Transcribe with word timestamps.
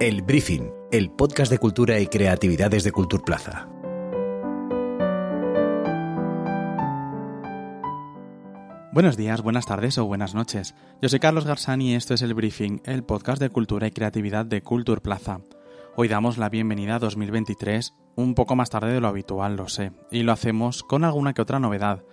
El 0.00 0.22
Briefing, 0.22 0.70
el 0.92 1.10
podcast 1.10 1.50
de 1.50 1.58
cultura 1.58 1.98
y 1.98 2.06
creatividades 2.06 2.84
de 2.84 2.92
Culturplaza. 2.92 3.68
Buenos 8.92 9.16
días, 9.16 9.42
buenas 9.42 9.66
tardes 9.66 9.98
o 9.98 10.04
buenas 10.04 10.36
noches. 10.36 10.76
Yo 11.02 11.08
soy 11.08 11.18
Carlos 11.18 11.46
Garzani 11.46 11.90
y 11.90 11.94
esto 11.96 12.14
es 12.14 12.22
El 12.22 12.34
Briefing, 12.34 12.80
el 12.84 13.02
podcast 13.02 13.42
de 13.42 13.50
cultura 13.50 13.88
y 13.88 13.90
creatividad 13.90 14.46
de 14.46 14.62
Culturplaza. 14.62 15.40
Hoy 15.96 16.06
damos 16.06 16.38
la 16.38 16.48
bienvenida 16.48 16.94
a 16.94 17.00
2023, 17.00 17.92
un 18.14 18.36
poco 18.36 18.54
más 18.54 18.70
tarde 18.70 18.92
de 18.92 19.00
lo 19.00 19.08
habitual, 19.08 19.56
lo 19.56 19.66
sé, 19.66 19.90
y 20.12 20.22
lo 20.22 20.30
hacemos 20.30 20.84
con 20.84 21.02
alguna 21.02 21.34
que 21.34 21.42
otra 21.42 21.58
novedad. 21.58 22.04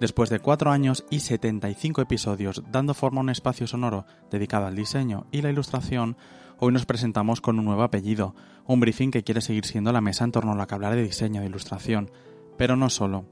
Después 0.00 0.30
de 0.30 0.38
cuatro 0.38 0.70
años 0.70 1.04
y 1.10 1.20
75 1.20 2.02
episodios 2.02 2.62
dando 2.70 2.94
forma 2.94 3.18
a 3.18 3.24
un 3.24 3.30
espacio 3.30 3.66
sonoro 3.66 4.06
dedicado 4.30 4.66
al 4.66 4.76
diseño 4.76 5.26
y 5.32 5.42
la 5.42 5.50
ilustración, 5.50 6.16
hoy 6.58 6.72
nos 6.72 6.86
presentamos 6.86 7.40
con 7.40 7.58
un 7.58 7.64
nuevo 7.64 7.82
apellido, 7.82 8.36
un 8.64 8.78
briefing 8.78 9.10
que 9.10 9.24
quiere 9.24 9.40
seguir 9.40 9.66
siendo 9.66 9.92
la 9.92 10.00
mesa 10.00 10.22
en 10.22 10.30
torno 10.30 10.52
a 10.52 10.54
la 10.54 10.68
que 10.68 10.74
hablar 10.76 10.94
de 10.94 11.02
diseño 11.02 11.42
e 11.42 11.46
ilustración, 11.46 12.12
pero 12.56 12.76
no 12.76 12.90
solo. 12.90 13.24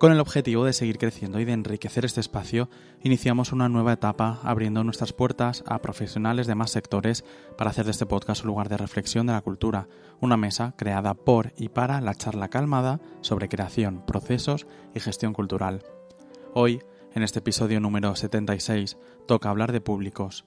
Con 0.00 0.10
el 0.10 0.18
objetivo 0.18 0.64
de 0.64 0.72
seguir 0.72 0.98
creciendo 0.98 1.38
y 1.38 1.44
de 1.44 1.52
enriquecer 1.52 2.04
este 2.04 2.20
espacio, 2.20 2.70
iniciamos 3.02 3.52
una 3.52 3.68
nueva 3.68 3.92
etapa 3.92 4.40
abriendo 4.42 4.82
nuestras 4.82 5.12
puertas 5.12 5.62
a 5.66 5.80
profesionales 5.80 6.48
de 6.48 6.54
más 6.56 6.72
sectores 6.72 7.24
para 7.56 7.70
hacer 7.70 7.84
de 7.84 7.92
este 7.92 8.06
podcast 8.06 8.42
un 8.42 8.48
lugar 8.48 8.68
de 8.68 8.78
reflexión 8.78 9.26
de 9.26 9.34
la 9.34 9.42
cultura, 9.42 9.86
una 10.18 10.36
mesa 10.36 10.74
creada 10.76 11.14
por 11.14 11.52
y 11.56 11.68
para 11.68 12.00
la 12.00 12.14
charla 12.14 12.48
calmada 12.48 12.98
sobre 13.20 13.48
creación, 13.48 14.02
procesos 14.06 14.66
y 14.92 15.00
gestión 15.00 15.34
cultural. 15.34 15.84
Hoy, 16.52 16.82
en 17.14 17.22
este 17.22 17.38
episodio 17.38 17.78
número 17.78 18.16
76, 18.16 18.98
toca 19.28 19.50
hablar 19.50 19.70
de 19.70 19.80
públicos. 19.80 20.46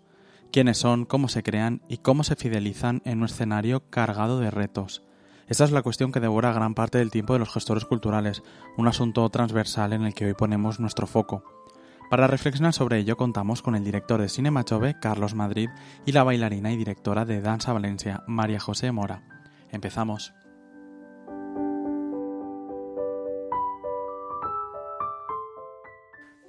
Quiénes 0.51 0.77
son, 0.77 1.05
cómo 1.05 1.29
se 1.29 1.43
crean 1.43 1.81
y 1.87 1.99
cómo 1.99 2.25
se 2.25 2.35
fidelizan 2.35 3.01
en 3.05 3.19
un 3.19 3.25
escenario 3.25 3.89
cargado 3.89 4.39
de 4.39 4.51
retos. 4.51 5.01
Esta 5.47 5.63
es 5.63 5.71
la 5.71 5.81
cuestión 5.81 6.11
que 6.11 6.19
devora 6.19 6.51
gran 6.51 6.75
parte 6.75 6.97
del 6.97 7.09
tiempo 7.09 7.31
de 7.31 7.39
los 7.39 7.53
gestores 7.53 7.85
culturales, 7.85 8.43
un 8.75 8.89
asunto 8.89 9.29
transversal 9.29 9.93
en 9.93 10.03
el 10.03 10.13
que 10.13 10.25
hoy 10.25 10.33
ponemos 10.33 10.81
nuestro 10.81 11.07
foco. 11.07 11.45
Para 12.09 12.27
reflexionar 12.27 12.73
sobre 12.73 12.99
ello 12.99 13.15
contamos 13.15 13.61
con 13.61 13.73
el 13.73 13.85
director 13.85 14.21
de 14.21 14.27
Cinema 14.27 14.65
Chove, 14.65 14.99
Carlos 14.99 15.35
Madrid, 15.35 15.69
y 16.05 16.11
la 16.11 16.25
bailarina 16.25 16.73
y 16.73 16.77
directora 16.77 17.23
de 17.23 17.39
Danza 17.39 17.71
Valencia, 17.71 18.23
María 18.27 18.59
José 18.59 18.91
Mora. 18.91 19.23
Empezamos. 19.71 20.33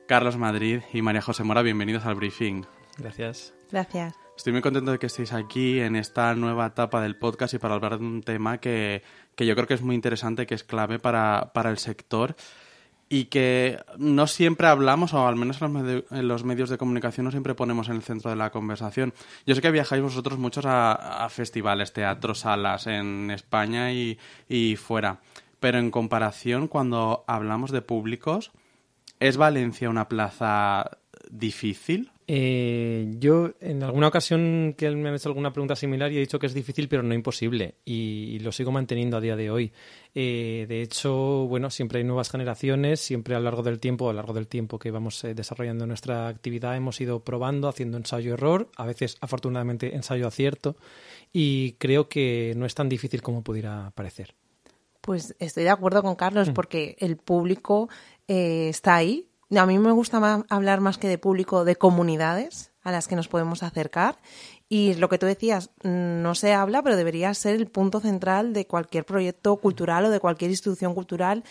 Carlos 0.07 0.37
Madrid 0.37 0.83
y 0.93 1.01
María 1.01 1.23
José 1.23 1.45
Mora, 1.45 1.63
bienvenidos 1.63 2.05
al 2.05 2.15
briefing. 2.15 2.65
Gracias. 2.99 3.55
Gracias. 3.71 4.15
Estoy 4.37 4.53
muy 4.53 4.63
contento 4.63 4.93
de 4.93 4.99
que 4.99 5.07
estéis 5.07 5.33
aquí 5.33 5.81
en 5.81 5.97
esta 5.97 6.35
nueva 6.35 6.67
etapa 6.67 7.01
del 7.01 7.17
podcast 7.17 7.55
y 7.55 7.59
para 7.59 7.75
hablar 7.75 7.99
de 7.99 8.05
un 8.05 8.23
tema 8.23 8.59
que, 8.59 9.03
que 9.35 9.47
yo 9.47 9.55
creo 9.55 9.67
que 9.67 9.75
es 9.75 9.83
muy 9.83 9.95
interesante, 9.95 10.47
que 10.47 10.55
es 10.55 10.65
clave 10.65 10.99
para, 10.99 11.53
para 11.55 11.71
el 11.71 11.79
sector 11.79 12.37
y 13.09 13.27
que 13.27 13.79
no 13.97 14.27
siempre 14.27 14.67
hablamos, 14.67 15.15
o 15.15 15.27
al 15.27 15.37
menos 15.37 15.63
en 15.63 15.73
los, 15.73 16.05
en 16.11 16.29
los 16.29 16.45
medios 16.45 16.69
de 16.69 16.79
comunicación 16.79 17.25
no 17.25 17.31
siempre 17.31 17.55
ponemos 17.55 17.89
en 17.89 17.97
el 17.97 18.03
centro 18.03 18.31
de 18.31 18.37
la 18.37 18.51
conversación. 18.51 19.15
Yo 19.47 19.55
sé 19.55 19.63
que 19.63 19.71
viajáis 19.71 20.03
vosotros 20.03 20.39
muchos 20.39 20.67
a, 20.67 21.25
a 21.25 21.29
festivales, 21.29 21.93
teatros, 21.93 22.41
salas 22.41 22.87
en 22.87 23.31
España 23.31 23.93
y, 23.93 24.19
y 24.49 24.77
fuera, 24.77 25.21
pero 25.61 25.79
en 25.79 25.91
comparación, 25.91 26.67
cuando 26.67 27.25
hablamos 27.27 27.71
de 27.71 27.83
públicos, 27.83 28.53
¿es 29.21 29.37
Valencia 29.37 29.89
una 29.91 30.09
plaza 30.09 30.99
difícil? 31.31 32.11
Eh, 32.27 33.17
yo 33.19 33.51
en 33.61 33.83
alguna 33.83 34.09
ocasión 34.09 34.75
que 34.79 34.87
él 34.87 34.97
me 34.97 35.11
ha 35.11 35.15
hecho 35.15 35.29
alguna 35.29 35.53
pregunta 35.53 35.77
similar 35.77 36.11
y 36.11 36.17
he 36.17 36.21
dicho 36.21 36.39
que 36.39 36.47
es 36.47 36.55
difícil 36.55 36.89
pero 36.89 37.03
no 37.03 37.13
imposible 37.13 37.75
y, 37.85 38.31
y 38.33 38.39
lo 38.39 38.51
sigo 38.51 38.73
manteniendo 38.73 39.19
a 39.19 39.21
día 39.21 39.37
de 39.37 39.51
hoy. 39.51 39.73
Eh, 40.15 40.65
de 40.67 40.81
hecho, 40.81 41.47
bueno, 41.47 41.69
siempre 41.69 41.99
hay 41.99 42.05
nuevas 42.05 42.31
generaciones, 42.31 43.01
siempre 43.01 43.35
a 43.35 43.39
lo 43.41 43.45
largo 43.45 43.63
del 43.63 43.79
tiempo, 43.79 44.09
a 44.09 44.13
lo 44.15 44.17
largo 44.17 44.33
del 44.33 44.49
tiempo 44.49 44.79
que 44.79 44.91
vamos 44.91 45.23
eh, 45.25 45.35
desarrollando 45.35 45.87
nuestra 45.87 46.29
actividad 46.29 46.75
hemos 46.77 46.99
ido 46.99 47.21
probando, 47.21 47.69
haciendo 47.69 47.99
ensayo-error, 47.99 48.71
a 48.77 48.87
veces 48.87 49.19
afortunadamente 49.21 49.95
ensayo-acierto 49.95 50.77
y 51.31 51.73
creo 51.73 52.09
que 52.09 52.55
no 52.57 52.65
es 52.65 52.75
tan 52.75 52.89
difícil 52.89 53.21
como 53.21 53.43
pudiera 53.43 53.93
parecer. 53.95 54.35
Pues 55.03 55.37
estoy 55.39 55.65
de 55.65 55.71
acuerdo 55.71 56.03
con 56.03 56.15
Carlos 56.15 56.49
Mm. 56.49 56.55
porque 56.55 56.97
el 56.99 57.19
público 57.19 57.91
eh, 58.29 58.69
está 58.69 58.97
ahí. 58.97 59.31
A 59.57 59.67
mí 59.67 59.79
me 59.79 59.93
gusta 59.93 60.45
hablar 60.49 60.81
más 60.81 60.99
que 60.99 61.09
de 61.09 61.19
público, 61.19 61.65
de 61.65 61.77
comunidades 61.77 62.73
a 62.83 62.93
las 62.93 63.09
que 63.09 63.17
nos 63.17 63.29
podemos 63.29 63.63
acercar. 63.63 64.19
Y 64.69 64.95
lo 64.95 65.09
que 65.09 65.19
tú 65.19 65.27
decías, 65.27 65.71
mm, 65.83 66.23
no 66.23 66.35
se 66.35 66.53
habla, 66.53 66.83
pero 66.83 66.97
debería 66.97 67.33
ser 67.35 67.55
el 67.55 67.67
punto 67.67 68.01
central 68.01 68.53
de 68.53 68.67
cualquier 68.67 69.05
proyecto 69.05 69.57
cultural 69.57 70.07
o 70.07 70.11
de 70.11 70.21
cualquier 70.21 70.51
institución 70.51 70.95
cultural 70.95 71.45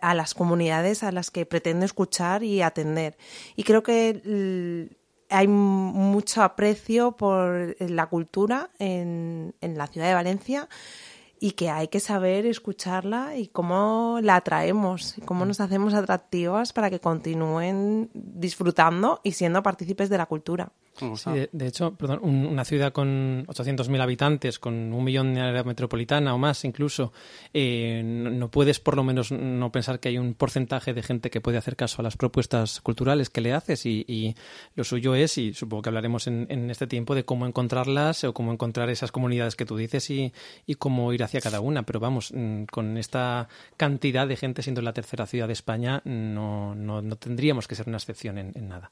a 0.00 0.14
las 0.14 0.34
comunidades 0.34 1.02
a 1.02 1.12
las 1.12 1.30
que 1.30 1.46
pretende 1.46 1.86
escuchar 1.86 2.42
y 2.42 2.62
atender. 2.62 3.16
Y 3.56 3.62
creo 3.62 3.82
que 3.82 4.88
hay 5.30 5.46
mucho 5.48 6.42
aprecio 6.42 7.12
por 7.12 7.76
la 7.78 8.06
cultura 8.06 8.70
en 8.78 9.54
la 9.60 9.86
ciudad 9.86 10.08
de 10.08 10.14
Valencia 10.14 10.68
y 11.40 11.52
que 11.52 11.70
hay 11.70 11.88
que 11.88 12.00
saber 12.00 12.46
escucharla 12.46 13.36
y 13.36 13.48
cómo 13.48 14.18
la 14.22 14.36
atraemos, 14.36 15.16
y 15.18 15.20
cómo 15.22 15.44
nos 15.44 15.60
hacemos 15.60 15.94
atractivas 15.94 16.72
para 16.72 16.90
que 16.90 17.00
continúen 17.00 18.10
disfrutando 18.14 19.20
y 19.22 19.32
siendo 19.32 19.62
partícipes 19.62 20.08
de 20.08 20.18
la 20.18 20.26
cultura. 20.26 20.72
Sí, 20.98 21.30
de, 21.30 21.48
de 21.52 21.66
hecho, 21.66 21.94
perdón, 21.94 22.20
un- 22.22 22.46
una 22.46 22.64
ciudad 22.64 22.92
con 22.92 23.44
800.000 23.46 24.00
habitantes, 24.00 24.58
con 24.58 24.92
un 24.92 25.04
millón 25.04 25.34
de 25.34 25.40
área 25.40 25.62
metropolitana 25.64 26.34
o 26.34 26.38
más 26.38 26.64
incluso, 26.64 27.12
eh, 27.54 28.02
no, 28.04 28.30
no 28.30 28.50
puedes 28.50 28.80
por 28.80 28.96
lo 28.96 29.04
menos 29.04 29.30
no 29.32 29.70
pensar 29.72 30.00
que 30.00 30.08
hay 30.08 30.18
un 30.18 30.34
porcentaje 30.34 30.94
de 30.94 31.02
gente 31.02 31.30
que 31.30 31.40
puede 31.40 31.58
hacer 31.58 31.76
caso 31.76 32.00
a 32.00 32.04
las 32.04 32.16
propuestas 32.16 32.80
culturales 32.80 33.30
que 33.30 33.40
le 33.40 33.52
haces 33.52 33.86
y, 33.86 34.04
y 34.08 34.34
lo 34.74 34.84
suyo 34.84 35.14
es, 35.14 35.38
y 35.38 35.52
supongo 35.54 35.82
que 35.82 35.88
hablaremos 35.90 36.26
en, 36.26 36.46
en 36.50 36.70
este 36.70 36.86
tiempo, 36.86 37.14
de 37.14 37.24
cómo 37.24 37.46
encontrarlas 37.46 38.24
o 38.24 38.34
cómo 38.34 38.52
encontrar 38.52 38.90
esas 38.90 39.12
comunidades 39.12 39.56
que 39.56 39.64
tú 39.64 39.76
dices 39.76 40.08
y, 40.10 40.32
y 40.66 40.74
cómo 40.74 41.12
ir 41.12 41.22
hacia 41.22 41.40
cada 41.40 41.60
una. 41.60 41.84
Pero 41.84 42.00
vamos, 42.00 42.32
mm, 42.34 42.64
con 42.64 42.96
esta 42.98 43.48
cantidad 43.76 44.26
de 44.26 44.36
gente 44.36 44.62
siendo 44.62 44.82
la 44.82 44.92
tercera 44.92 45.26
ciudad 45.26 45.46
de 45.46 45.52
España, 45.52 46.02
no, 46.04 46.74
no, 46.74 47.02
no 47.02 47.16
tendríamos 47.16 47.68
que 47.68 47.74
ser 47.74 47.88
una 47.88 47.98
excepción 47.98 48.38
en- 48.38 48.52
en 48.54 48.68
nada. 48.68 48.90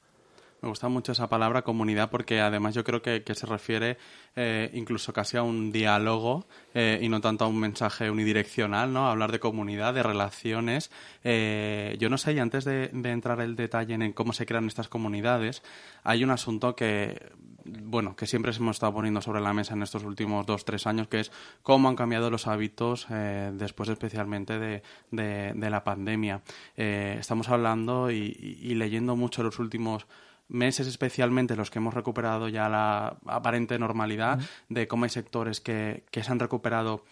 Me 0.62 0.70
gusta 0.70 0.88
mucho 0.88 1.12
esa 1.12 1.28
palabra 1.28 1.62
comunidad 1.62 2.10
porque 2.10 2.40
además 2.40 2.74
yo 2.74 2.82
creo 2.82 3.02
que, 3.02 3.22
que 3.22 3.34
se 3.34 3.46
refiere 3.46 3.98
eh, 4.36 4.70
incluso 4.72 5.12
casi 5.12 5.36
a 5.36 5.42
un 5.42 5.70
diálogo 5.70 6.46
eh, 6.74 6.98
y 7.02 7.08
no 7.10 7.20
tanto 7.20 7.44
a 7.44 7.48
un 7.48 7.60
mensaje 7.60 8.10
unidireccional, 8.10 8.90
¿no? 8.92 9.06
Hablar 9.08 9.32
de 9.32 9.38
comunidad, 9.38 9.92
de 9.94 10.02
relaciones. 10.02 10.90
Eh, 11.24 11.96
yo 12.00 12.08
no 12.08 12.16
sé, 12.16 12.32
y 12.32 12.38
antes 12.38 12.64
de, 12.64 12.90
entrar 13.04 13.40
el 13.42 13.54
detalle 13.54 13.94
en, 13.94 14.12
cómo 14.14 14.32
se 14.32 14.46
crean 14.46 14.66
estas 14.66 14.88
comunidades, 14.88 15.62
hay 16.02 16.24
un 16.24 16.30
asunto 16.30 16.74
que, 16.74 17.30
bueno, 17.64 18.16
que 18.16 18.26
siempre 18.26 18.50
hemos 18.56 18.76
estado 18.76 18.94
poniendo 18.94 19.20
sobre 19.20 19.42
la 19.42 19.52
mesa 19.52 19.74
en 19.74 19.82
estos 19.82 20.04
últimos 20.04 20.46
dos, 20.46 20.64
tres 20.64 20.86
años, 20.86 21.06
que 21.06 21.20
es 21.20 21.32
cómo 21.62 21.88
han 21.90 21.96
cambiado 21.96 22.30
los 22.30 22.46
hábitos 22.46 23.06
eh, 23.10 23.52
después 23.54 23.90
especialmente 23.90 24.58
de, 24.58 24.82
de- 25.10 25.52
de 25.54 25.70
la 25.70 25.84
pandemia. 25.84 26.40
Eh, 26.76 27.16
estamos 27.20 27.50
hablando 27.50 28.10
y- 28.10 28.58
y 28.60 28.74
leyendo 28.74 29.16
mucho 29.16 29.42
los 29.42 29.58
últimos 29.58 30.06
meses 30.48 30.86
especialmente 30.86 31.56
los 31.56 31.70
que 31.70 31.78
hemos 31.78 31.94
recuperado 31.94 32.48
ya 32.48 32.68
la 32.68 33.16
aparente 33.26 33.78
normalidad 33.78 34.38
de 34.68 34.86
cómo 34.86 35.04
hay 35.04 35.10
sectores 35.10 35.60
que, 35.60 36.04
que 36.10 36.22
se 36.22 36.32
han 36.32 36.38
recuperado 36.38 37.04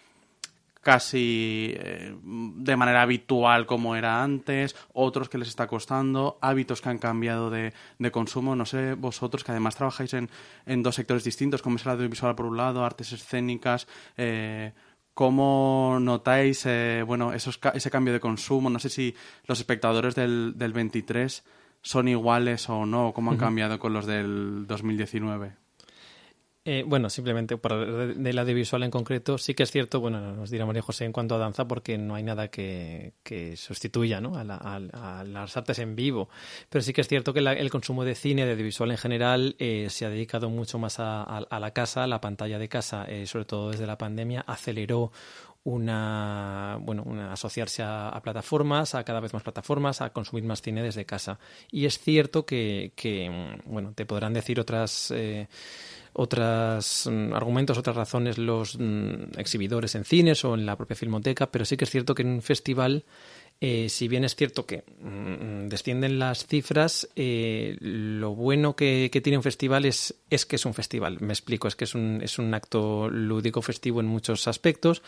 casi 0.85 1.73
eh, 1.77 2.15
de 2.23 2.75
manera 2.75 3.01
habitual 3.01 3.65
como 3.65 3.95
era 3.95 4.21
antes, 4.21 4.75
otros 4.93 5.29
que 5.29 5.39
les 5.39 5.47
está 5.47 5.65
costando, 5.65 6.37
hábitos 6.41 6.79
que 6.79 6.89
han 6.89 6.99
cambiado 6.99 7.49
de, 7.49 7.73
de 7.97 8.11
consumo. 8.11 8.55
No 8.55 8.67
sé, 8.67 8.93
vosotros 8.93 9.43
que 9.43 9.51
además 9.51 9.75
trabajáis 9.75 10.13
en, 10.13 10.29
en 10.67 10.83
dos 10.83 10.93
sectores 10.93 11.23
distintos, 11.23 11.63
como 11.63 11.77
es 11.77 11.85
el 11.87 11.93
audiovisual 11.93 12.35
por 12.35 12.45
un 12.45 12.57
lado, 12.57 12.85
artes 12.85 13.11
escénicas, 13.11 13.87
eh, 14.15 14.73
¿Cómo 15.15 15.97
notáis 16.01 16.65
eh, 16.65 17.01
bueno, 17.07 17.31
esos, 17.31 17.57
ese 17.73 17.89
cambio 17.89 18.11
de 18.11 18.19
consumo? 18.19 18.69
No 18.69 18.79
sé 18.79 18.89
si 18.89 19.15
los 19.45 19.59
espectadores 19.59 20.13
del, 20.13 20.55
del 20.57 20.73
23 20.73 21.41
son 21.85 22.07
iguales 22.07 22.67
o 22.69 22.85
no, 22.87 23.13
cómo 23.13 23.29
han 23.31 23.37
cambiado 23.37 23.77
con 23.77 23.93
los 23.93 24.07
del 24.07 24.65
2019. 24.67 25.53
Eh, 26.67 26.83
bueno, 26.87 27.11
simplemente 27.11 27.57
por 27.57 27.85
de, 27.85 28.15
del 28.15 28.39
audiovisual 28.39 28.81
en 28.81 28.89
concreto, 28.89 29.37
sí 29.37 29.53
que 29.53 29.61
es 29.61 29.69
cierto, 29.69 29.99
bueno, 29.99 30.33
nos 30.33 30.49
dirá 30.49 30.65
María 30.65 30.81
José 30.81 31.05
en 31.05 31.11
cuanto 31.11 31.35
a 31.35 31.37
danza, 31.37 31.67
porque 31.67 31.99
no 31.99 32.15
hay 32.15 32.23
nada 32.23 32.47
que, 32.47 33.13
que 33.21 33.55
sustituya 33.55 34.19
¿no? 34.19 34.35
a, 34.35 34.43
la- 34.43 34.55
a- 34.55 35.19
a 35.19 35.23
las 35.23 35.55
artes 35.57 35.77
en 35.77 35.95
vivo. 35.95 36.27
Pero 36.69 36.81
sí 36.81 36.91
que 36.91 37.01
es 37.01 37.07
cierto 37.07 37.33
que 37.33 37.41
la- 37.41 37.53
el 37.53 37.69
consumo 37.69 38.03
de 38.03 38.15
cine, 38.15 38.45
de 38.47 38.53
audiovisual 38.53 38.89
en 38.89 38.97
general, 38.97 39.55
eh, 39.59 39.85
se 39.91 40.07
ha 40.07 40.09
dedicado 40.09 40.49
mucho 40.49 40.79
más 40.79 40.95
a, 40.97 41.45
la 41.51 41.71
casa, 41.71 42.05
a 42.05 42.07
la 42.07 42.19
pantalla 42.19 42.57
de 42.57 42.67
casa, 42.67 43.05
eh, 43.07 43.27
sobre 43.27 43.45
todo 43.45 43.69
desde 43.69 43.85
la 43.85 43.99
pandemia, 43.99 44.41
aceleró 44.47 45.11
una 45.65 46.77
bueno 46.79 47.03
asociarse 47.31 47.81
a, 47.83 48.19
plataformas 48.23 48.93
a 48.93 49.03
cada 49.03 49.19
vez 49.19 49.33
más 49.33 49.43
plataformas 49.43 49.99
a 49.99 50.11
consumir 50.11 50.43
más 50.43 50.61
cine 50.61 50.81
desde 50.81 51.05
casa. 51.05 51.39
Y 51.71 51.85
es 51.85 51.99
cierto 51.99 52.45
que, 52.45 52.91
bueno 53.65 53.91
te 53.93 54.05
podrán 54.05 54.33
decir 54.33 54.59
otras 54.59 55.11
eh, 55.11 55.47
otros 56.13 57.09
mm, 57.11 57.33
argumentos, 57.33 57.77
otras 57.79 57.95
razones 57.95 58.37
los 58.37 58.77
mm, 58.79 59.37
exhibidores 59.37 59.95
en 59.95 60.05
cines 60.05 60.45
o 60.45 60.53
en 60.53 60.65
la 60.67 60.77
propia 60.77 60.95
filmoteca, 60.95 61.51
pero 61.51 61.65
sí 61.65 61.75
que 61.77 61.85
es 61.85 61.89
cierto 61.89 62.13
que 62.13 62.21
en 62.21 62.29
un 62.29 62.41
festival 62.43 63.03
eh, 63.61 63.87
si 63.89 64.09
bien 64.09 64.25
es 64.25 64.35
cierto 64.35 64.65
que 64.65 64.83
mm, 64.99 65.69
descienden 65.69 66.19
las 66.19 66.45
cifras, 66.45 67.07
eh, 67.15 67.77
lo 67.79 68.35
bueno 68.35 68.75
que, 68.75 69.09
tiene 69.23 69.37
un 69.37 69.43
festival 69.43 69.85
es, 69.85 70.13
es, 70.29 70.45
que 70.45 70.57
es 70.57 70.65
un 70.65 70.73
festival. 70.73 71.17
Me 71.21 71.31
explico, 71.31 71.67
es 71.67 71.75
que 71.75 71.85
es 71.85 71.95
un, 71.95 72.19
es 72.21 72.37
un 72.37 72.53
acto 72.53 73.09
lúdico 73.09 73.61
festivo 73.61 74.01
en 74.01 74.07
muchos 74.07 74.47
aspectos. 74.47 75.01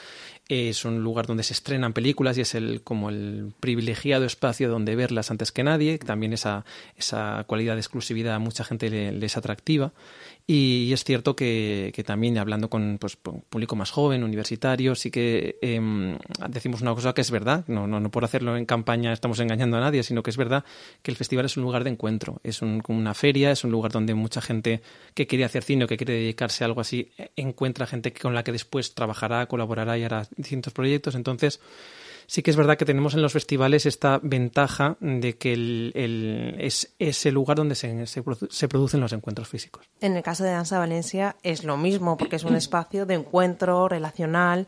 es 0.48 0.86
un 0.86 1.04
lugar 1.04 1.28
donde 1.28 1.44
se 1.44 1.54
estrenan 1.54 1.94
películas 1.94 2.38
y 2.38 2.42
es 2.42 2.56
el, 2.56 2.82
como 2.84 3.10
el 3.10 3.54
privilegiado 3.60 4.26
espacio 4.26 4.70
donde 4.70 4.96
verlas 4.96 5.30
antes 5.30 5.52
que 5.52 5.64
nadie. 5.64 5.98
También 5.98 6.32
esa, 6.32 6.66
esa 6.96 7.44
cualidad 7.48 7.76
de 7.76 7.82
exclusividad 7.82 8.36
a 8.36 8.40
mucha 8.40 8.64
gente 8.64 8.90
le 8.90 9.26
es 9.26 9.38
atractiva. 9.38 9.92
Y, 10.50 10.94
es 10.94 11.04
cierto 11.04 11.36
que, 11.36 11.92
también 12.06 12.38
hablando 12.38 12.70
con 12.70 12.98
pues, 13.00 13.18
público 13.18 13.76
más 13.76 13.92
joven, 13.92 14.24
universitario, 14.24 14.96
sí 14.96 15.12
que 15.12 15.58
em, 15.62 16.18
decimos 16.48 16.82
una 16.82 16.96
cosa 16.96 17.14
que 17.14 17.20
es 17.20 17.32
verdad, 17.32 17.66
no, 17.68 17.86
no, 17.86 18.00
no 18.00 18.10
por 18.10 18.24
hacerlo 18.24 18.56
en 18.56 18.66
campaña 18.66 19.12
estamos 19.12 19.42
engañando 19.42 19.76
a 19.76 19.82
nadie, 19.82 20.04
sino 20.04 20.24
que 20.24 20.30
es 20.30 20.38
verdad 20.38 20.64
que 21.02 21.12
el 21.12 21.18
festival 21.18 21.46
es 21.46 21.58
un 21.58 21.64
lugar 21.64 21.84
de 21.84 21.90
encuentro, 21.90 22.40
es 22.46 22.62
un, 22.62 22.82
una 22.88 23.14
feria, 23.14 23.52
es 23.52 23.66
un 23.66 23.72
lugar 23.72 23.92
donde 23.92 24.14
mucha 24.14 24.40
gente 24.40 24.82
que 25.14 25.28
quiere 25.28 25.44
hacer 25.44 25.64
cine 25.64 25.84
o 25.84 25.88
que 25.88 25.98
quiere 25.98 26.14
dedicarse 26.14 26.64
a 26.64 26.68
algo 26.68 26.80
así 26.80 27.12
encuentra 27.36 27.86
gente 27.86 28.14
con 28.14 28.34
la 28.34 28.46
que 28.46 28.54
después 28.54 28.96
trabajará, 28.96 29.48
colaborará 29.48 29.98
y 29.98 30.04
hará 30.04 30.30
distintos 30.38 30.72
proyectos. 30.72 31.16
Entonces, 31.16 31.60
sí 32.28 32.44
que 32.44 32.52
es 32.52 32.58
verdad 32.58 32.78
que 32.78 32.86
tenemos 32.86 33.14
en 33.14 33.22
los 33.22 33.34
festivales 33.34 33.86
esta 33.86 34.20
ventaja 34.22 34.98
de 35.00 35.38
que 35.38 35.54
el, 35.54 36.56
es 36.60 36.94
ese 37.00 37.32
lugar 37.32 37.58
donde 37.58 37.76
se, 37.76 38.06
se, 38.06 38.68
producen 38.68 39.00
los 39.00 39.14
encuentros 39.14 39.48
físicos. 39.48 39.90
En 40.02 40.16
el 40.16 40.24
caso 40.24 40.44
de 40.44 40.52
Danza 40.52 40.78
Valencia 40.78 41.38
es 41.42 41.64
lo 41.64 41.78
mismo, 41.78 42.18
porque 42.18 42.36
es 42.36 42.44
un 42.44 42.56
espacio 42.56 43.06
de 43.06 43.16
encuentro 43.16 43.88
relacional, 43.88 44.68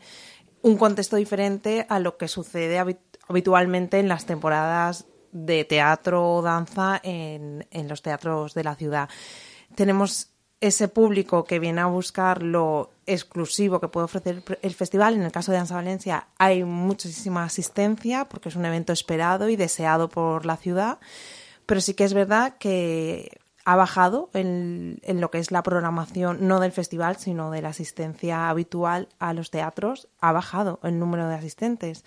un 0.62 0.76
contexto 0.76 1.16
diferente 1.16 1.86
a 1.88 1.98
lo 1.98 2.16
que 2.16 2.28
sucede 2.28 2.82
habitualmente 3.28 3.98
en 3.98 4.08
las 4.08 4.26
temporadas 4.26 5.06
de 5.32 5.64
teatro 5.64 6.36
o 6.36 6.42
danza 6.42 6.98
en, 7.04 7.66
en 7.70 7.88
los 7.88 8.02
teatros 8.02 8.54
de 8.54 8.64
la 8.64 8.74
ciudad. 8.74 9.08
Tenemos 9.74 10.30
ese 10.60 10.88
público 10.88 11.44
que 11.44 11.58
viene 11.58 11.80
a 11.80 11.86
buscar 11.86 12.42
lo 12.42 12.90
exclusivo 13.06 13.80
que 13.80 13.88
puede 13.88 14.04
ofrecer 14.04 14.42
el 14.60 14.74
festival. 14.74 15.14
En 15.14 15.22
el 15.22 15.32
caso 15.32 15.52
de 15.52 15.58
Danza 15.58 15.74
Valencia 15.74 16.28
hay 16.38 16.64
muchísima 16.64 17.44
asistencia 17.44 18.26
porque 18.26 18.50
es 18.50 18.56
un 18.56 18.64
evento 18.64 18.92
esperado 18.92 19.48
y 19.48 19.56
deseado 19.56 20.08
por 20.08 20.44
la 20.44 20.56
ciudad, 20.56 20.98
pero 21.66 21.80
sí 21.80 21.94
que 21.94 22.04
es 22.04 22.14
verdad 22.14 22.56
que 22.58 23.38
ha 23.64 23.76
bajado 23.76 24.30
en, 24.32 24.98
en, 25.02 25.20
lo 25.20 25.30
que 25.30 25.38
es 25.38 25.50
la 25.50 25.62
programación, 25.62 26.46
no 26.48 26.60
del 26.60 26.72
festival, 26.72 27.16
sino 27.16 27.50
de 27.50 27.62
la 27.62 27.68
asistencia 27.68 28.48
habitual 28.48 29.08
a 29.18 29.32
los 29.32 29.50
teatros, 29.50 30.08
ha 30.20 30.32
bajado 30.32 30.80
el 30.82 30.98
número 30.98 31.28
de 31.28 31.34
asistentes 31.34 32.04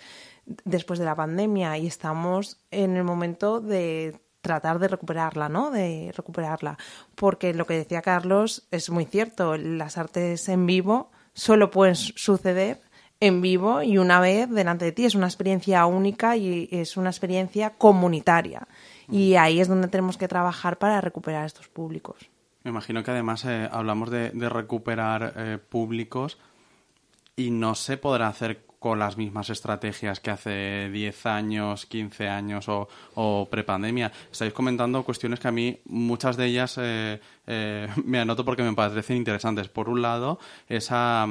después 0.64 0.98
de 0.98 1.04
la 1.04 1.14
pandemia 1.14 1.78
y 1.78 1.86
estamos 1.86 2.58
en 2.70 2.96
el 2.96 3.04
momento 3.04 3.60
de 3.60 4.20
tratar 4.44 4.78
de 4.78 4.88
recuperarla, 4.88 5.48
¿no? 5.48 5.70
De 5.70 6.12
recuperarla. 6.14 6.78
Porque 7.16 7.54
lo 7.54 7.66
que 7.66 7.74
decía 7.74 8.02
Carlos 8.02 8.68
es 8.70 8.90
muy 8.90 9.06
cierto, 9.06 9.56
las 9.56 9.98
artes 9.98 10.48
en 10.48 10.66
vivo 10.66 11.10
solo 11.32 11.70
pueden 11.70 11.96
suceder 11.96 12.82
en 13.20 13.40
vivo 13.40 13.82
y 13.82 13.96
una 13.96 14.20
vez 14.20 14.50
delante 14.50 14.84
de 14.84 14.92
ti. 14.92 15.06
Es 15.06 15.14
una 15.14 15.26
experiencia 15.26 15.86
única 15.86 16.36
y 16.36 16.68
es 16.70 16.96
una 16.96 17.10
experiencia 17.10 17.70
comunitaria. 17.70 18.68
Y 19.10 19.34
ahí 19.34 19.60
es 19.60 19.68
donde 19.68 19.88
tenemos 19.88 20.18
que 20.18 20.28
trabajar 20.28 20.78
para 20.78 21.00
recuperar 21.00 21.46
estos 21.46 21.68
públicos. 21.68 22.16
Me 22.62 22.70
imagino 22.70 23.02
que 23.02 23.10
además 23.10 23.44
eh, 23.46 23.68
hablamos 23.70 24.10
de, 24.10 24.30
recuperar 24.48 25.34
eh, 25.36 25.58
públicos 25.58 26.38
y 27.34 27.50
no 27.50 27.74
se 27.74 27.96
podrá 27.96 28.28
hacer 28.28 28.66
con 28.84 28.98
las 28.98 29.16
mismas 29.16 29.48
estrategias 29.48 30.20
que 30.20 30.30
hace 30.30 30.90
10 30.90 31.24
años, 31.24 31.86
15 31.86 32.28
años 32.28 32.68
o, 32.68 32.86
o 33.14 33.48
prepandemia. 33.50 34.12
Estáis 34.30 34.52
comentando 34.52 35.02
cuestiones 35.04 35.40
que 35.40 35.48
a 35.48 35.52
mí, 35.52 35.80
muchas 35.86 36.36
de 36.36 36.44
ellas, 36.44 36.76
eh, 36.76 37.18
eh, 37.46 37.88
me 38.04 38.20
anoto 38.20 38.44
porque 38.44 38.62
me 38.62 38.74
parecen 38.74 39.16
interesantes. 39.16 39.68
Por 39.68 39.88
un 39.88 40.02
lado, 40.02 40.38
esa 40.68 41.26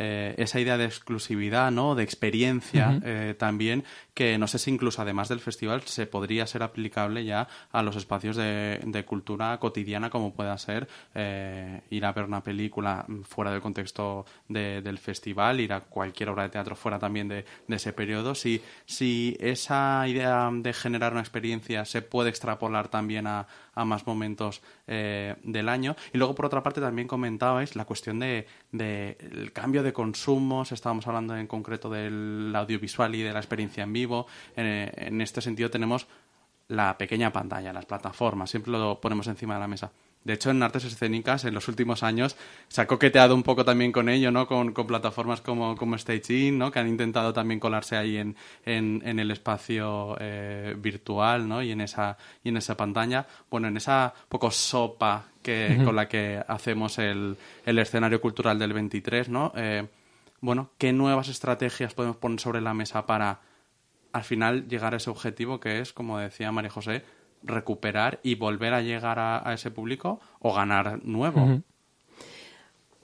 eh, 0.00 0.36
esa 0.38 0.60
idea 0.60 0.78
de 0.78 0.84
exclusividad, 0.84 1.72
¿no? 1.72 1.96
De 1.96 2.04
experiencia 2.04 3.00
eh, 3.04 3.34
también, 3.36 3.82
que 4.14 4.38
no 4.38 4.46
sé 4.46 4.60
si 4.60 4.70
incluso 4.70 5.02
además 5.02 5.28
del 5.28 5.40
festival 5.40 5.82
se 5.82 6.06
podría 6.06 6.46
ser 6.46 6.62
aplicable 6.62 7.24
ya 7.24 7.48
a 7.72 7.82
los 7.82 7.96
espacios 7.96 8.36
de, 8.36 9.04
cultura 9.04 9.58
cotidiana 9.58 10.08
como 10.08 10.34
pueda 10.34 10.56
ser 10.58 10.86
eh, 11.16 11.80
ir 11.90 12.04
a 12.04 12.12
ver 12.12 12.26
una 12.26 12.44
película 12.44 13.06
fuera 13.24 13.50
del 13.50 13.60
contexto 13.60 14.24
del 14.48 14.98
festival, 14.98 15.58
ir 15.58 15.72
a 15.72 15.80
cualquier 15.80 16.28
obra 16.28 16.44
de 16.44 16.50
teatro 16.50 16.76
fuera 16.76 17.00
también 17.00 17.26
de, 17.26 17.44
ese 17.68 17.92
periodo. 17.92 18.36
Si, 18.36 18.62
si 18.86 19.36
esa 19.40 20.06
idea 20.06 20.48
de 20.52 20.72
generar 20.74 21.10
una 21.10 21.22
experiencia 21.22 21.84
se 21.84 22.02
puede 22.02 22.30
extrapolar 22.30 22.86
también 22.86 23.26
a, 23.26 23.48
a 23.78 23.84
más 23.84 24.06
momentos 24.06 24.62
del 24.86 25.68
año. 25.68 25.96
Y 26.12 26.18
luego, 26.18 26.34
por 26.34 26.46
otra 26.46 26.62
parte, 26.62 26.80
también 26.80 27.08
comentabais 27.08 27.76
la 27.76 27.84
cuestión 27.84 28.18
del 28.18 28.46
de, 28.72 29.16
el 29.20 29.52
cambio 29.52 29.82
de 29.82 29.88
de 29.88 29.92
consumos, 29.92 30.70
estábamos 30.70 31.06
hablando 31.06 31.36
en 31.36 31.46
concreto 31.46 31.88
del 31.90 32.52
audiovisual 32.54 33.14
y 33.14 33.22
de 33.22 33.32
la 33.32 33.40
experiencia 33.40 33.82
en 33.82 33.92
vivo. 33.92 34.26
En, 34.54 35.20
este 35.20 35.40
sentido 35.40 35.70
tenemos 35.70 36.06
la 36.68 36.96
pequeña 36.96 37.32
pantalla, 37.32 37.72
las 37.72 37.86
plataformas, 37.86 38.50
siempre 38.50 38.72
lo 38.72 39.00
ponemos 39.00 39.26
encima 39.26 39.54
de 39.54 39.60
la 39.60 39.68
mesa. 39.68 39.90
De 40.28 40.34
hecho, 40.34 40.50
en 40.50 40.62
artes 40.62 40.84
escénicas, 40.84 41.46
en 41.46 41.54
los 41.54 41.68
últimos 41.68 42.02
años, 42.02 42.36
se 42.68 42.82
ha 42.82 42.86
coqueteado 42.86 43.34
un 43.34 43.42
poco 43.42 43.64
también 43.64 43.92
con 43.92 44.10
ello, 44.10 44.30
¿no? 44.30 44.46
Con, 44.46 44.74
plataformas 44.74 45.40
como, 45.40 45.74
como 45.74 45.96
Stage 45.96 46.52
¿no? 46.52 46.70
Que 46.70 46.80
han 46.80 46.86
intentado 46.86 47.32
también 47.32 47.58
colarse 47.58 47.96
ahí 47.96 48.18
en, 48.18 48.36
en, 48.66 49.18
el 49.18 49.30
espacio 49.30 50.18
eh, 50.20 50.76
virtual, 50.76 51.48
¿no? 51.48 51.62
Y 51.62 51.72
en, 51.72 51.80
esa, 51.80 52.18
y 52.44 52.50
en 52.50 52.58
esa 52.58 52.76
pantalla. 52.76 53.26
Bueno, 53.50 53.68
en 53.68 53.78
esa 53.78 54.12
poco 54.28 54.50
sopa 54.50 55.28
que, 55.42 55.80
con 55.82 55.96
la 55.96 56.06
que 56.06 56.44
hacemos 56.46 56.98
el, 56.98 57.34
el, 57.64 57.78
escenario 57.78 58.20
cultural 58.20 58.58
del 58.58 58.74
23, 58.74 59.30
¿no? 59.30 59.54
Eh, 59.56 59.86
bueno, 60.42 60.72
¿qué 60.76 60.92
nuevas 60.92 61.28
estrategias 61.28 61.94
podemos 61.94 62.18
poner 62.18 62.38
sobre 62.38 62.60
la 62.60 62.74
mesa 62.74 63.06
para 63.06 63.40
al 64.12 64.24
final 64.24 64.68
llegar 64.68 64.92
a 64.92 64.98
ese 64.98 65.08
objetivo 65.08 65.58
que 65.58 65.80
es, 65.80 65.94
como 65.94 66.18
decía 66.18 66.52
María 66.52 66.70
José, 66.70 67.02
recuperar 67.42 68.20
y 68.22 68.34
volver 68.34 68.74
a 68.74 68.82
llegar 68.82 69.18
a, 69.18 69.52
ese 69.52 69.70
público 69.70 70.20
o 70.40 70.54
ganar 70.54 71.04
nuevo? 71.04 71.62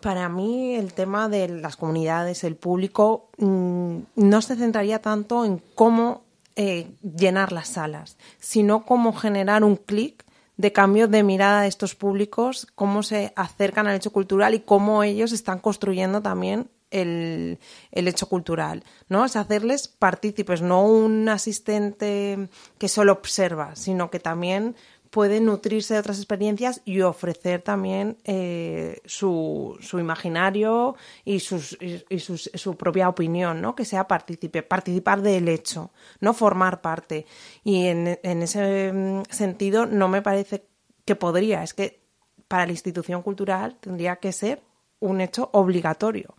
Para 0.01 0.29
mí 0.29 0.75
el 0.75 0.93
tema 0.93 1.29
de 1.29 1.49
las 1.49 1.77
comunidades, 1.77 2.45
el 2.45 2.57
público, 2.57 3.31
mm, 3.39 3.99
no 4.17 4.43
se 4.43 4.57
centraría 4.57 5.01
tanto 5.01 5.45
en 5.45 5.63
cómo 5.75 6.25
eh, 6.57 6.91
llenar 7.03 7.53
las 7.53 7.69
salas, 7.69 8.17
sino 8.39 8.85
cómo 8.85 9.13
generar 9.13 9.65
un 9.65 9.77
clic 9.77 10.25
de 10.57 10.73
cambio 10.73 11.09
de 11.09 11.23
mirada 11.23 11.63
de 11.63 11.69
estos 11.69 11.95
públicos, 11.95 12.69
cómo 12.75 13.03
se 13.03 13.33
acercan 13.35 13.87
al 13.87 13.97
hecho 13.97 14.13
cultural 14.13 14.55
y 14.55 14.61
cómo 14.61 15.03
ellos 15.03 15.33
están 15.33 15.59
construyendo 15.59 16.23
también 16.23 16.69
el, 16.95 17.59
hecho 17.93 18.29
cultural, 18.29 18.85
¿no? 19.09 19.25
Es 19.25 19.37
hacerles 19.37 19.89
partícipes, 19.89 20.63
no 20.63 20.87
un 20.87 21.29
asistente 21.29 22.49
que 22.79 22.89
solo 22.89 23.13
observa, 23.13 23.77
sino 23.77 24.11
que 24.11 24.21
también 24.21 24.77
puede 25.11 25.41
nutrirse 25.41 25.95
de 25.95 26.01
otras 26.01 26.19
experiencias 26.19 26.81
y 26.85 27.01
ofrecer 27.03 27.63
también 27.63 28.19
eh, 28.25 29.01
su, 29.05 29.79
su, 29.81 30.01
imaginario 30.01 30.97
y, 31.25 31.39
sus, 31.39 31.79
y 31.81 32.19
su 32.19 32.77
propia 32.77 33.09
opinión, 33.09 33.61
¿no? 33.61 33.77
Que 33.77 33.85
sea 33.85 34.09
partícipe, 34.09 34.63
participar 34.63 35.23
del 35.23 35.49
hecho, 35.49 35.93
no 36.21 36.35
formar 36.35 36.81
parte. 36.81 37.27
Y 37.63 37.87
en, 37.87 38.19
en 38.23 38.43
ese 38.43 38.93
mm, 38.93 39.23
sentido 39.31 39.87
no 39.87 40.09
me 40.09 40.21
parece 40.21 40.67
que 41.05 41.15
podría, 41.15 41.63
es 41.63 41.75
que 41.75 42.01
para 42.49 42.67
la 42.67 42.73
institución 42.73 43.23
cultural 43.23 43.77
tendría 43.81 44.17
que 44.17 44.33
ser 44.33 44.63
un 45.01 45.21
hecho 45.21 45.51
obligatorio 45.53 46.35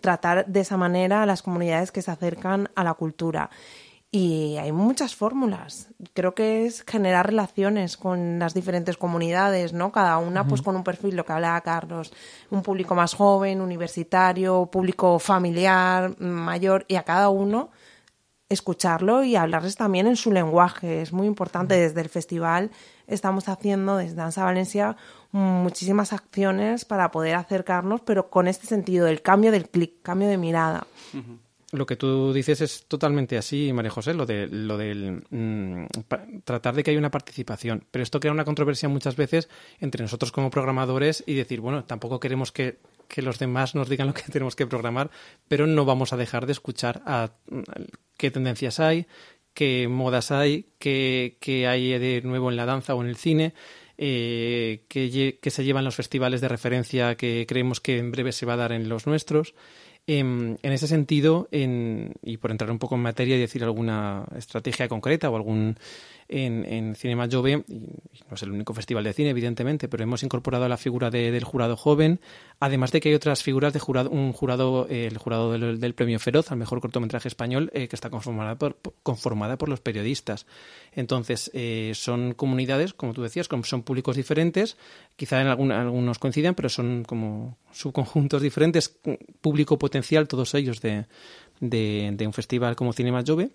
tratar 0.00 0.46
de 0.46 0.60
esa 0.60 0.76
manera 0.76 1.22
a 1.22 1.26
las 1.26 1.42
comunidades 1.42 1.92
que 1.92 2.02
se 2.02 2.10
acercan 2.10 2.70
a 2.74 2.84
la 2.84 2.94
cultura. 2.94 3.50
Y 4.10 4.56
hay 4.58 4.72
muchas 4.72 5.14
fórmulas. 5.14 5.88
Creo 6.14 6.34
que 6.34 6.64
es 6.64 6.84
generar 6.86 7.26
relaciones 7.26 7.96
con 7.96 8.38
las 8.38 8.54
diferentes 8.54 8.96
comunidades, 8.96 9.72
¿no? 9.72 9.92
Cada 9.92 10.16
una, 10.18 10.46
pues, 10.46 10.62
con 10.62 10.76
un 10.76 10.84
perfil, 10.84 11.16
lo 11.16 11.26
que 11.26 11.32
hablaba 11.32 11.60
Carlos, 11.60 12.12
un 12.50 12.62
público 12.62 12.94
más 12.94 13.14
joven, 13.14 13.60
universitario, 13.60 14.66
público 14.66 15.18
familiar, 15.18 16.18
mayor, 16.20 16.84
y 16.88 16.94
a 16.94 17.02
cada 17.02 17.28
uno 17.28 17.70
escucharlo 18.48 19.24
y 19.24 19.34
hablarles 19.34 19.76
también 19.76 20.06
en 20.06 20.16
su 20.16 20.32
lenguaje. 20.32 21.02
Es 21.02 21.12
muy 21.12 21.26
importante. 21.26 21.74
Desde 21.76 22.00
el 22.00 22.08
festival 22.08 22.70
estamos 23.06 23.48
haciendo, 23.48 23.96
desde 23.96 24.16
Danza 24.16 24.44
Valencia, 24.44 24.96
muchísimas 25.32 26.12
acciones 26.12 26.84
para 26.84 27.10
poder 27.10 27.34
acercarnos, 27.34 28.00
pero 28.00 28.30
con 28.30 28.48
este 28.48 28.66
sentido, 28.66 29.06
el 29.06 29.22
cambio 29.22 29.52
del 29.52 29.68
clic, 29.68 30.02
cambio 30.02 30.28
de 30.28 30.38
mirada. 30.38 30.86
lo 31.72 31.86
que 31.86 31.96
tú 31.96 32.32
dices 32.32 32.60
es 32.60 32.86
totalmente 32.86 33.36
así, 33.36 33.72
María 33.72 33.90
José, 33.90 34.14
lo 34.14 34.24
de 34.24 34.46
lo 34.46 34.78
del 34.78 35.24
mm, 35.30 35.86
tratar 36.44 36.74
de 36.74 36.82
que 36.82 36.90
haya 36.90 36.98
una 36.98 37.10
participación. 37.10 37.84
Pero 37.90 38.02
esto 38.02 38.20
crea 38.20 38.32
una 38.32 38.44
controversia 38.44 38.88
muchas 38.88 39.16
veces 39.16 39.48
entre 39.80 40.02
nosotros 40.02 40.32
como 40.32 40.50
programadores 40.50 41.22
y 41.26 41.34
decir, 41.34 41.60
bueno, 41.60 41.84
tampoco 41.84 42.20
queremos 42.20 42.52
que, 42.52 42.78
los 43.16 43.38
demás 43.38 43.74
nos 43.74 43.88
digan 43.88 44.08
lo 44.08 44.14
que 44.14 44.22
tenemos 44.32 44.56
que 44.56 44.66
programar, 44.66 45.10
pero 45.48 45.66
no 45.66 45.84
vamos 45.84 46.12
a 46.12 46.16
dejar 46.16 46.46
de 46.46 46.52
escuchar 46.52 47.02
mm, 47.50 47.60
qué 48.16 48.30
tendencias 48.30 48.80
hay, 48.80 49.06
qué 49.56 49.88
modas 49.88 50.30
hay, 50.30 50.66
qué, 50.78 51.38
qué 51.40 51.66
hay 51.66 51.98
de 51.98 52.20
nuevo 52.22 52.50
en 52.50 52.56
la 52.56 52.66
danza 52.66 52.94
o 52.94 53.02
en 53.02 53.08
el 53.08 53.16
cine. 53.16 53.54
Eh, 53.96 54.84
que, 54.88 55.50
se 55.50 55.64
llevan 55.64 55.86
los 55.86 55.96
festivales 55.96 56.42
de 56.42 56.48
referencia 56.48 57.16
que 57.16 57.46
creemos 57.48 57.80
que 57.80 57.96
en 57.96 58.12
breve 58.12 58.32
se 58.32 58.44
va 58.44 58.52
a 58.52 58.56
dar 58.56 58.72
en 58.72 58.90
los 58.90 59.06
nuestros. 59.06 59.54
En, 60.06 60.58
en 60.62 60.72
ese 60.72 60.86
sentido, 60.86 61.48
en, 61.50 62.12
y 62.22 62.36
por 62.36 62.50
entrar 62.50 62.70
un 62.70 62.78
poco 62.78 62.96
en 62.96 63.00
materia 63.00 63.36
y 63.36 63.40
decir 63.40 63.64
alguna 63.64 64.26
estrategia 64.36 64.88
concreta 64.88 65.30
o 65.30 65.36
algún 65.36 65.78
en, 66.28 66.94
Cinema 66.96 67.28
Jove, 67.30 67.64
y 67.68 68.22
no 68.28 68.34
es 68.34 68.42
el 68.42 68.50
único 68.50 68.74
festival 68.74 69.04
de 69.04 69.12
cine, 69.12 69.30
evidentemente, 69.30 69.88
pero 69.88 70.02
hemos 70.02 70.22
incorporado 70.22 70.68
la 70.68 70.76
figura 70.76 71.10
del 71.10 71.44
jurado 71.44 71.76
joven, 71.76 72.20
además 72.60 72.92
de 72.92 73.00
que 73.00 73.10
hay 73.10 73.14
otras 73.14 73.42
figuras 73.42 73.72
de 73.72 73.80
jurado, 73.80 74.10
un 74.10 74.32
jurado, 74.32 74.86
el 74.88 75.16
jurado 75.18 75.52
del, 75.52 75.94
premio 75.94 76.18
Feroz, 76.18 76.50
al 76.50 76.58
mejor 76.58 76.80
cortometraje 76.80 77.28
español, 77.28 77.70
eh, 77.74 77.88
que 77.88 77.96
está 77.96 78.10
conformada 78.10 78.56
por, 78.56 78.78
conformada 79.02 79.56
por 79.56 79.68
los 79.68 79.80
periodistas. 79.80 80.46
Entonces, 80.92 81.50
eh, 81.54 81.92
son 81.94 82.34
comunidades, 82.34 82.94
como 82.94 83.12
tú 83.12 83.22
decías, 83.22 83.48
son 83.62 83.82
públicos 83.82 84.16
diferentes, 84.16 84.76
quizá 85.16 85.40
en 85.40 85.48
algunos 85.48 86.18
coinciden, 86.18 86.54
pero 86.54 86.68
son 86.68 87.04
como 87.04 87.58
subconjuntos 87.72 88.42
diferentes, 88.42 88.96
público 89.40 89.78
potencial, 89.78 90.28
todos 90.28 90.54
ellos 90.54 90.80
de, 90.80 91.06
de, 91.60 92.10
de 92.14 92.26
un 92.26 92.32
festival 92.32 92.76
como 92.76 92.92
Cinema 92.92 93.22
Jove 93.26 93.50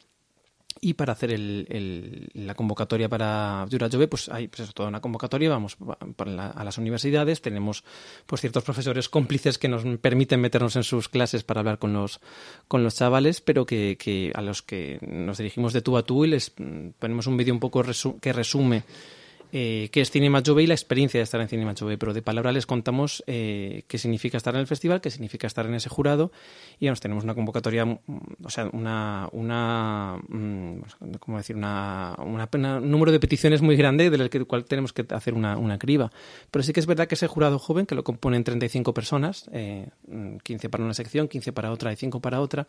y 0.79 0.93
para 0.93 1.13
hacer 1.13 1.31
el, 1.31 2.29
la 2.33 2.55
convocatoria 2.55 3.09
para 3.09 3.65
Jura 3.69 3.89
Jove, 3.91 4.07
pues 4.07 4.29
hay 4.29 4.47
pues 4.47 4.73
toda 4.73 4.89
una 4.89 5.01
convocatoria, 5.01 5.49
vamos 5.49 5.77
a 6.17 6.63
las 6.63 6.77
universidades, 6.77 7.41
tenemos 7.41 7.83
pues 8.25 8.41
ciertos 8.41 8.63
profesores 8.63 9.09
cómplices 9.09 9.57
que 9.57 9.67
nos 9.67 9.83
permiten 9.99 10.39
meternos 10.39 10.75
en 10.75 10.83
sus 10.83 11.09
clases 11.09 11.43
para 11.43 11.59
hablar 11.59 11.79
con 11.79 11.93
los, 11.93 12.19
con 12.67 12.83
los 12.83 12.95
chavales, 12.95 13.41
pero 13.41 13.65
que, 13.65 13.97
que 13.99 14.31
a 14.33 14.41
los 14.41 14.61
que 14.61 14.99
nos 15.01 15.37
dirigimos 15.37 15.73
de 15.73 15.81
tú 15.81 15.97
a 15.97 16.03
tú 16.03 16.25
y 16.25 16.29
les 16.29 16.53
ponemos 16.99 17.27
un 17.27 17.37
vídeo 17.37 17.53
un 17.53 17.59
poco 17.59 17.83
que 18.21 18.33
resume 18.33 18.83
eh, 19.51 19.89
qué 19.91 20.01
es 20.01 20.11
Cinema 20.11 20.41
Jove 20.45 20.63
y 20.63 20.67
la 20.67 20.73
experiencia 20.73 21.19
de 21.19 21.23
estar 21.23 21.41
en 21.41 21.47
Cinema 21.49 21.73
Jove, 21.77 21.97
pero 21.97 22.13
de 22.13 22.21
palabra 22.21 22.51
les 22.51 22.65
contamos 22.65 23.23
eh, 23.27 23.83
qué 23.87 23.97
significa 23.97 24.37
estar 24.37 24.53
en 24.53 24.61
el 24.61 24.67
festival, 24.67 25.01
qué 25.01 25.09
significa 25.09 25.47
estar 25.47 25.65
en 25.65 25.73
ese 25.73 25.89
jurado 25.89 26.31
y 26.79 26.87
nos 26.87 27.01
tenemos 27.01 27.23
una 27.23 27.35
convocatoria, 27.35 27.85
mm, 27.85 27.99
o 28.43 28.49
sea, 28.49 28.69
una, 28.71 29.27
una 29.33 30.17
mm, 30.27 30.81
¿cómo 31.19 31.37
decir? 31.37 31.55
Un 31.57 32.91
número 32.91 33.11
de 33.11 33.19
peticiones 33.19 33.61
muy 33.61 33.75
grande 33.75 34.09
del 34.09 34.29
cual 34.47 34.65
tenemos 34.65 34.93
que 34.93 35.05
hacer 35.09 35.33
una, 35.33 35.57
una, 35.57 35.77
criba. 35.77 36.11
Pero 36.49 36.63
sí 36.63 36.73
que 36.73 36.79
es 36.79 36.85
verdad 36.85 37.07
que 37.07 37.15
ese 37.15 37.27
jurado 37.27 37.59
joven, 37.59 37.85
que 37.85 37.95
lo 37.95 38.03
componen 38.03 38.43
35 38.43 38.93
personas, 38.93 39.49
eh, 39.51 39.87
15 40.43 40.69
para 40.69 40.83
una 40.83 40.93
sección, 40.93 41.27
15 41.27 41.51
para 41.51 41.71
otra 41.71 41.91
y 41.91 41.95
5 41.95 42.21
para 42.21 42.39
otra, 42.39 42.67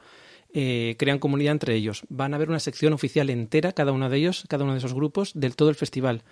eh, 0.53 0.97
crean 0.99 1.19
comunidad 1.19 1.53
entre 1.53 1.75
ellos. 1.75 2.03
Van 2.09 2.33
a 2.33 2.37
haber 2.37 2.49
una 2.49 2.61
sección 2.61 2.93
oficial 2.93 3.31
entera, 3.31 3.73
cada 3.73 3.93
uno 3.93 4.09
de 4.11 4.17
ellos, 4.17 4.45
cada 4.49 4.65
uno 4.65 4.73
de 4.73 4.79
esos 4.79 4.95
grupos, 4.95 5.33
del 5.35 5.57
todo 5.57 5.69
el 5.69 5.75
festival 5.75 6.23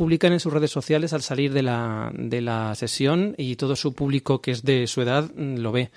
publican 0.00 0.32
en 0.32 0.40
sus 0.40 0.54
redes 0.54 0.70
sociales 0.70 1.12
al 1.12 1.20
salir 1.20 1.52
de 1.52 1.62
la, 1.62 2.10
de 2.14 2.40
la 2.40 2.74
sesión 2.74 3.34
y 3.36 3.56
todo 3.56 3.76
su 3.76 3.92
público 3.92 4.40
que 4.40 4.52
es 4.52 4.62
de 4.62 4.86
su 4.86 5.02
edad 5.02 5.30
mm, 5.36 5.58
lo 5.58 5.72
ve. 5.72 5.90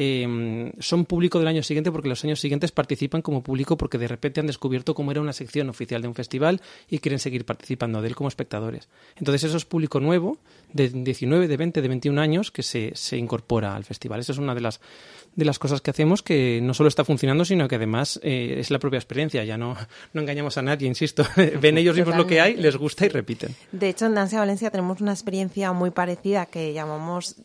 Em, 0.00 0.70
son 0.78 1.04
público 1.06 1.40
del 1.40 1.48
año 1.48 1.64
siguiente 1.64 1.90
porque 1.90 2.08
los 2.08 2.22
años 2.22 2.38
siguientes 2.38 2.70
participan 2.70 3.20
como 3.20 3.42
público 3.42 3.76
porque 3.76 3.98
de 3.98 4.06
repente 4.06 4.38
han 4.38 4.46
descubierto 4.46 4.94
cómo 4.94 5.10
era 5.10 5.20
una 5.20 5.32
sección 5.32 5.68
oficial 5.68 6.02
de 6.02 6.06
un 6.06 6.14
festival 6.14 6.62
y 6.88 7.00
quieren 7.00 7.18
seguir 7.18 7.44
participando 7.44 8.00
de 8.00 8.06
él 8.06 8.14
como 8.14 8.28
espectadores. 8.28 8.88
Entonces 9.16 9.42
eso 9.42 9.56
es 9.56 9.64
público 9.64 9.98
nuevo 9.98 10.38
de 10.72 10.90
19, 10.90 11.48
de 11.48 11.56
20, 11.56 11.82
de 11.82 11.88
21 11.88 12.20
años 12.20 12.52
que 12.52 12.62
se, 12.62 12.92
se 12.94 13.16
incorpora 13.16 13.74
al 13.74 13.82
festival. 13.82 14.20
Eso 14.20 14.30
es 14.30 14.38
una 14.38 14.54
de 14.54 14.60
las 14.60 14.80
de 15.38 15.44
las 15.44 15.60
cosas 15.60 15.80
que 15.80 15.92
hacemos 15.92 16.22
que 16.22 16.58
no 16.60 16.74
solo 16.74 16.88
está 16.88 17.04
funcionando, 17.04 17.44
sino 17.44 17.68
que 17.68 17.76
además 17.76 18.18
eh, 18.24 18.56
es 18.58 18.72
la 18.72 18.80
propia 18.80 18.98
experiencia. 18.98 19.44
Ya 19.44 19.56
no, 19.56 19.76
no 20.12 20.20
engañamos 20.20 20.58
a 20.58 20.62
nadie, 20.62 20.88
insisto. 20.88 21.24
Ven 21.60 21.78
ellos 21.78 21.96
mismos 21.96 22.16
lo 22.16 22.26
que 22.26 22.40
hay, 22.40 22.56
les 22.56 22.76
gusta 22.76 23.06
y 23.06 23.08
repiten. 23.08 23.54
De 23.70 23.88
hecho, 23.88 24.06
en 24.06 24.16
Danza 24.16 24.40
Valencia 24.40 24.70
tenemos 24.72 25.00
una 25.00 25.12
experiencia 25.12 25.72
muy 25.72 25.90
parecida 25.90 26.46
que 26.46 26.72
llamamos, 26.72 27.36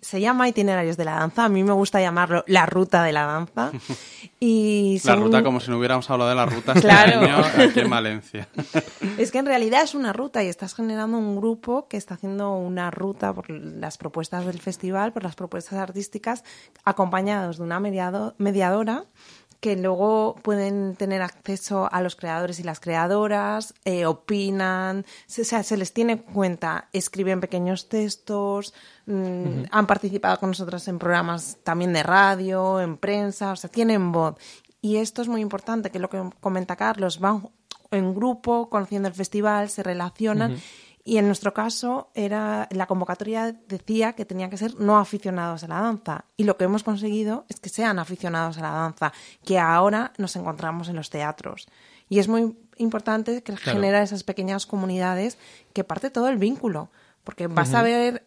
se 0.00 0.20
llama 0.20 0.48
Itinerarios 0.48 0.96
de 0.96 1.04
la 1.04 1.20
Danza. 1.20 1.44
A 1.44 1.48
mí 1.48 1.62
me 1.62 1.72
gusta 1.72 1.95
llamarlo 2.00 2.44
la 2.46 2.66
ruta 2.66 3.02
de 3.04 3.12
la 3.12 3.24
danza. 3.24 3.72
Y 4.38 5.00
La 5.04 5.16
ruta, 5.16 5.42
como 5.42 5.60
si 5.60 5.70
no 5.70 5.78
hubiéramos 5.78 6.10
hablado 6.10 6.28
de 6.28 6.36
la 6.36 6.46
ruta 6.46 6.72
este 6.74 6.90
año 6.90 7.38
aquí 7.38 7.80
en 7.80 7.90
Valencia. 7.90 8.48
es 9.18 9.30
que 9.30 9.38
en 9.38 9.46
realidad 9.46 9.82
es 9.82 9.94
una 9.94 10.12
ruta 10.12 10.44
y 10.44 10.48
estás 10.48 10.74
generando 10.74 11.16
un 11.16 11.36
grupo 11.36 11.88
que 11.88 11.96
está 11.96 12.14
haciendo 12.14 12.54
una 12.54 12.90
ruta 12.90 13.32
por 13.32 13.48
las 13.48 13.96
propuestas 13.96 14.44
del 14.44 14.60
festival, 14.60 15.12
por 15.12 15.22
las 15.22 15.34
propuestas 15.36 15.78
artísticas, 15.78 16.44
acompañada 16.84 17.50
de 17.50 17.62
una 17.62 17.80
mediadora 17.80 19.04
que 19.60 19.76
luego 19.76 20.36
pueden 20.42 20.96
tener 20.96 21.22
acceso 21.22 21.88
a 21.90 22.02
los 22.02 22.16
creadores 22.16 22.60
y 22.60 22.62
las 22.62 22.80
creadoras, 22.80 23.74
eh, 23.84 24.06
opinan, 24.06 25.04
se, 25.26 25.44
se 25.44 25.76
les 25.76 25.92
tiene 25.92 26.14
en 26.14 26.18
cuenta, 26.18 26.88
escriben 26.92 27.40
pequeños 27.40 27.88
textos, 27.88 28.74
mm, 29.06 29.64
han 29.70 29.86
participado 29.86 30.38
con 30.38 30.50
nosotros 30.50 30.86
en 30.88 30.98
programas 30.98 31.58
también 31.62 31.92
de 31.92 32.02
radio, 32.02 32.80
en 32.80 32.96
prensa, 32.96 33.52
o 33.52 33.56
sea, 33.56 33.70
tienen 33.70 34.12
voz. 34.12 34.36
Y 34.80 34.96
esto 34.96 35.22
es 35.22 35.28
muy 35.28 35.40
importante, 35.40 35.90
que 35.90 35.98
lo 35.98 36.10
que 36.10 36.30
comenta 36.40 36.76
Carlos, 36.76 37.18
van 37.18 37.48
en 37.90 38.14
grupo, 38.14 38.68
conociendo 38.68 39.08
el 39.08 39.14
festival, 39.14 39.68
se 39.68 39.82
relacionan. 39.82 40.56
Y 41.08 41.18
en 41.18 41.26
nuestro 41.26 41.54
caso, 41.54 42.10
era 42.14 42.66
la 42.72 42.86
convocatoria 42.86 43.52
decía 43.52 44.14
que 44.14 44.24
tenían 44.24 44.50
que 44.50 44.56
ser 44.56 44.74
no 44.74 44.98
aficionados 44.98 45.62
a 45.62 45.68
la 45.68 45.80
danza. 45.80 46.24
Y 46.36 46.42
lo 46.42 46.56
que 46.56 46.64
hemos 46.64 46.82
conseguido 46.82 47.44
es 47.48 47.60
que 47.60 47.68
sean 47.68 48.00
aficionados 48.00 48.58
a 48.58 48.62
la 48.62 48.72
danza, 48.72 49.12
que 49.44 49.60
ahora 49.60 50.12
nos 50.18 50.34
encontramos 50.34 50.88
en 50.88 50.96
los 50.96 51.08
teatros. 51.08 51.68
Y 52.08 52.18
es 52.18 52.26
muy 52.26 52.58
importante 52.78 53.44
que 53.44 53.56
genera 53.56 54.02
esas 54.02 54.24
pequeñas 54.24 54.66
comunidades 54.66 55.38
que 55.72 55.84
parte 55.84 56.10
todo 56.10 56.28
el 56.28 56.38
vínculo. 56.38 56.90
Porque 57.22 57.46
vas 57.46 57.72
a 57.74 57.82
ver 57.82 58.26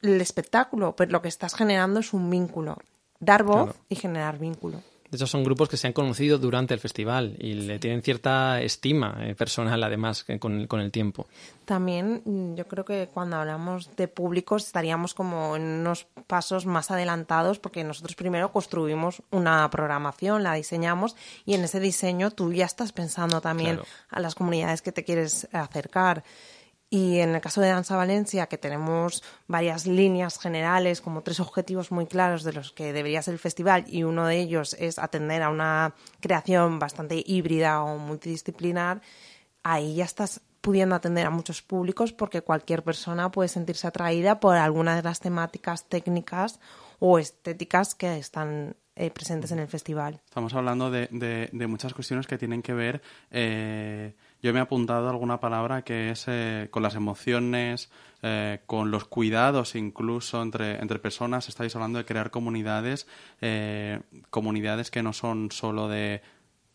el 0.00 0.18
espectáculo, 0.22 0.96
pero 0.96 1.10
lo 1.10 1.20
que 1.20 1.28
estás 1.28 1.54
generando 1.54 2.00
es 2.00 2.14
un 2.14 2.30
vínculo. 2.30 2.78
Dar 3.20 3.42
voz 3.42 3.76
y 3.90 3.96
generar 3.96 4.38
vínculo. 4.38 4.80
De 5.14 5.16
hecho, 5.16 5.28
son 5.28 5.44
grupos 5.44 5.68
que 5.68 5.76
se 5.76 5.86
han 5.86 5.92
conocido 5.92 6.38
durante 6.38 6.74
el 6.74 6.80
festival 6.80 7.36
y 7.38 7.54
le 7.54 7.78
tienen 7.78 8.02
cierta 8.02 8.60
estima 8.60 9.16
eh, 9.20 9.36
personal, 9.36 9.80
además, 9.84 10.26
con, 10.40 10.66
con, 10.66 10.80
el 10.80 10.90
tiempo. 10.90 11.28
También 11.64 12.20
mm, 12.24 12.56
yo 12.56 12.66
creo 12.66 12.84
que 12.84 13.08
cuando 13.14 13.36
hablamos 13.36 13.94
de 13.94 14.08
públicos 14.08 14.66
estaríamos 14.66 15.14
como 15.14 15.54
en 15.54 15.62
unos 15.62 16.08
pasos 16.26 16.66
más 16.66 16.90
adelantados 16.90 17.60
porque 17.60 17.84
nosotros 17.84 18.16
primero 18.16 18.50
construimos 18.50 19.22
una 19.30 19.70
programación, 19.70 20.42
la 20.42 20.54
diseñamos 20.54 21.14
y 21.46 21.54
en 21.54 21.62
ese 21.62 21.78
diseño 21.78 22.32
tú 22.32 22.52
ya 22.52 22.64
estás 22.64 22.90
pensando 22.90 23.40
también 23.40 23.78
a 24.10 24.18
las 24.18 24.34
comunidades 24.34 24.82
que 24.82 24.90
te 24.90 25.04
quieres 25.04 25.46
acercar. 25.52 26.24
Y 26.94 27.18
en 27.18 27.34
el 27.34 27.40
caso 27.40 27.60
de 27.60 27.70
Danza 27.70 27.96
Valencia, 27.96 28.46
que 28.46 28.56
tenemos 28.56 29.24
varias 29.48 29.84
líneas 29.84 30.38
generales, 30.38 31.00
como 31.00 31.22
tres 31.22 31.40
objetivos 31.40 31.90
muy 31.90 32.06
claros 32.06 32.44
de 32.44 32.52
los 32.52 32.70
que 32.70 32.92
debería 32.92 33.20
ser 33.20 33.34
el 33.34 33.40
festival, 33.40 33.84
y 33.88 34.04
uno 34.04 34.28
de 34.28 34.38
ellos 34.38 34.76
es 34.78 35.00
atender 35.00 35.42
a 35.42 35.48
una 35.48 35.96
creación 36.20 36.78
bastante 36.78 37.20
híbrida 37.26 37.82
o 37.82 37.98
multidisciplinar, 37.98 39.02
ahí 39.64 39.96
ya 39.96 40.04
estás 40.04 40.40
pudiendo 40.60 40.94
atender 40.94 41.26
a 41.26 41.30
muchos 41.30 41.62
públicos 41.62 42.12
porque 42.12 42.42
cualquier 42.42 42.84
persona 42.84 43.28
puede 43.28 43.48
sentirse 43.48 43.88
atraída 43.88 44.38
por 44.38 44.56
alguna 44.56 44.94
de 44.94 45.02
las 45.02 45.18
temáticas 45.18 45.88
técnicas 45.88 46.60
o 47.00 47.18
estéticas 47.18 47.96
que 47.96 48.18
están 48.18 48.76
eh, 48.94 49.10
presentes 49.10 49.50
en 49.50 49.58
el 49.58 49.66
festival. 49.66 50.20
Estamos 50.26 50.54
hablando 50.54 50.92
de, 50.92 51.08
de, 51.10 51.66
muchas 51.66 51.92
cuestiones 51.92 52.28
que 52.28 52.38
tienen 52.38 52.62
que 52.62 52.72
ver 52.72 53.02
eh, 53.32 54.14
yo 54.44 54.52
me 54.52 54.58
he 54.58 54.62
apuntado 54.62 55.08
alguna 55.08 55.40
palabra 55.40 55.84
que 55.84 56.10
es 56.10 56.26
eh, 56.26 56.68
con 56.70 56.82
las 56.82 56.96
emociones, 56.96 57.90
eh, 58.20 58.60
con 58.66 58.90
los 58.90 59.06
cuidados 59.06 59.74
incluso 59.74 60.42
entre, 60.42 60.82
entre 60.82 60.98
personas. 60.98 61.48
Estáis 61.48 61.74
hablando 61.74 61.98
de 61.98 62.04
crear 62.04 62.30
comunidades, 62.30 63.06
eh, 63.40 64.00
comunidades 64.28 64.90
que 64.90 65.02
no 65.02 65.14
son 65.14 65.50
solo 65.50 65.88
de 65.88 66.20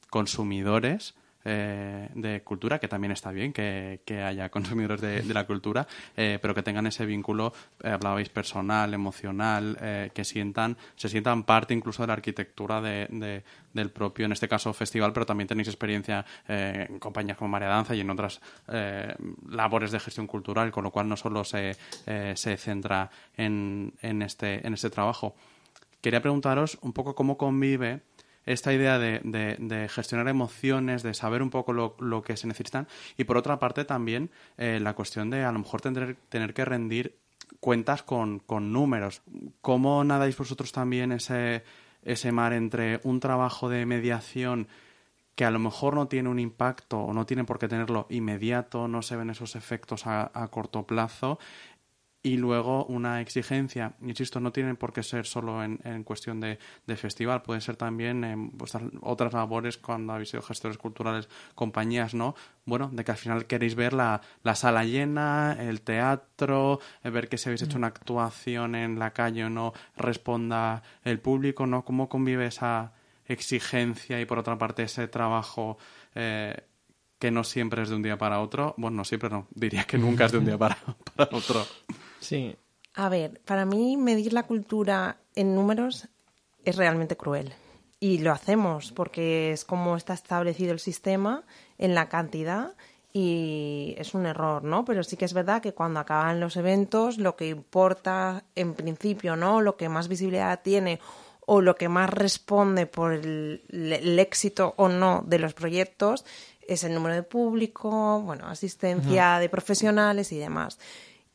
consumidores, 0.10 1.14
eh, 1.46 2.10
de 2.16 2.42
cultura, 2.42 2.80
que 2.80 2.90
también 2.90 3.12
está 3.12 3.32
bien 3.32 3.54
que, 3.54 4.02
haya 4.26 4.50
consumidores 4.52 5.00
de, 5.00 5.24
la 5.34 5.46
cultura, 5.46 5.88
eh, 6.18 6.38
pero 6.42 6.54
que 6.54 6.64
tengan 6.64 6.86
ese 6.88 7.06
vínculo, 7.06 7.54
eh, 7.82 7.90
hablabais, 7.90 8.28
personal, 8.30 8.94
emocional, 8.94 9.78
que 10.14 10.24
sientan, 10.26 10.78
se 10.96 11.08
sientan 11.08 11.44
parte 11.44 11.74
incluso 11.74 12.04
de 12.04 12.08
la 12.08 12.14
arquitectura 12.14 12.82
de, 12.82 13.44
del 13.74 13.90
propio, 13.92 14.26
en 14.26 14.34
este 14.34 14.48
caso, 14.48 14.74
festival, 14.74 15.14
pero 15.14 15.26
también 15.26 15.48
tenéis 15.48 15.68
experiencia 15.68 16.26
en 16.48 17.00
compañías 17.00 17.38
como 17.38 17.50
María 17.50 17.70
Danza 17.70 17.96
y 17.96 18.02
en 18.02 18.10
otras 18.10 18.42
labores 19.48 19.92
de 19.92 20.00
gestión 20.00 20.28
cultural, 20.28 20.72
con 20.72 20.84
lo 20.84 20.92
cual 20.92 21.08
no 21.08 21.16
solo 21.16 21.44
se, 21.44 21.76
se 22.36 22.58
centra 22.58 23.10
en, 23.38 23.94
en, 24.02 24.22
este, 24.22 24.66
en 24.66 24.74
este 24.74 24.90
trabajo. 24.90 25.36
Quería 26.02 26.22
preguntaros 26.22 26.78
un 26.82 26.94
poco 26.94 27.16
cómo 27.16 27.38
convive 27.38 28.02
esta 28.46 28.74
idea 28.74 28.98
de, 29.00 29.88
gestionar 29.90 30.28
emociones, 30.28 31.04
de 31.04 31.14
saber 31.14 31.42
un 31.42 31.50
poco 31.50 31.74
lo, 31.74 32.22
que 32.22 32.38
se 32.38 32.48
necesitan 32.48 32.88
y 33.18 33.24
por 33.26 33.38
otra 33.38 33.60
parte 33.60 33.86
también 33.86 34.30
eh, 34.58 34.80
la 34.82 34.94
cuestión 34.94 35.30
de 35.30 35.44
a 35.44 35.52
lo 35.52 35.60
mejor 35.60 35.82
tener, 35.82 36.16
tener 36.30 36.54
que 36.54 36.66
rendir 36.66 37.16
cuentas 37.60 38.04
con, 38.04 38.40
con 38.40 38.72
números. 38.72 39.22
¿Cómo 39.62 40.04
nadáis 40.04 40.38
vosotros 40.38 40.72
también 40.72 41.12
ese, 41.12 41.64
ese 42.04 42.32
mar 42.32 42.54
entre 42.54 43.00
un 43.04 43.20
trabajo 43.20 43.70
de 43.70 43.86
mediación 43.86 44.68
que 45.36 45.46
a 45.46 45.52
lo 45.52 45.60
mejor 45.60 45.96
no 45.96 46.08
tiene 46.08 46.28
un 46.28 46.40
impacto 46.40 47.00
o 47.00 47.14
no 47.14 47.26
tiene 47.26 47.46
por 47.46 47.60
qué 47.60 47.70
tenerlo 47.70 48.08
inmediato, 48.10 48.88
no 48.88 49.02
se 49.02 49.16
ven 49.16 49.30
esos 49.30 49.56
efectos 49.56 50.06
a, 50.06 50.32
a 50.34 50.48
corto 50.50 50.86
plazo 50.86 51.40
y 52.22 52.36
luego 52.36 52.86
una 52.86 53.22
exigencia, 53.22 53.94
insisto, 54.02 54.42
no 54.42 54.52
tienen 54.52 54.76
por 54.76 54.92
qué 54.92 55.04
ser 55.04 55.26
solo 55.26 55.64
en, 55.64 55.80
en 55.86 56.04
cuestión 56.04 56.42
de, 56.42 56.60
de, 56.86 56.98
festival, 56.98 57.42
puede 57.42 57.62
ser 57.62 57.78
también 57.78 58.26
en 58.26 58.58
vuestras 58.58 58.84
otras 59.02 59.32
labores 59.32 59.78
cuando 59.78 60.14
habéis 60.14 60.30
sido 60.30 60.44
gestores 60.44 60.78
culturales, 60.78 61.30
compañías, 61.56 62.14
¿no? 62.14 62.36
Bueno, 62.66 62.90
de 62.92 63.06
que 63.06 63.12
al 63.12 63.18
final 63.18 63.46
queréis 63.46 63.76
ver 63.76 63.94
la, 63.94 64.20
la 64.44 64.56
sala 64.56 64.84
llena, 64.84 65.56
el 65.60 65.82
teatro, 65.82 66.82
eh, 67.04 67.10
ver 67.10 67.30
que 67.30 67.38
si 67.38 67.48
habéis 67.48 67.62
hecho 67.62 67.78
una 67.78 67.88
actuación 67.88 68.76
en 68.76 69.00
la 69.00 69.12
calle 69.12 69.46
o 69.46 69.50
no 69.50 69.74
responda 69.96 70.84
el 71.06 71.20
público, 71.20 71.68
¿no? 71.68 71.86
¿Cómo 71.86 72.10
convive 72.10 72.48
esa 72.48 72.92
exigencia 73.26 74.20
y 74.20 74.26
por 74.26 74.40
otra 74.40 74.58
parte 74.58 74.84
ese 74.84 75.08
trabajo 75.08 75.78
eh, 76.16 76.66
que 77.18 77.32
no 77.32 77.46
siempre 77.46 77.84
es 77.84 77.90
de 77.90 77.96
un 77.96 78.02
día 78.02 78.18
para 78.18 78.42
otro? 78.42 78.74
Bueno, 78.78 78.98
no 78.98 79.06
siempre 79.06 79.30
no, 79.30 79.48
diría 79.52 79.86
que 79.86 79.98
nunca 79.98 80.26
es 80.26 80.34
de 80.34 80.40
un 80.40 80.46
día 80.46 80.58
para, 80.58 80.78
para 81.16 81.38
otro. 81.38 81.66
Sí. 82.20 82.56
A 82.96 83.10
ver, 83.10 83.40
para 83.46 83.66
mí 83.66 83.98
medir 83.98 84.34
la 84.34 84.44
cultura 84.44 85.18
en 85.36 85.56
números 85.56 86.08
es 86.66 86.76
realmente 86.76 87.18
cruel. 87.18 87.54
Y 88.00 88.20
lo 88.20 88.32
hacemos 88.32 88.92
porque 88.92 89.52
es 89.52 89.66
como 89.66 89.98
está 89.98 90.14
establecido 90.14 90.72
el 90.72 90.80
sistema 90.80 91.44
en 91.78 91.96
la 91.96 92.10
cantidad 92.10 92.74
y 93.12 93.96
es 93.98 94.14
un 94.14 94.26
error, 94.26 94.64
¿no? 94.64 94.86
Pero 94.86 95.04
sí 95.04 95.18
que 95.18 95.26
es 95.26 95.34
verdad 95.34 95.62
que 95.62 95.74
cuando 95.74 96.00
acaban 96.00 96.40
los 96.40 96.56
eventos 96.58 97.18
lo 97.18 97.36
que 97.36 97.50
importa 97.50 98.44
en 98.56 98.74
principio, 98.74 99.36
¿no? 99.36 99.62
Lo 99.62 99.76
que 99.76 99.90
más 99.90 100.08
visibilidad 100.08 100.62
tiene 100.62 101.00
o 101.46 101.62
lo 101.62 101.76
que 101.76 101.90
más 101.90 102.10
responde 102.10 102.86
por 102.86 103.14
el, 103.14 103.64
el 103.70 104.20
éxito 104.20 104.76
o 104.78 104.88
no 104.88 105.24
de 105.26 105.40
los 105.40 105.54
proyectos 105.54 106.24
es 106.68 106.84
el 106.84 106.94
número 106.94 107.16
de 107.16 107.24
público, 107.24 108.22
bueno, 108.22 108.48
asistencia 108.48 109.40
de 109.40 109.50
profesionales 109.50 110.32
y 110.32 110.38
demás. 110.38 110.78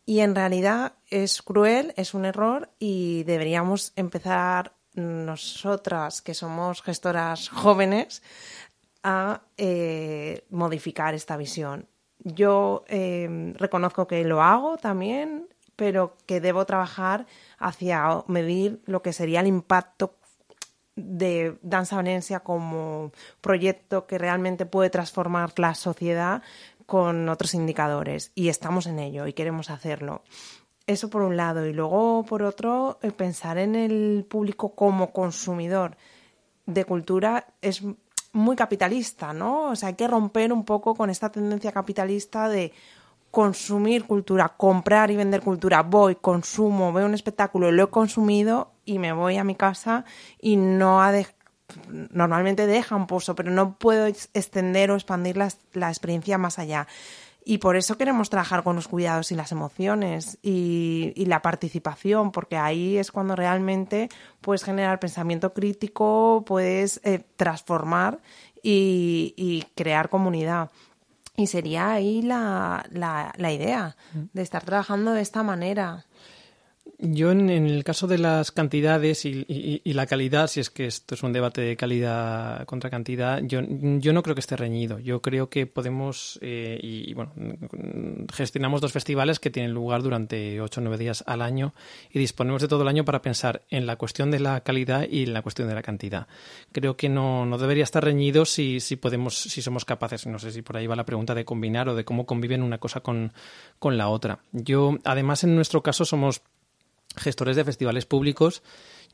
Y 0.07 0.21
en 0.21 0.35
realidad 0.35 0.95
es 1.09 1.43
cruel, 1.43 1.95
es 1.97 2.15
un 2.15 2.25
error 2.25 2.71
y 2.79 3.25
deberíamos 3.25 3.93
empezar 3.97 4.75
nosotras, 4.95 6.23
que 6.23 6.35
somos 6.35 6.83
gestoras 6.83 7.49
jóvenes, 7.49 8.23
a 9.03 9.43
eh, 9.57 10.45
modificar 10.51 11.15
esta 11.15 11.37
visión. 11.37 11.89
Yo 12.19 12.85
eh, 12.89 13.53
reconozco 13.59 14.07
que 14.07 14.25
lo 14.25 14.43
hago 14.43 14.79
también, 14.79 15.49
pero 15.77 16.17
que 16.27 16.41
debo 16.41 16.65
trabajar 16.65 17.27
hacia 17.59 18.25
medir 18.29 18.81
lo 18.87 19.03
que 19.03 19.13
sería 19.13 19.41
el 19.41 19.47
impacto 19.47 20.17
de 20.97 21.59
Danza 21.63 21.97
Valencia 21.97 22.41
como 22.41 23.11
proyecto 23.41 24.07
que 24.07 24.17
realmente 24.17 24.65
puede 24.65 24.91
transformar 24.91 25.53
la 25.57 25.75
sociedad 25.75 26.43
con 26.87 27.29
otros 27.29 27.55
indicadores 27.55 28.33
y 28.35 28.49
estamos 28.49 28.87
en 28.87 28.99
ello 28.99 29.27
y 29.27 29.33
queremos 29.33 29.71
hacerlo. 29.71 30.23
Eso 30.87 31.09
por 31.09 31.23
un 31.23 31.37
lado 31.37 31.67
y 31.67 31.73
luego 31.73 32.25
por 32.25 32.43
otro 32.43 32.99
pensar 33.17 33.59
en 33.59 33.75
el 33.75 34.27
público 34.29 34.75
como 34.75 35.13
consumidor 35.13 35.97
de 36.67 36.85
cultura 36.85 37.47
es 37.63 37.83
muy 38.33 38.57
capitalista, 38.57 39.33
¿no? 39.33 39.71
O 39.71 39.77
sea, 39.77 39.89
hay 39.89 39.95
que 39.95 40.09
romper 40.09 40.53
un 40.53 40.65
poco 40.65 40.95
con 40.95 41.09
esta 41.09 41.31
tendencia 41.31 41.73
capitalista 41.73 42.49
de 42.49 42.73
consumir 43.31 44.05
cultura, 44.05 44.55
comprar 44.57 45.11
y 45.11 45.17
vender 45.17 45.41
cultura. 45.41 45.83
Voy, 45.83 46.17
consumo, 46.17 46.93
veo 46.93 47.07
un 47.07 47.15
espectáculo, 47.15 47.73
lo 47.73 47.85
he 47.85 47.91
consumido 47.91 48.73
y 48.85 48.99
me 48.99 49.13
voy 49.13 49.39
a 49.39 49.45
mi 49.45 49.55
casa 49.55 50.05
y 50.41 50.57
no 50.57 51.03
ha 51.03 51.11
de, 51.13 51.27
normalmente 51.89 52.67
deja 52.67 52.97
un 52.97 53.07
pozo, 53.07 53.35
pero 53.35 53.51
no 53.51 53.77
puedo 53.79 54.07
extender 54.07 54.91
o 54.91 54.95
expandir 54.95 55.37
la, 55.37 55.49
la, 55.73 55.89
experiencia 55.89 56.39
más 56.39 56.59
allá. 56.59 56.87
Y 57.47 57.59
por 57.59 57.77
eso 57.77 57.99
queremos 57.99 58.31
trabajar 58.31 58.63
con 58.63 58.77
los 58.77 58.89
cuidados 58.89 59.31
y 59.31 59.35
las 59.35 59.53
emociones 59.53 60.39
y, 60.43 61.13
la 61.27 61.43
participación, 61.43 62.33
porque 62.33 62.57
ahí 62.57 62.97
es 62.97 63.13
cuando 63.13 63.37
realmente 63.37 64.09
puedes 64.41 64.65
generar 64.65 64.99
pensamiento 64.99 65.53
crítico, 65.53 66.43
puedes 66.47 67.01
eh, 67.05 67.23
transformar 67.37 68.21
y, 68.63 69.35
y, 69.37 69.65
crear 69.75 70.09
comunidad. 70.09 70.71
Y 71.37 71.49
sería 71.49 71.93
ahí 71.93 72.23
la, 72.23 72.87
la, 72.91 73.35
la 73.37 73.53
idea 73.53 73.97
de 74.33 74.43
estar 74.43 74.65
trabajando 74.65 75.13
de 75.13 75.21
esta 75.21 75.43
manera. 75.43 76.07
Yo 76.99 77.33
en, 77.33 77.51
el 77.51 77.83
caso 77.83 78.07
de 78.07 78.19
las 78.19 78.53
cantidades 78.53 79.25
y, 79.25 79.81
la 79.85 80.07
calidad, 80.07 80.47
si 80.47 80.61
es 80.61 80.71
que 80.71 80.87
esto 80.87 81.15
es 81.15 81.23
un 81.23 81.33
debate 81.33 81.61
de 81.61 81.77
calidad 81.77 82.65
contra 82.67 82.91
cantidad, 82.91 83.41
yo, 83.43 83.61
yo 83.63 84.13
no 84.13 84.23
creo 84.23 84.35
que 84.35 84.41
esté 84.41 84.57
reñido. 84.57 84.99
Yo 84.99 85.21
creo 85.21 85.49
que 85.49 85.67
podemos, 85.67 86.39
eh, 86.41 86.79
y, 86.81 87.13
bueno, 87.15 87.33
gestionamos 88.33 88.81
dos 88.81 88.93
festivales 88.93 89.41
que 89.41 89.51
tienen 89.51 89.73
lugar 89.73 90.03
durante 90.03 90.61
ocho 90.61 90.81
o 90.81 90.85
nueve 90.85 90.99
días 90.99 91.25
al 91.27 91.43
año 91.43 91.75
y 92.13 92.19
disponemos 92.19 92.63
de 92.63 92.69
todo 92.69 92.83
el 92.83 92.89
año 92.89 93.05
para 93.05 93.23
pensar 93.23 93.63
en 93.71 93.87
la 93.87 93.97
cuestión 93.97 94.31
de 94.31 94.41
la 94.41 94.61
calidad 94.61 95.07
y 95.09 95.25
en 95.25 95.35
la 95.35 95.43
cuestión 95.43 95.69
de 95.69 95.75
la 95.75 95.83
cantidad. 95.83 96.29
Creo 96.73 96.97
que 96.97 97.09
no, 97.09 97.45
no 97.45 97.59
debería 97.59 97.85
estar 97.85 98.05
reñido 98.05 98.45
si, 98.45 98.81
si 98.81 98.97
podemos, 98.97 99.37
si 99.37 99.63
somos 99.63 99.85
capaces, 99.85 100.27
no 100.27 100.39
sé 100.39 100.53
si 100.53 100.63
por 100.63 100.77
ahí 100.77 100.87
va 100.87 100.97
la 100.97 101.07
pregunta 101.07 101.35
de 101.35 101.45
combinar 101.45 101.89
o 101.89 101.95
de 101.95 102.05
cómo 102.05 102.25
conviven 102.25 102.63
una 102.63 102.79
cosa 102.79 103.01
con, 103.01 103.33
con 103.79 103.99
la 103.99 104.09
otra. 104.09 104.39
Yo, 104.53 104.97
además, 105.05 105.45
en 105.45 105.55
nuestro 105.55 105.83
caso 105.83 106.05
somos 106.05 106.43
gestores 107.17 107.57
de 107.57 107.65
festivales 107.65 108.07
públicos. 108.07 108.63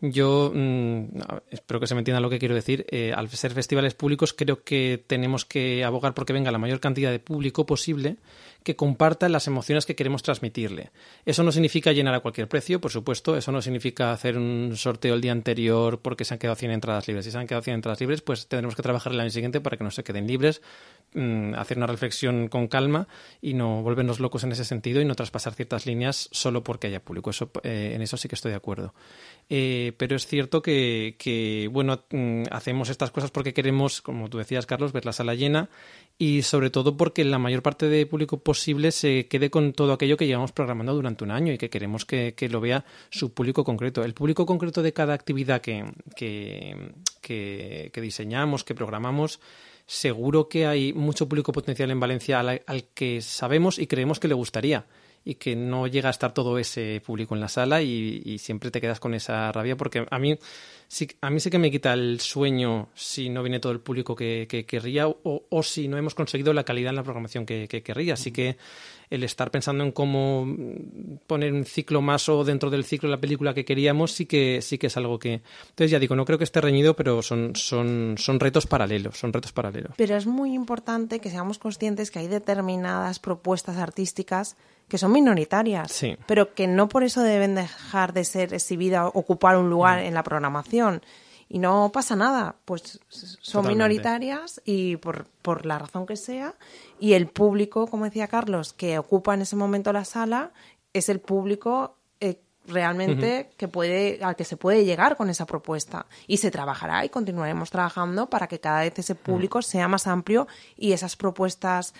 Yo 0.02 0.50
mm, 0.54 1.04
espero 1.50 1.78
que 1.78 1.86
se 1.86 1.94
me 1.94 2.00
entienda 2.00 2.20
lo 2.20 2.30
que 2.30 2.38
quiero 2.38 2.54
decir. 2.54 2.86
Eh, 2.90 3.12
al 3.14 3.28
ser 3.28 3.52
festivales 3.52 3.94
públicos, 3.94 4.32
creo 4.32 4.64
que 4.64 5.02
tenemos 5.06 5.44
que 5.44 5.84
abogar 5.84 6.14
porque 6.14 6.32
venga 6.32 6.50
la 6.50 6.58
mayor 6.58 6.80
cantidad 6.80 7.10
de 7.10 7.18
público 7.18 7.66
posible 7.66 8.16
que 8.62 8.76
comparta 8.76 9.28
las 9.28 9.46
emociones 9.46 9.86
que 9.86 9.96
queremos 9.96 10.22
transmitirle. 10.22 10.90
Eso 11.24 11.42
no 11.42 11.52
significa 11.52 11.92
llenar 11.92 12.14
a 12.14 12.20
cualquier 12.20 12.48
precio, 12.48 12.80
por 12.80 12.90
supuesto. 12.90 13.36
Eso 13.36 13.52
no 13.52 13.62
significa 13.62 14.12
hacer 14.12 14.36
un 14.36 14.72
sorteo 14.74 15.14
el 15.14 15.20
día 15.20 15.32
anterior 15.32 16.00
porque 16.00 16.24
se 16.24 16.34
han 16.34 16.38
quedado 16.38 16.56
100 16.56 16.72
entradas 16.72 17.06
libres. 17.06 17.24
Si 17.24 17.30
se 17.30 17.38
han 17.38 17.46
quedado 17.46 17.62
100 17.62 17.74
entradas 17.76 18.00
libres, 18.00 18.22
pues 18.22 18.48
tendremos 18.48 18.74
que 18.74 18.82
trabajar 18.82 19.12
el 19.12 19.20
año 19.20 19.30
siguiente 19.30 19.60
para 19.60 19.76
que 19.76 19.84
no 19.84 19.90
se 19.90 20.04
queden 20.04 20.26
libres, 20.26 20.62
mm, 21.14 21.54
hacer 21.54 21.76
una 21.76 21.86
reflexión 21.86 22.48
con 22.48 22.68
calma 22.68 23.08
y 23.40 23.54
no 23.54 23.82
volvernos 23.82 24.20
locos 24.20 24.44
en 24.44 24.52
ese 24.52 24.64
sentido 24.64 25.00
y 25.00 25.04
no 25.04 25.14
traspasar 25.14 25.54
ciertas 25.54 25.86
líneas 25.86 26.28
solo 26.32 26.62
porque 26.62 26.86
haya 26.86 27.00
público. 27.00 27.30
Eso, 27.30 27.50
eh, 27.62 27.92
en 27.94 28.02
eso 28.02 28.16
sí 28.16 28.28
que 28.28 28.34
estoy 28.34 28.50
de 28.50 28.56
acuerdo. 28.56 28.94
Eh, 29.52 29.94
pero 29.96 30.14
es 30.14 30.28
cierto 30.28 30.62
que, 30.62 31.16
que 31.18 31.68
bueno, 31.72 32.04
mm, 32.10 32.44
hacemos 32.52 32.88
estas 32.88 33.10
cosas 33.10 33.32
porque 33.32 33.52
queremos, 33.52 34.00
como 34.00 34.30
tú 34.30 34.38
decías, 34.38 34.64
Carlos, 34.64 34.92
ver 34.92 35.04
la 35.04 35.12
sala 35.12 35.34
llena 35.34 35.68
y 36.18 36.42
sobre 36.42 36.70
todo 36.70 36.96
porque 36.96 37.24
la 37.24 37.40
mayor 37.40 37.60
parte 37.60 37.88
de 37.88 38.06
público 38.06 38.38
posible 38.38 38.92
se 38.92 39.26
quede 39.26 39.50
con 39.50 39.72
todo 39.72 39.92
aquello 39.92 40.16
que 40.16 40.28
llevamos 40.28 40.52
programando 40.52 40.94
durante 40.94 41.24
un 41.24 41.32
año 41.32 41.52
y 41.52 41.58
que 41.58 41.68
queremos 41.68 42.04
que, 42.04 42.32
lo 42.48 42.60
vea 42.60 42.84
su 43.10 43.34
público 43.34 43.64
concreto. 43.64 44.04
El 44.04 44.14
público 44.14 44.46
concreto 44.46 44.82
de 44.82 44.92
cada 44.92 45.14
actividad 45.14 45.60
que, 45.60 45.84
que, 46.14 46.92
que, 47.20 48.00
diseñamos, 48.00 48.62
que 48.62 48.76
programamos, 48.76 49.40
seguro 49.84 50.48
que 50.48 50.66
hay 50.66 50.92
mucho 50.92 51.28
público 51.28 51.50
potencial 51.50 51.90
en 51.90 51.98
Valencia 51.98 52.38
al, 52.38 52.62
al 52.64 52.84
que 52.94 53.20
sabemos 53.20 53.80
y 53.80 53.88
creemos 53.88 54.20
que 54.20 54.28
le 54.28 54.34
gustaría 54.34 54.86
y 55.24 55.34
que 55.34 55.54
no 55.54 55.86
llega 55.86 56.08
a 56.08 56.10
estar 56.10 56.32
todo 56.32 56.58
ese 56.58 57.02
público 57.04 57.34
en 57.34 57.40
la 57.40 57.48
sala 57.48 57.82
y, 57.82 58.22
y, 58.24 58.38
siempre 58.38 58.70
te 58.70 58.80
quedas 58.80 59.00
con 59.00 59.14
esa 59.14 59.52
rabia 59.52 59.76
porque 59.76 60.06
a 60.10 60.18
mí 60.18 60.38
sí, 60.88 61.08
a 61.20 61.30
mí 61.30 61.40
sí 61.40 61.50
que 61.50 61.58
me 61.58 61.70
quita 61.70 61.92
el 61.92 62.20
sueño 62.20 62.88
si 62.94 63.28
no 63.28 63.42
viene 63.42 63.60
todo 63.60 63.72
el 63.72 63.80
público 63.80 64.16
que, 64.16 64.46
que 64.48 64.64
querría 64.64 65.08
o, 65.08 65.44
o, 65.48 65.62
si 65.62 65.88
no 65.88 65.98
hemos 65.98 66.14
conseguido 66.14 66.52
la 66.52 66.64
calidad 66.64 66.90
en 66.90 66.96
la 66.96 67.02
programación 67.02 67.44
que, 67.44 67.68
que 67.68 67.82
querría. 67.82 68.14
Así 68.14 68.32
que 68.32 68.56
el 69.10 69.24
estar 69.24 69.50
pensando 69.50 69.84
en 69.84 69.92
cómo 69.92 70.46
poner 71.26 71.52
un 71.52 71.64
ciclo 71.64 72.00
más 72.00 72.28
o 72.28 72.44
dentro 72.44 72.70
del 72.70 72.84
ciclo 72.84 73.08
de 73.08 73.16
la 73.16 73.20
película 73.20 73.52
que 73.52 73.64
queríamos 73.64 74.12
sí 74.12 74.24
que 74.24 74.62
sí 74.62 74.78
que 74.78 74.86
es 74.86 74.96
algo 74.96 75.18
que 75.18 75.42
entonces 75.70 75.90
ya 75.90 75.98
digo 75.98 76.14
no 76.14 76.24
creo 76.24 76.38
que 76.38 76.44
esté 76.44 76.60
reñido 76.60 76.94
pero 76.94 77.20
son 77.20 77.56
son 77.56 78.14
son 78.18 78.38
retos 78.38 78.68
paralelos 78.68 79.18
son 79.18 79.32
retos 79.32 79.52
paralelos 79.52 79.94
pero 79.96 80.16
es 80.16 80.26
muy 80.26 80.54
importante 80.54 81.18
que 81.18 81.28
seamos 81.28 81.58
conscientes 81.58 82.12
que 82.12 82.20
hay 82.20 82.28
determinadas 82.28 83.18
propuestas 83.18 83.78
artísticas 83.78 84.56
que 84.90 84.98
son 84.98 85.12
minoritarias, 85.12 85.90
sí. 85.90 86.18
pero 86.26 86.52
que 86.54 86.66
no 86.66 86.88
por 86.88 87.04
eso 87.04 87.22
deben 87.22 87.54
dejar 87.54 88.12
de 88.12 88.24
ser 88.24 88.52
exhibidas, 88.52 89.10
ocupar 89.14 89.56
un 89.56 89.70
lugar 89.70 90.00
mm. 90.02 90.06
en 90.06 90.14
la 90.14 90.22
programación. 90.22 91.02
Y 91.48 91.58
no 91.58 91.90
pasa 91.92 92.14
nada, 92.14 92.54
pues 92.64 93.00
son 93.08 93.38
Totalmente. 93.40 93.70
minoritarias 93.70 94.60
y 94.64 94.96
por, 94.96 95.26
por 95.42 95.66
la 95.66 95.78
razón 95.78 96.06
que 96.06 96.16
sea, 96.16 96.54
y 97.00 97.14
el 97.14 97.26
público, 97.26 97.88
como 97.88 98.04
decía 98.04 98.28
Carlos, 98.28 98.72
que 98.72 98.98
ocupa 98.98 99.34
en 99.34 99.42
ese 99.42 99.56
momento 99.56 99.92
la 99.92 100.04
sala, 100.04 100.52
es 100.92 101.08
el 101.08 101.18
público 101.18 101.96
eh, 102.20 102.40
realmente 102.66 103.50
que 103.56 103.66
puede, 103.66 104.22
al 104.22 104.36
que 104.36 104.44
se 104.44 104.56
puede 104.56 104.84
llegar 104.84 105.16
con 105.16 105.30
esa 105.30 105.46
propuesta. 105.46 106.06
Y 106.26 106.36
se 106.36 106.50
trabajará 106.50 107.04
y 107.04 107.08
continuaremos 107.08 107.70
trabajando 107.70 108.28
para 108.28 108.46
que 108.46 108.60
cada 108.60 108.80
vez 108.82 108.98
ese 108.98 109.14
público 109.14 109.62
sea 109.62 109.88
más 109.88 110.06
amplio 110.06 110.46
y 110.76 110.92
esas 110.92 111.16
propuestas 111.16 111.94
mm, 111.94 111.96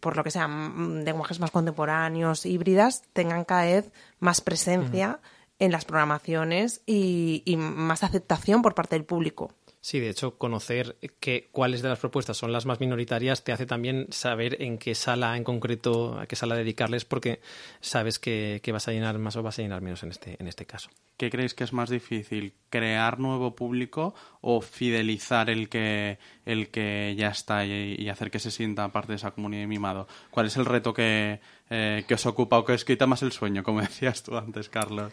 por 0.00 0.16
lo 0.16 0.24
que 0.24 0.30
sean 0.30 1.00
mm, 1.00 1.04
lenguajes 1.04 1.40
más 1.40 1.50
contemporáneos, 1.50 2.46
híbridas, 2.46 3.02
tengan 3.12 3.44
cada 3.44 3.64
vez 3.64 3.90
más 4.20 4.40
presencia 4.40 5.20
en 5.58 5.72
las 5.72 5.84
programaciones 5.84 6.82
y, 6.86 7.42
y 7.44 7.56
más 7.56 8.02
aceptación 8.02 8.62
por 8.62 8.74
parte 8.74 8.96
del 8.96 9.04
público. 9.04 9.52
Sí, 9.86 10.00
de 10.00 10.10
hecho, 10.10 10.36
conocer 10.36 10.96
que, 11.20 11.48
cuáles 11.52 11.80
de 11.80 11.88
las 11.88 12.00
propuestas 12.00 12.36
son 12.36 12.50
las 12.50 12.66
más 12.66 12.80
minoritarias 12.80 13.44
te 13.44 13.52
hace 13.52 13.66
también 13.66 14.08
saber 14.10 14.60
en 14.60 14.78
qué 14.78 14.96
sala 14.96 15.36
en 15.36 15.44
concreto, 15.44 16.18
a 16.18 16.26
qué 16.26 16.34
sala 16.34 16.56
dedicarles, 16.56 17.04
porque 17.04 17.40
sabes 17.80 18.18
que, 18.18 18.60
vas 18.72 18.88
a 18.88 18.90
llenar 18.90 19.16
más 19.20 19.36
o 19.36 19.44
vas 19.44 19.60
a 19.60 19.62
llenar 19.62 19.82
menos 19.82 20.02
en 20.02 20.10
este, 20.10 20.38
en 20.40 20.48
este 20.48 20.66
caso. 20.66 20.90
¿Qué 21.16 21.30
creéis 21.30 21.54
que 21.54 21.62
es 21.62 21.72
más 21.72 21.88
difícil? 21.88 22.52
¿Crear 22.68 23.20
nuevo 23.20 23.54
público 23.54 24.12
o 24.40 24.60
fidelizar 24.60 25.50
el 25.50 25.68
que, 25.68 26.18
el 26.44 26.68
que 26.70 27.14
ya 27.16 27.28
está 27.28 27.64
y, 27.64 28.08
hacer 28.08 28.32
que 28.32 28.40
se 28.40 28.50
sienta 28.50 28.90
parte 28.90 29.12
de 29.12 29.16
esa 29.18 29.30
comunidad 29.30 29.68
mimado? 29.68 30.08
¿Cuál 30.32 30.46
es 30.46 30.56
el 30.56 30.64
reto 30.64 30.92
que, 30.92 31.38
eh, 31.70 32.04
que 32.08 32.14
os 32.14 32.26
ocupa 32.26 32.58
o 32.58 32.64
que 32.64 32.72
os 32.72 32.84
quita 32.84 33.06
más 33.06 33.22
el 33.22 33.30
sueño, 33.30 33.62
como 33.62 33.80
decías 33.82 34.24
tú 34.24 34.36
antes, 34.36 34.68
Carlos? 34.68 35.12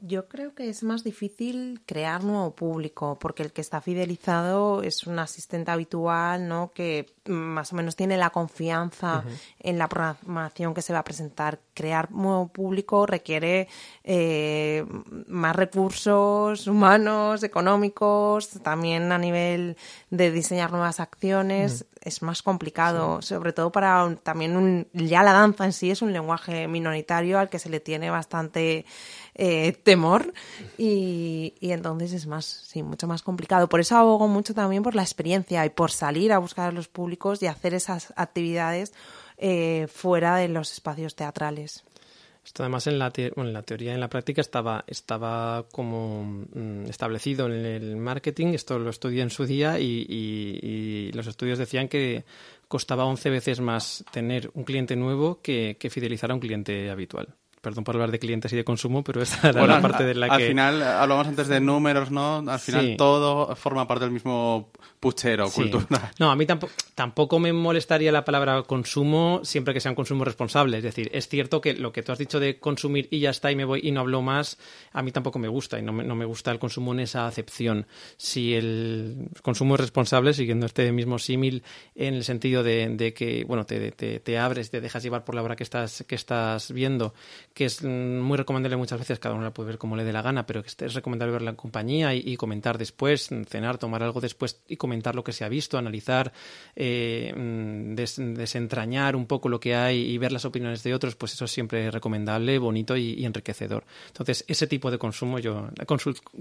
Yo 0.00 0.28
creo 0.28 0.54
que 0.54 0.68
es 0.68 0.82
más 0.82 1.04
difícil 1.04 1.80
crear 1.86 2.22
nuevo 2.22 2.54
público, 2.54 3.18
porque 3.18 3.42
el 3.42 3.52
que 3.52 3.60
está 3.60 3.80
fidelizado 3.80 4.82
es 4.82 5.06
un 5.06 5.18
asistente 5.18 5.70
habitual, 5.70 6.48
¿no? 6.48 6.70
Que 6.74 7.06
más 7.24 7.72
o 7.72 7.76
menos 7.76 7.96
tiene 7.96 8.16
la 8.16 8.30
confianza 8.30 9.24
en 9.58 9.78
la 9.78 9.88
programación 9.88 10.74
que 10.74 10.82
se 10.82 10.92
va 10.92 11.00
a 11.00 11.04
presentar. 11.04 11.60
Crear 11.74 12.10
nuevo 12.12 12.48
público 12.48 13.06
requiere 13.06 13.68
eh, 14.04 14.84
más 15.26 15.56
recursos 15.56 16.66
humanos, 16.66 17.42
económicos, 17.42 18.50
también 18.62 19.10
a 19.12 19.18
nivel 19.18 19.76
de 20.10 20.30
diseñar 20.30 20.70
nuevas 20.70 21.00
acciones. 21.00 21.86
Es 22.00 22.22
más 22.22 22.42
complicado, 22.42 23.20
sobre 23.22 23.52
todo 23.52 23.72
para 23.72 24.14
también 24.22 24.56
un, 24.56 24.86
ya 24.92 25.22
la 25.22 25.32
danza 25.32 25.64
en 25.64 25.72
sí 25.72 25.90
es 25.90 26.02
un 26.02 26.12
lenguaje 26.12 26.68
minoritario 26.68 27.38
al 27.38 27.48
que 27.48 27.58
se 27.58 27.68
le 27.68 27.80
tiene 27.80 28.10
bastante 28.10 28.84
eh, 29.38 29.72
temor 29.82 30.32
y, 30.78 31.52
entonces 31.60 32.14
es 32.14 32.26
más, 32.26 32.46
sí, 32.46 32.82
mucho 32.82 33.06
más 33.06 33.22
complicado. 33.22 33.68
Por 33.68 33.80
eso 33.80 33.96
abogo 33.96 34.28
mucho 34.28 34.54
también 34.54 34.82
por 34.82 34.94
la 34.94 35.02
experiencia 35.02 35.64
y 35.66 35.70
por 35.70 35.90
salir 35.90 36.32
a 36.32 36.38
buscar 36.38 36.70
a 36.70 36.72
los 36.72 36.88
públicos 36.88 37.42
y 37.42 37.46
hacer 37.46 37.74
esas 37.74 38.14
actividades 38.16 38.94
eh, 39.36 39.88
fuera 39.92 40.36
de 40.36 40.48
los 40.48 40.72
espacios 40.72 41.14
teatrales. 41.14 41.84
Esto 42.44 42.62
además 42.62 42.86
en 42.86 42.98
la, 42.98 43.12
en 43.14 43.52
la 43.52 43.62
teoría 43.62 43.90
y 43.90 43.94
en 43.94 44.00
la 44.00 44.08
práctica 44.08 44.40
estaba, 44.40 44.84
estaba 44.86 45.66
como 45.70 46.46
mm, 46.54 46.86
establecido 46.86 47.46
en 47.46 47.66
el 47.66 47.96
marketing, 47.96 48.54
esto 48.54 48.78
lo 48.78 48.88
estudié 48.88 49.22
en 49.22 49.30
su 49.30 49.44
día 49.44 49.80
y, 49.80 50.06
y, 50.08 51.10
los 51.12 51.26
estudios 51.26 51.58
decían 51.58 51.88
que 51.88 52.24
costaba 52.68 53.04
11 53.04 53.30
veces 53.30 53.60
más 53.60 54.04
tener 54.12 54.50
un 54.54 54.62
cliente 54.62 54.94
nuevo 54.94 55.40
que, 55.42 55.76
que 55.78 55.90
fidelizar 55.90 56.30
a 56.30 56.34
un 56.34 56.40
cliente 56.40 56.88
habitual 56.88 57.34
perdón 57.60 57.84
por 57.84 57.96
hablar 57.96 58.10
de 58.10 58.18
clientes 58.18 58.52
y 58.52 58.56
de 58.56 58.64
consumo, 58.64 59.02
pero 59.02 59.22
esta 59.22 59.48
era 59.48 59.66
la 59.66 59.80
parte 59.80 60.04
de 60.04 60.14
la 60.14 60.28
que... 60.28 60.34
Al 60.34 60.48
final, 60.48 60.82
hablamos 60.82 61.26
antes 61.26 61.48
de 61.48 61.60
números, 61.60 62.10
¿no? 62.10 62.44
Al 62.46 62.58
final 62.60 62.94
todo 62.96 63.54
forma 63.56 63.86
parte 63.86 64.04
del 64.04 64.12
mismo 64.12 64.70
puchero 65.00 65.50
cultural. 65.50 65.86
No, 66.18 66.30
a 66.30 66.36
mí 66.36 66.46
tampoco, 66.46 66.72
tampoco 66.94 67.38
me 67.38 67.52
molestaría 67.52 68.12
la 68.12 68.24
palabra 68.24 68.62
consumo 68.62 69.40
siempre 69.42 69.74
que 69.74 69.80
sea 69.80 69.90
un 69.90 69.96
consumo 69.96 70.24
responsable. 70.24 70.78
Es 70.78 70.84
decir, 70.84 71.10
es 71.12 71.28
cierto 71.28 71.60
que 71.60 71.74
lo 71.74 71.92
que 71.92 72.02
tú 72.02 72.12
has 72.12 72.18
dicho 72.18 72.40
de 72.40 72.58
consumir 72.58 73.08
y 73.10 73.20
ya 73.20 73.30
está 73.30 73.50
y 73.50 73.56
me 73.56 73.64
voy 73.64 73.80
y 73.82 73.92
no 73.92 74.00
hablo 74.00 74.22
más, 74.22 74.58
a 74.92 75.02
mí 75.02 75.12
tampoco 75.12 75.38
me 75.38 75.48
gusta 75.48 75.78
y 75.78 75.82
no 75.82 75.92
me, 75.92 76.04
no 76.04 76.14
me 76.14 76.24
gusta 76.24 76.50
el 76.50 76.58
consumo 76.58 76.92
en 76.92 77.00
esa 77.00 77.26
acepción. 77.26 77.86
Si 78.16 78.54
el 78.54 79.28
consumo 79.42 79.74
es 79.74 79.80
responsable, 79.80 80.32
siguiendo 80.32 80.66
este 80.66 80.90
mismo 80.92 81.18
símil 81.18 81.62
en 81.94 82.14
el 82.14 82.24
sentido 82.24 82.62
de, 82.62 82.88
de 82.88 83.12
que, 83.12 83.44
bueno, 83.44 83.64
te, 83.64 83.92
te, 83.92 84.20
te, 84.20 84.38
abres, 84.38 84.70
te 84.70 84.80
dejas 84.80 85.02
llevar 85.02 85.24
por 85.24 85.34
la 85.34 85.42
obra 85.42 85.56
que 85.56 85.64
estás, 85.64 86.04
que 86.06 86.14
estás 86.14 86.72
viendo, 86.72 87.14
que 87.56 87.64
es 87.64 87.82
mm, 87.82 88.20
muy 88.20 88.36
recomendable 88.36 88.76
muchas 88.76 88.98
veces, 88.98 89.18
cada 89.18 89.34
uno 89.34 89.42
la 89.42 89.50
puede 89.50 89.68
ver 89.68 89.78
como 89.78 89.96
le 89.96 90.04
dé 90.04 90.12
la 90.12 90.20
gana, 90.20 90.44
pero 90.44 90.62
que 90.62 90.68
es 90.68 90.92
recomendable 90.92 91.32
verla 91.32 91.50
en 91.52 91.56
compañía 91.56 92.12
y, 92.12 92.36
comentar 92.36 92.76
después, 92.76 93.30
cenar, 93.48 93.78
tomar 93.78 94.02
algo 94.02 94.20
después 94.20 94.60
y 94.68 94.76
comentar 94.76 95.14
lo 95.14 95.24
que 95.24 95.32
se 95.32 95.42
ha 95.42 95.48
visto, 95.48 95.78
analizar, 95.78 96.34
eh, 96.76 97.32
mm, 97.34 97.94
desentrañar 97.94 99.16
un 99.16 99.24
poco 99.24 99.48
lo 99.48 99.58
que 99.58 99.74
hay 99.74 100.02
y 100.02 100.18
ver 100.18 100.32
las 100.32 100.44
opiniones 100.44 100.82
de 100.82 100.92
otros, 100.92 101.16
pues 101.16 101.32
eso 101.32 101.46
es 101.46 101.50
siempre 101.50 101.90
recomendable, 101.90 102.58
bonito 102.58 102.94
y, 102.94 103.24
enriquecedor. 103.24 103.84
Entonces, 104.08 104.44
ese 104.48 104.66
tipo 104.66 104.90
de 104.90 104.98
consumo, 104.98 105.38
yo, 105.38 105.70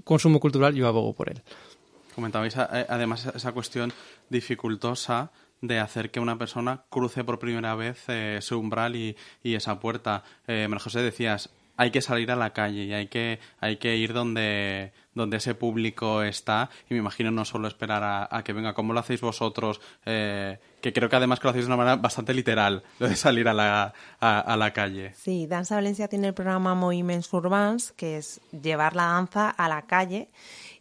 consumo 0.04 0.41
cultural, 0.41 0.75
yo 0.75 0.86
abogo 0.86 1.13
por 1.13 1.30
él. 1.30 1.41
Comentabais 2.13 2.58
eh, 2.58 2.86
además 2.89 3.25
esa 3.34 3.54
cuestión 3.54 3.93
dificultosa 4.30 5.32
de 5.61 5.79
hacer 5.79 6.11
que 6.11 6.19
una 6.19 6.37
persona 6.37 6.83
cruce 6.89 7.23
por 7.23 7.39
primera 7.39 7.75
vez 7.75 8.03
eh, 8.07 8.39
su 8.41 8.59
umbral 8.59 8.95
y, 8.95 9.15
esa 9.43 9.79
puerta. 9.79 10.23
Eh, 10.47 10.67
José 10.79 11.01
decías, 11.01 11.49
hay 11.77 11.91
que 11.91 12.01
salir 12.01 12.31
a 12.31 12.35
la 12.35 12.53
calle 12.53 12.83
y 12.83 12.93
hay 12.93 13.07
que, 13.07 13.39
hay 13.59 13.77
que 13.77 13.97
ir 13.97 14.13
donde, 14.13 14.93
donde 15.13 15.37
ese 15.37 15.55
público 15.55 16.23
está 16.23 16.69
y 16.89 16.93
me 16.93 16.99
imagino 16.99 17.31
no 17.31 17.45
solo 17.45 17.67
esperar 17.67 18.27
a, 18.31 18.43
que 18.43 18.53
venga, 18.53 18.73
como 18.73 18.93
lo 18.93 18.99
hacéis 18.99 19.21
vosotros, 19.21 19.81
eh, 20.05 20.59
que 20.81 20.93
creo 20.93 21.09
que 21.09 21.15
además 21.15 21.39
que 21.39 21.45
lo 21.45 21.49
hacéis 21.49 21.65
de 21.65 21.69
una 21.69 21.77
manera 21.77 21.95
bastante 21.97 22.33
literal, 22.33 22.83
de 22.99 23.15
salir 23.15 23.47
a 23.47 23.53
la, 23.53 23.93
a, 24.19 24.57
la 24.57 24.71
calle. 24.71 25.13
Sí, 25.15 25.47
Danza 25.47 25.75
Valencia 25.75 26.07
tiene 26.07 26.27
el 26.27 26.33
programa 26.33 26.75
Moviments 26.75 27.31
Urbans, 27.33 27.91
que 27.91 28.17
es 28.17 28.41
llevar 28.51 28.95
la 28.95 29.05
danza 29.05 29.49
a 29.49 29.67
la 29.67 29.83
calle 29.83 30.29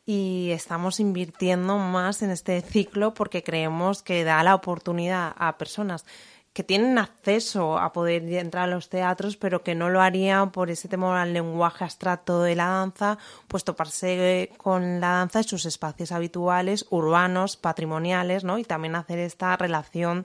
y 0.07 0.51
estamos 0.53 1.01
invirtiendo 1.01 1.79
más 1.79 2.23
en 2.23 2.31
este 2.31 2.61
ciclo 2.61 3.15
porque 3.15 3.43
creemos 3.43 4.03
que 4.03 4.25
da 4.25 4.43
la 4.43 4.55
oportunidad 4.55 5.35
a 5.37 5.57
personas 5.57 6.05
que 6.53 6.63
tienen 6.63 6.99
acceso 6.99 7.79
a 7.79 7.93
poder 7.93 8.33
entrar 8.33 8.65
a 8.65 8.75
los 8.75 8.89
teatros, 8.89 9.37
pero 9.37 9.65
que 9.65 9.75
no 9.75 9.91
lo 9.91 10.01
harían 10.01 10.53
por 10.53 10.71
ese 10.71 10.87
temor 10.87 11.17
al 11.17 11.33
lenguaje 11.33 11.83
abstracto 11.83 12.43
de 12.43 12.55
la 12.55 12.67
danza, 12.67 13.19
pues 13.49 13.65
toparse 13.65 14.51
con 14.57 15.01
la 15.01 15.09
danza 15.09 15.41
en 15.41 15.45
sus 15.45 15.67
espacios 15.67 16.13
habituales, 16.13 16.87
urbanos, 16.91 17.57
patrimoniales, 17.57 18.45
¿no? 18.45 18.59
Y 18.59 18.65
también 18.65 18.95
hacer 18.95 19.19
esta 19.19 19.57
relación 19.57 20.25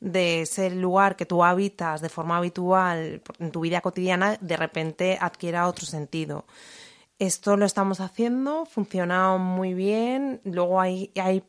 de 0.00 0.42
ese 0.42 0.70
lugar 0.70 1.14
que 1.16 1.26
tú 1.26 1.44
habitas 1.44 2.00
de 2.00 2.08
forma 2.08 2.38
habitual 2.38 3.20
en 3.38 3.50
tu 3.50 3.60
vida 3.60 3.82
cotidiana, 3.82 4.38
de 4.40 4.56
repente 4.56 5.18
adquiera 5.20 5.68
otro 5.68 5.84
sentido. 5.84 6.46
Esto 7.18 7.56
lo 7.56 7.64
estamos 7.64 8.00
haciendo, 8.00 8.66
funciona 8.66 9.36
muy 9.38 9.72
bien. 9.72 10.40
Luego 10.44 10.80
hay, 10.80 11.12
hay 11.16 11.42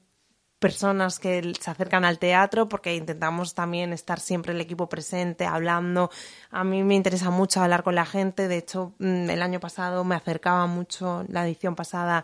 personas 0.60 1.20
que 1.20 1.54
se 1.60 1.72
acercan 1.72 2.06
al 2.06 2.20
teatro 2.20 2.70
porque 2.70 2.96
intentamos 2.96 3.54
también 3.54 3.94
estar 3.94 4.20
siempre 4.20 4.54
el 4.54 4.62
equipo 4.62 4.88
presente, 4.88 5.46
hablando. 5.46 6.10
A 6.52 6.64
mí 6.64 6.84
me 6.84 6.96
interesa 6.96 7.32
mucho 7.32 7.62
hablar 7.62 7.84
con 7.84 7.96
la 7.96 8.06
gente. 8.06 8.48
De 8.48 8.58
hecho, 8.58 8.94
mm, 9.00 9.30
el 9.30 9.42
año 9.42 9.60
pasado 9.60 10.04
me 10.04 10.16
acercaba 10.16 10.68
mucho, 10.68 11.26
la 11.28 11.46
edición 11.46 11.76
pasada, 11.76 12.24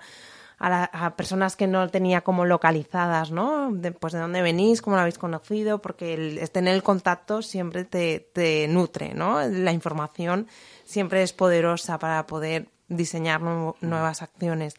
a, 0.59 1.15
personas 1.17 1.57
que 1.57 1.67
no 1.67 1.89
tenía 1.89 2.21
como 2.21 2.45
localizadas, 2.45 3.31
¿no? 3.31 3.71
De, 3.73 3.91
pues 3.91 4.13
de 4.13 4.19
dónde 4.19 4.41
venís, 4.41 4.81
cómo 4.81 4.95
lo 4.95 5.01
habéis 5.01 5.17
conocido, 5.17 5.81
porque 5.81 6.13
el, 6.13 6.49
tener 6.51 6.75
el 6.75 6.83
contacto 6.83 7.41
siempre 7.41 7.83
te, 7.83 8.29
te 8.33 8.67
nutre, 8.69 9.13
¿no? 9.13 9.41
La 9.41 9.73
información 9.73 10.47
siempre 10.85 11.23
es 11.23 11.33
poderosa 11.33 11.99
para 11.99 12.25
poder 12.27 12.69
diseñar 12.87 13.41
nuevas 13.41 14.21
acciones. 14.21 14.75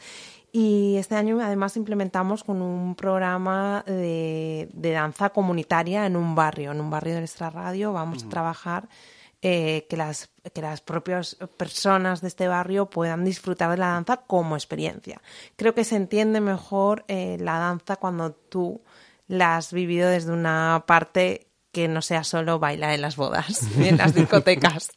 Y 0.53 0.97
este 0.99 1.17
año 1.17 1.41
además 1.41 1.77
implementamos 1.77 2.45
con 2.45 2.63
un 2.63 2.95
programa 2.95 3.83
de, 3.87 4.69
danza 4.73 5.31
comunitaria 5.31 6.07
en 6.07 6.15
un 6.15 6.37
barrio, 6.37 6.71
en 6.71 6.81
un 6.81 6.91
barrio 6.91 7.15
de 7.15 7.21
nuestra 7.21 7.51
radio. 7.51 7.93
Vamos 7.93 8.23
a 8.23 8.29
trabajar 8.29 8.89
eh, 9.43 9.87
que, 9.91 9.97
las, 9.97 10.31
que 10.53 10.63
las 10.63 10.81
propias 10.81 11.37
personas 11.57 12.21
de 12.21 12.29
este 12.29 12.47
barrio 12.47 12.89
puedan 12.89 13.25
disfrutar 13.25 13.69
de 13.73 13.79
la 13.79 13.89
danza 13.89 14.19
como 14.19 14.55
experiencia. 14.55 15.21
Creo 15.57 15.75
que 15.75 15.83
se 15.83 15.97
entiende 15.97 16.41
mejor 16.41 17.05
eh, 17.09 17.37
la 17.41 17.59
danza 17.59 17.97
cuando 17.97 18.31
tú 18.33 18.81
la 19.27 19.57
has 19.57 19.73
vivido 19.73 20.09
desde 20.09 20.31
una 20.31 20.85
parte 20.87 21.49
que 21.73 21.89
no 21.89 22.01
sea 22.01 22.23
solo 22.23 22.61
bailar 22.61 22.93
en 22.93 23.03
las 23.03 23.17
bodas 23.17 23.61
y 23.77 23.89
en 23.89 23.97
las 23.97 24.15
discotecas. 24.15 24.93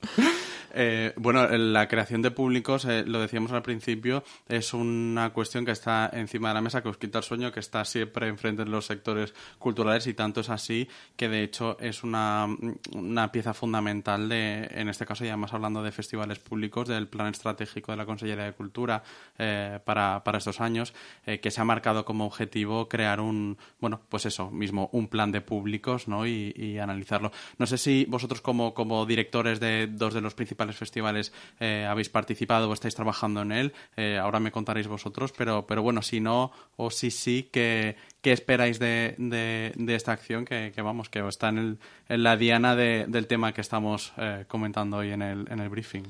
Eh, 0.79 1.11
bueno, 1.15 1.47
la 1.57 1.87
creación 1.87 2.21
de 2.21 2.29
públicos, 2.29 2.85
eh, 2.85 3.03
lo 3.03 3.19
decíamos 3.19 3.51
al 3.51 3.63
principio, 3.63 4.23
es 4.47 4.75
una 4.75 5.31
cuestión 5.31 5.65
que 5.65 5.71
está 5.71 6.07
encima 6.13 6.49
de 6.49 6.53
la 6.53 6.61
mesa, 6.61 6.83
que 6.83 6.89
os 6.89 6.97
quita 6.97 7.17
el 7.17 7.23
sueño, 7.23 7.51
que 7.51 7.59
está 7.59 7.83
siempre 7.83 8.27
enfrente 8.27 8.63
de 8.63 8.69
los 8.69 8.85
sectores 8.85 9.33
culturales 9.57 10.05
y 10.05 10.13
tanto 10.13 10.41
es 10.41 10.51
así 10.51 10.87
que 11.15 11.29
de 11.29 11.41
hecho 11.41 11.79
es 11.79 12.03
una, 12.03 12.47
una 12.93 13.31
pieza 13.31 13.55
fundamental 13.55 14.29
de, 14.29 14.69
en 14.69 14.87
este 14.87 15.07
caso, 15.07 15.25
ya 15.25 15.35
más 15.35 15.51
hablando 15.51 15.81
de 15.81 15.91
festivales 15.91 16.37
públicos, 16.37 16.87
del 16.87 17.07
plan 17.07 17.29
estratégico 17.29 17.91
de 17.91 17.97
la 17.97 18.05
Consellería 18.05 18.45
de 18.45 18.53
Cultura 18.53 19.01
eh, 19.39 19.79
para, 19.83 20.23
para 20.23 20.37
estos 20.37 20.61
años, 20.61 20.93
que 21.25 21.49
se 21.49 21.59
ha 21.59 21.65
marcado 21.65 22.05
como 22.05 22.27
objetivo 22.27 22.87
crear 22.87 23.19
un, 23.19 23.57
bueno, 23.81 23.99
pues 24.09 24.27
eso 24.27 24.51
mismo, 24.51 24.89
un 24.93 25.07
plan 25.07 25.31
de 25.31 25.41
públicos 25.41 26.07
¿no? 26.07 26.27
y, 26.27 26.53
y 26.55 26.77
analizarlo. 26.77 27.31
No 27.57 27.65
sé 27.65 27.79
si 27.79 28.05
vosotros 28.05 28.41
como, 28.41 28.75
como 28.75 29.07
directores 29.07 29.59
de 29.59 29.87
dos 29.87 30.13
de 30.13 30.21
los 30.21 30.35
principales 30.35 30.66
festivales 30.75 31.31
eh, 31.59 31.87
habéis 31.89 32.09
participado 32.09 32.69
o 32.69 32.73
estáis 32.73 32.95
trabajando 32.95 33.41
en 33.41 33.51
él. 33.51 33.73
Eh, 33.95 34.19
ahora 34.21 34.39
me 34.39 34.51
contaréis 34.51 34.87
vosotros, 34.87 35.31
pero, 35.37 35.65
pero 35.67 35.81
bueno, 35.81 36.01
si 36.01 36.19
no 36.19 36.51
o 36.75 36.91
si 36.91 37.11
sí, 37.11 37.49
¿qué, 37.51 37.95
qué 38.21 38.31
esperáis 38.31 38.79
de, 38.79 39.15
de, 39.17 39.95
esta 39.95 40.11
acción 40.11 40.45
que, 40.45 40.71
que, 40.73 40.81
vamos, 40.81 41.09
que 41.09 41.25
está 41.27 41.49
en, 41.49 41.57
el, 41.57 41.79
en 42.09 42.23
la 42.23 42.35
diana 42.35 42.75
del 42.75 43.27
tema 43.27 43.53
que 43.53 43.61
estamos 43.61 44.13
eh, 44.17 44.45
comentando 44.47 44.97
hoy 44.97 45.11
en 45.11 45.21
el, 45.21 45.47
en 45.49 45.59
el 45.59 45.69
briefing? 45.69 46.03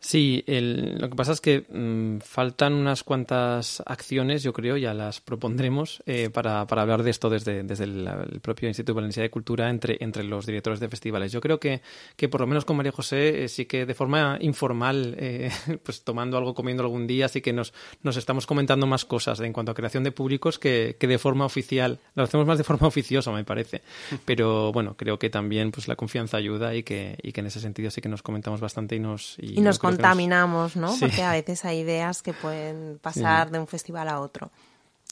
Sí, 0.00 0.44
lo 0.46 1.10
que 1.10 1.16
pasa 1.16 1.32
es 1.32 1.40
que 1.40 1.64
mm, 1.68 2.20
faltan 2.20 2.72
unas 2.74 3.02
cuantas 3.02 3.82
acciones, 3.84 4.44
yo 4.44 4.52
creo, 4.52 4.76
ya 4.76 4.94
las 4.94 5.20
propondremos 5.20 6.02
eh, 6.06 6.30
para, 6.30 6.66
para, 6.68 6.82
hablar 6.82 7.02
de 7.02 7.10
esto 7.10 7.28
desde, 7.28 7.64
desde 7.64 7.84
el, 7.84 8.40
propio 8.40 8.68
Instituto 8.68 8.94
Valenciano 8.94 9.24
de 9.24 9.30
Cultura 9.30 9.68
entre, 9.68 9.96
entre 10.00 10.22
los 10.22 10.46
directores 10.46 10.78
de 10.78 10.88
festivales. 10.88 11.32
Yo 11.32 11.40
creo 11.40 11.58
que, 11.58 11.82
que 12.14 12.28
por 12.28 12.40
lo 12.40 12.46
menos 12.46 12.64
con 12.64 12.76
María 12.76 12.92
José 12.92 13.42
eh, 13.42 13.48
sí 13.48 13.66
que 13.66 13.86
de 13.86 13.94
forma 13.94 14.38
informal, 14.40 15.16
eh, 15.18 15.50
pues 15.82 16.04
tomando 16.04 16.38
algo, 16.38 16.54
comiendo 16.54 16.84
algún 16.84 17.08
día, 17.08 17.26
sí 17.26 17.40
que 17.40 17.52
nos, 17.52 17.74
nos 18.04 18.16
estamos 18.16 18.46
comentando 18.46 18.86
más 18.86 19.04
cosas 19.04 19.40
en 19.40 19.52
cuanto 19.52 19.72
a 19.72 19.74
creación 19.74 20.04
de 20.04 20.12
públicos 20.12 20.60
que, 20.60 20.96
que 21.00 21.08
de 21.08 21.18
forma 21.18 21.44
oficial. 21.44 21.98
Lo 22.14 22.22
hacemos 22.22 22.46
más 22.46 22.58
de 22.58 22.64
forma 22.64 22.86
oficiosa, 22.86 23.32
me 23.32 23.42
parece. 23.42 23.82
Pero 24.24 24.70
bueno, 24.72 24.96
creo 24.96 25.18
que 25.18 25.28
también 25.28 25.72
pues 25.72 25.88
la 25.88 25.96
confianza 25.96 26.36
ayuda 26.36 26.76
y 26.76 26.84
que, 26.84 27.18
y 27.20 27.32
que 27.32 27.40
en 27.40 27.48
ese 27.48 27.58
sentido 27.58 27.90
sí 27.90 28.00
que 28.00 28.08
nos 28.08 28.22
comentamos 28.22 28.60
bastante 28.60 28.94
y 28.94 29.00
nos... 29.00 29.36
Y, 29.40 29.60
nos 29.60 29.80
contaminamos, 29.90 30.76
¿no? 30.76 30.94
Porque 30.98 31.22
a 31.22 31.32
veces 31.32 31.64
hay 31.64 31.80
ideas 31.80 32.22
que 32.22 32.32
pueden 32.32 32.98
pasar 33.00 33.50
de 33.50 33.58
un 33.58 33.66
festival 33.66 34.08
a 34.08 34.20
otro. 34.20 34.50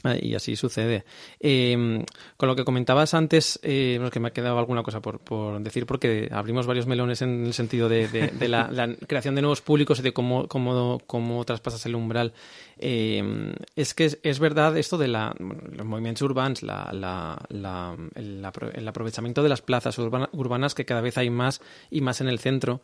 Ah, 0.04 0.14
y 0.20 0.34
así 0.34 0.56
sucede. 0.56 1.04
Em, 1.40 2.04
con 2.36 2.48
lo 2.48 2.54
que 2.54 2.64
comentabas 2.64 3.14
antes, 3.14 3.58
eh, 3.62 3.98
que 4.12 4.20
me 4.20 4.28
ha 4.28 4.32
quedado 4.32 4.58
alguna 4.58 4.82
cosa 4.82 5.00
por, 5.00 5.18
decir, 5.62 5.86
porque 5.86 6.28
abrimos 6.30 6.66
varios 6.66 6.86
melones 6.86 7.22
en 7.22 7.46
el 7.46 7.54
sentido 7.54 7.88
de, 7.88 8.06
la, 8.46 8.94
creación 9.06 9.34
de 9.34 9.40
nuevos 9.40 9.62
públicos 9.62 9.98
y 9.98 10.02
de 10.02 10.12
cómo, 10.12 10.48
cómo, 10.48 11.00
cómo 11.06 11.44
traspasas 11.44 11.86
el 11.86 11.94
umbral. 11.94 12.34
Em, 12.78 13.54
es 13.74 13.94
que 13.94 14.18
es, 14.22 14.38
verdad 14.38 14.76
esto 14.76 14.98
de 14.98 15.08
la, 15.08 15.34
los 15.38 15.86
movimientos 15.86 16.22
urbanos, 16.22 16.62
la, 16.62 17.40
el, 17.48 18.46
el, 18.74 18.88
aprovechamiento 18.88 19.42
de 19.42 19.48
las 19.48 19.62
plazas 19.62 19.98
urbanas 19.98 20.74
que 20.74 20.84
cada 20.84 21.00
vez 21.00 21.16
hay 21.16 21.30
más 21.30 21.62
y 21.90 22.02
más 22.02 22.20
en 22.20 22.28
el 22.28 22.38
centro. 22.38 22.82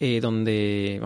Eh, 0.00 0.20
donde 0.20 1.00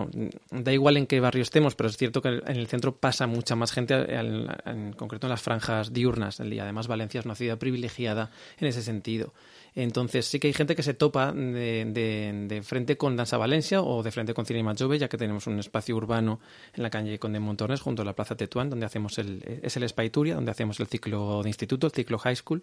da 0.51 0.71
igual 0.71 0.99
en 0.99 1.07
qué 1.07 1.19
barrio 1.19 1.43
estemos, 1.43 1.75
pero 1.75 1.89
es 1.89 1.97
cierto 1.97 2.21
que 2.21 2.29
en 2.29 2.57
el 2.57 2.67
centro 2.67 2.95
pasa 2.95 3.27
mucha 3.27 3.57
más 3.57 3.73
gente, 3.73 3.95
en, 3.95 4.93
concreto 4.93 5.27
en 5.27 5.31
las 5.31 5.41
franjas 5.41 5.95
diurnas 5.95 6.37
del 6.37 6.51
día. 6.51 6.65
Además, 6.65 6.89
Valencia 6.89 7.21
es 7.21 7.25
una 7.25 7.35
ciudad 7.35 7.57
privilegiada 7.57 8.31
en 8.59 8.67
ese 8.67 8.83
sentido. 8.83 9.33
Entonces 9.75 10.27
sí 10.27 10.39
que 10.39 10.49
hay 10.49 10.53
gente 10.53 10.77
que 10.77 10.83
se 10.83 10.93
topa 10.93 11.33
de, 11.33 12.61
frente 12.63 12.97
con 12.97 13.17
Danza 13.17 13.39
Valencia 13.39 13.81
o 13.81 14.03
de 14.03 14.11
frente 14.11 14.35
con 14.35 14.45
Cinema 14.45 14.75
Jove, 14.79 14.99
ya 14.99 15.09
que 15.09 15.17
tenemos 15.17 15.47
un 15.47 15.59
espacio 15.59 15.97
urbano 15.97 16.41
en 16.75 16.83
la 16.83 16.91
calle 16.91 17.19
Conde 17.19 17.41
Montornes, 17.41 17.81
junto 17.81 18.03
a 18.03 18.05
la 18.05 18.13
Plaza 18.13 18.37
Tetuán, 18.37 18.69
donde 18.69 18.85
hacemos 18.85 19.19
el, 19.19 19.43
es 19.63 19.77
el 19.77 19.89
Spaituria, 19.89 20.35
donde 20.35 20.51
hacemos 20.51 20.79
el 20.81 20.89
ciclo 20.89 21.43
de 21.43 21.49
instituto, 21.49 21.87
el 21.87 21.93
ciclo 21.93 22.19
high 22.19 22.37
school. 22.37 22.63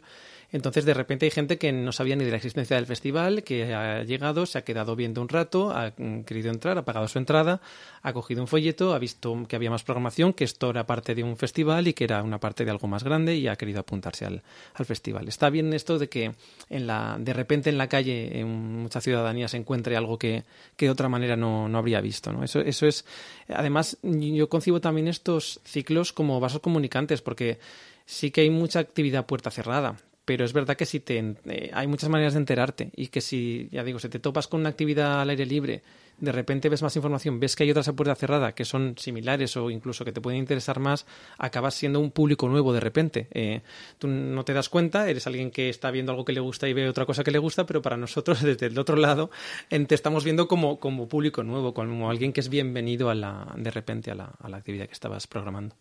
Entonces 0.52 0.86
de 0.86 0.94
repente 0.94 1.26
hay 1.26 1.32
gente 1.32 1.58
que 1.58 1.72
no 1.72 1.92
sabía 1.92 2.16
ni 2.16 2.26
de 2.26 2.32
la 2.32 2.38
existencia 2.38 2.76
del 2.76 2.86
festival, 2.86 3.44
que 3.44 3.74
ha 3.74 4.04
llegado, 4.04 4.46
se 4.46 4.60
ha 4.60 4.64
quedado 4.64 4.96
viendo 4.96 5.22
un 5.22 5.30
rato, 5.30 5.72
ha 5.72 5.92
querido 6.26 6.52
entrar, 6.52 6.78
ha 6.78 6.86
pagado 6.86 7.08
su 7.08 7.18
entrada, 7.18 7.62
ha 8.04 8.14
cogido 8.14 8.42
un 8.42 8.48
folleto, 8.48 8.94
ha 8.94 9.00
visto 9.00 9.36
que 9.48 9.56
había 9.56 9.72
más 9.72 9.84
programación, 9.84 10.34
que 10.34 10.44
esto 10.44 10.70
era 10.70 10.86
parte 10.86 11.16
de 11.16 11.24
un 11.24 11.38
festival 11.38 11.88
y 11.88 11.94
que 11.94 12.04
era 12.04 12.22
una 12.22 12.40
parte 12.40 12.66
de 12.66 12.72
algo 12.72 12.88
más 12.88 13.04
grande 13.04 13.36
y 13.36 13.48
ha 13.48 13.56
querido 13.56 13.80
apuntarse 13.80 14.26
al, 14.26 14.44
al 14.76 14.86
festival. 14.86 15.28
Está 15.28 15.50
bien 15.50 15.74
esto 15.74 15.98
de 15.98 16.08
que 16.08 16.34
en 16.70 16.88
la 16.88 16.99
de 17.20 17.34
repente 17.34 17.70
en 17.70 17.78
la 17.78 17.88
calle, 17.88 18.40
en 18.40 18.82
mucha 18.82 19.02
ciudadanía, 19.02 19.48
se 19.48 19.58
encuentre 19.58 19.96
algo 19.96 20.18
que, 20.18 20.44
que 20.76 20.86
de 20.86 20.92
otra 20.92 21.10
manera 21.10 21.36
no, 21.36 21.68
no 21.70 21.78
habría 21.78 22.02
visto. 22.02 22.32
¿no? 22.32 22.44
Eso, 22.44 22.60
eso 22.60 22.88
es. 22.88 23.06
Además, 23.48 23.98
yo 24.04 24.50
concibo 24.50 24.82
también 24.82 25.08
estos 25.08 25.62
ciclos 25.64 26.14
como 26.14 26.40
vasos 26.40 26.62
comunicantes, 26.62 27.22
porque 27.22 27.60
sí 28.06 28.32
que 28.32 28.42
hay 28.42 28.50
mucha 28.50 28.80
actividad 28.80 29.26
puerta 29.26 29.52
cerrada 29.52 29.98
pero 30.30 30.46
es 30.46 30.54
verdad 30.54 30.78
que 30.78 30.86
si 30.86 31.00
te, 31.00 31.38
eh, 31.46 31.72
hay 31.74 31.88
muchas 31.88 32.08
maneras 32.08 32.34
de 32.34 32.40
enterarte 32.40 32.92
y 32.96 33.08
que 33.08 33.20
si, 33.20 33.68
ya 33.72 33.84
digo, 33.84 33.98
si 33.98 34.10
te 34.10 34.20
topas 34.20 34.48
con 34.48 34.60
una 34.60 34.70
actividad 34.70 35.22
al 35.24 35.32
aire 35.32 35.44
libre, 35.44 35.82
de 36.20 36.32
repente 36.32 36.70
ves 36.70 36.82
más 36.82 36.96
información, 36.96 37.40
ves 37.40 37.56
que 37.56 37.64
hay 37.64 37.72
otras 37.72 37.88
a 37.88 37.94
puerta 37.94 38.16
cerrada 38.16 38.54
que 38.54 38.66
son 38.66 38.96
similares 38.98 39.56
o 39.58 39.70
incluso 39.70 40.06
que 40.06 40.12
te 40.12 40.22
pueden 40.22 40.40
interesar 40.40 40.80
más, 40.80 41.06
acabas 41.38 41.76
siendo 41.76 42.00
un 42.00 42.12
público 42.12 42.48
nuevo 42.48 42.74
de 42.74 42.80
repente. 42.80 43.28
Eh, 43.32 43.62
tú 43.98 44.08
no 44.08 44.44
te 44.46 44.54
das 44.54 44.70
cuenta, 44.70 45.10
eres 45.10 45.28
alguien 45.28 45.52
que 45.52 45.70
está 45.70 45.92
viendo 45.92 46.12
algo 46.12 46.26
que 46.26 46.34
le 46.34 46.40
gusta 46.40 46.68
y 46.68 46.74
ve 46.74 46.88
otra 46.88 47.06
cosa 47.06 47.24
que 47.24 47.32
le 47.32 47.40
gusta, 47.40 47.66
pero 47.66 47.82
para 47.82 47.98
nosotros 47.98 48.42
desde 48.44 48.68
el 48.68 48.78
otro 48.78 48.96
lado 48.96 49.30
te 49.70 49.96
estamos 49.96 50.24
viendo 50.24 50.48
como, 50.48 50.80
como 50.80 51.08
público 51.08 51.44
nuevo, 51.44 51.74
como 51.74 52.10
alguien 52.10 52.34
que 52.34 52.42
es 52.42 52.50
bienvenido 52.50 53.10
a 53.10 53.16
la, 53.16 53.54
de 53.58 53.72
repente 53.72 54.12
a 54.12 54.16
la, 54.16 54.32
a 54.40 54.50
la 54.50 54.58
actividad 54.58 54.88
que 54.88 54.94
estabas 54.94 55.28
programando. 55.28 55.76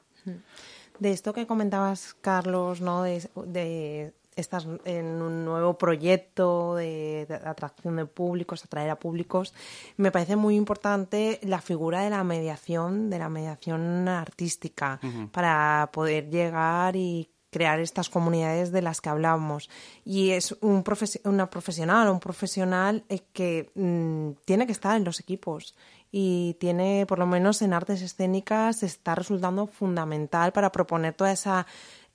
De 0.99 1.13
esto 1.13 1.33
que 1.33 1.47
comentabas, 1.47 2.15
Carlos, 2.21 2.81
¿no? 2.81 3.03
de 3.03 4.13
estás 4.41 4.67
en 4.85 5.21
un 5.23 5.45
nuevo 5.45 5.77
proyecto 5.77 6.75
de, 6.77 7.27
atracción 7.45 7.97
de 7.97 8.07
públicos, 8.07 8.65
atraer 8.65 8.91
a 8.91 8.99
públicos, 8.99 9.55
me 9.97 10.11
parece 10.11 10.37
muy 10.37 10.57
importante 10.57 11.41
la 11.43 11.61
figura 11.61 12.03
de 12.03 12.11
la 12.11 12.25
mediación, 12.25 13.11
de 13.11 13.19
la 13.19 13.29
mediación 13.29 14.09
artística, 14.09 15.01
para 15.33 15.91
poder 15.93 16.31
llegar 16.31 16.97
y 16.97 17.31
crear 17.51 17.81
estas 17.81 18.11
comunidades 18.11 18.73
de 18.73 18.83
las 18.83 19.01
que 19.01 19.09
hablamos. 19.09 19.71
Y 20.05 20.31
es 20.31 20.53
un 20.61 20.85
una 21.25 21.51
profesional, 21.51 22.09
un 22.09 22.21
profesional 22.21 23.05
eh, 23.09 23.21
que 23.33 23.71
mm, 23.75 24.43
tiene 24.45 24.67
que 24.67 24.73
estar 24.73 24.97
en 24.97 25.05
los 25.05 25.21
equipos 25.21 25.75
y 26.11 26.57
tiene, 26.59 27.05
por 27.07 27.19
lo 27.19 27.27
menos 27.27 27.61
en 27.63 27.73
artes 27.73 28.01
escénicas, 28.01 28.83
está 28.83 29.15
resultando 29.15 29.67
fundamental 29.67 30.53
para 30.53 30.73
proponer 30.73 31.15
toda 31.15 31.33
esa 31.33 31.67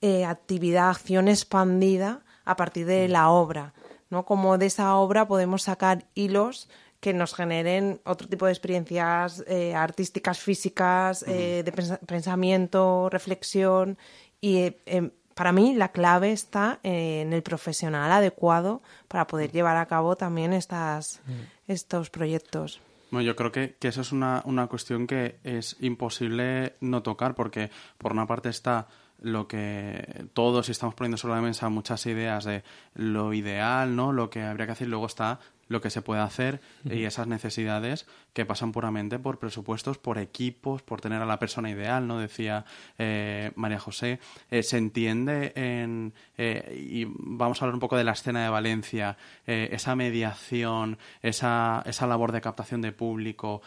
eh, 0.06 0.26
actividad, 0.26 0.90
acción 0.90 1.30
expandida 1.30 2.26
a 2.44 2.58
partir 2.58 2.86
de 2.86 3.08
la 3.08 3.30
obra, 3.30 3.74
¿no? 4.10 4.26
Como 4.26 4.58
de 4.58 4.66
esa 4.66 4.98
obra 4.98 5.30
podemos 5.30 5.64
sacar 5.64 6.08
hilos 6.14 6.68
que 7.00 7.14
nos 7.14 7.34
generen 7.34 8.02
otro 8.04 8.28
tipo 8.28 8.46
de 8.46 8.52
experiencias 8.52 9.46
eh, 9.48 9.74
artísticas, 9.74 10.40
físicas, 10.40 11.24
eh, 11.26 11.64
de 11.64 11.72
pensamiento, 12.06 13.08
reflexión. 13.10 13.98
Y 14.42 14.76
em, 14.86 15.12
para 15.36 15.54
mí 15.54 15.74
la 15.74 15.94
clave 15.94 16.34
está 16.34 16.82
en 16.84 17.32
el 17.32 17.42
profesional 17.42 18.12
adecuado 18.12 18.82
para 19.08 19.26
poder 19.26 19.54
llevar 19.54 19.78
a 19.78 19.86
cabo 19.86 20.18
también 20.18 20.52
estas, 20.52 21.22
estos 21.70 22.10
proyectos. 22.10 22.82
Bueno, 23.10 23.26
yo 23.26 23.38
creo 23.38 23.54
que, 23.54 23.76
que 23.80 23.88
eso 23.88 24.02
es 24.02 24.12
una, 24.12 24.42
una 24.44 24.68
cuestión 24.68 25.08
que 25.08 25.40
es 25.46 25.78
imposible 25.80 26.74
no 26.82 27.04
tocar 27.04 27.36
porque 27.36 27.72
por 27.98 28.12
una 28.12 28.28
parte 28.28 28.50
está 28.50 28.90
lo 29.24 29.48
que 29.48 30.26
todos 30.34 30.70
estamos 30.70 30.96
poniendo 30.96 31.18
sobre 31.18 31.36
la 31.36 31.42
mesa 31.42 31.70
muchas 31.70 32.06
ideas 32.06 32.44
de 32.44 32.64
lo 32.94 33.34
ideal, 33.34 33.96
¿no? 33.96 34.12
Lo 34.12 34.30
que 34.30 34.44
habría 34.44 34.66
que 34.68 34.74
hacer, 34.74 34.90
luego 34.90 35.08
está 35.08 35.40
lo 35.74 35.82
que 35.82 35.90
se 35.90 36.02
puede 36.02 36.22
hacer 36.22 36.62
y 36.86 37.04
esas 37.04 37.28
necesidades 37.28 38.06
que 38.32 38.46
pasan 38.46 38.72
puramente 38.72 39.20
por 39.20 39.40
presupuestos, 39.40 39.98
por 39.98 40.18
equipos, 40.18 40.82
por 40.84 41.02
tener 41.02 41.22
a 41.22 41.26
la 41.26 41.40
persona 41.40 41.70
ideal, 41.70 42.08
¿no? 42.08 42.20
Decía 42.20 42.64
eh, 42.98 43.52
María 43.56 43.80
José. 43.80 44.20
Eh, 44.50 44.64
se 44.64 44.78
entiende 44.78 45.52
en, 45.56 46.14
eh, 46.38 46.88
y 46.90 47.06
vamos 47.08 47.62
a 47.62 47.66
hablar 47.66 47.74
un 47.74 47.80
poco 47.80 47.98
de 47.98 48.04
la 48.04 48.14
escena 48.14 48.44
de 48.44 48.50
Valencia, 48.50 49.18
esa 49.46 49.96
mediación, 49.96 50.98
esa, 51.22 51.84
esa 51.86 52.08
labor 52.08 52.32
de 52.32 52.42
captación 52.42 52.82
de 52.82 52.92
público 52.92 53.62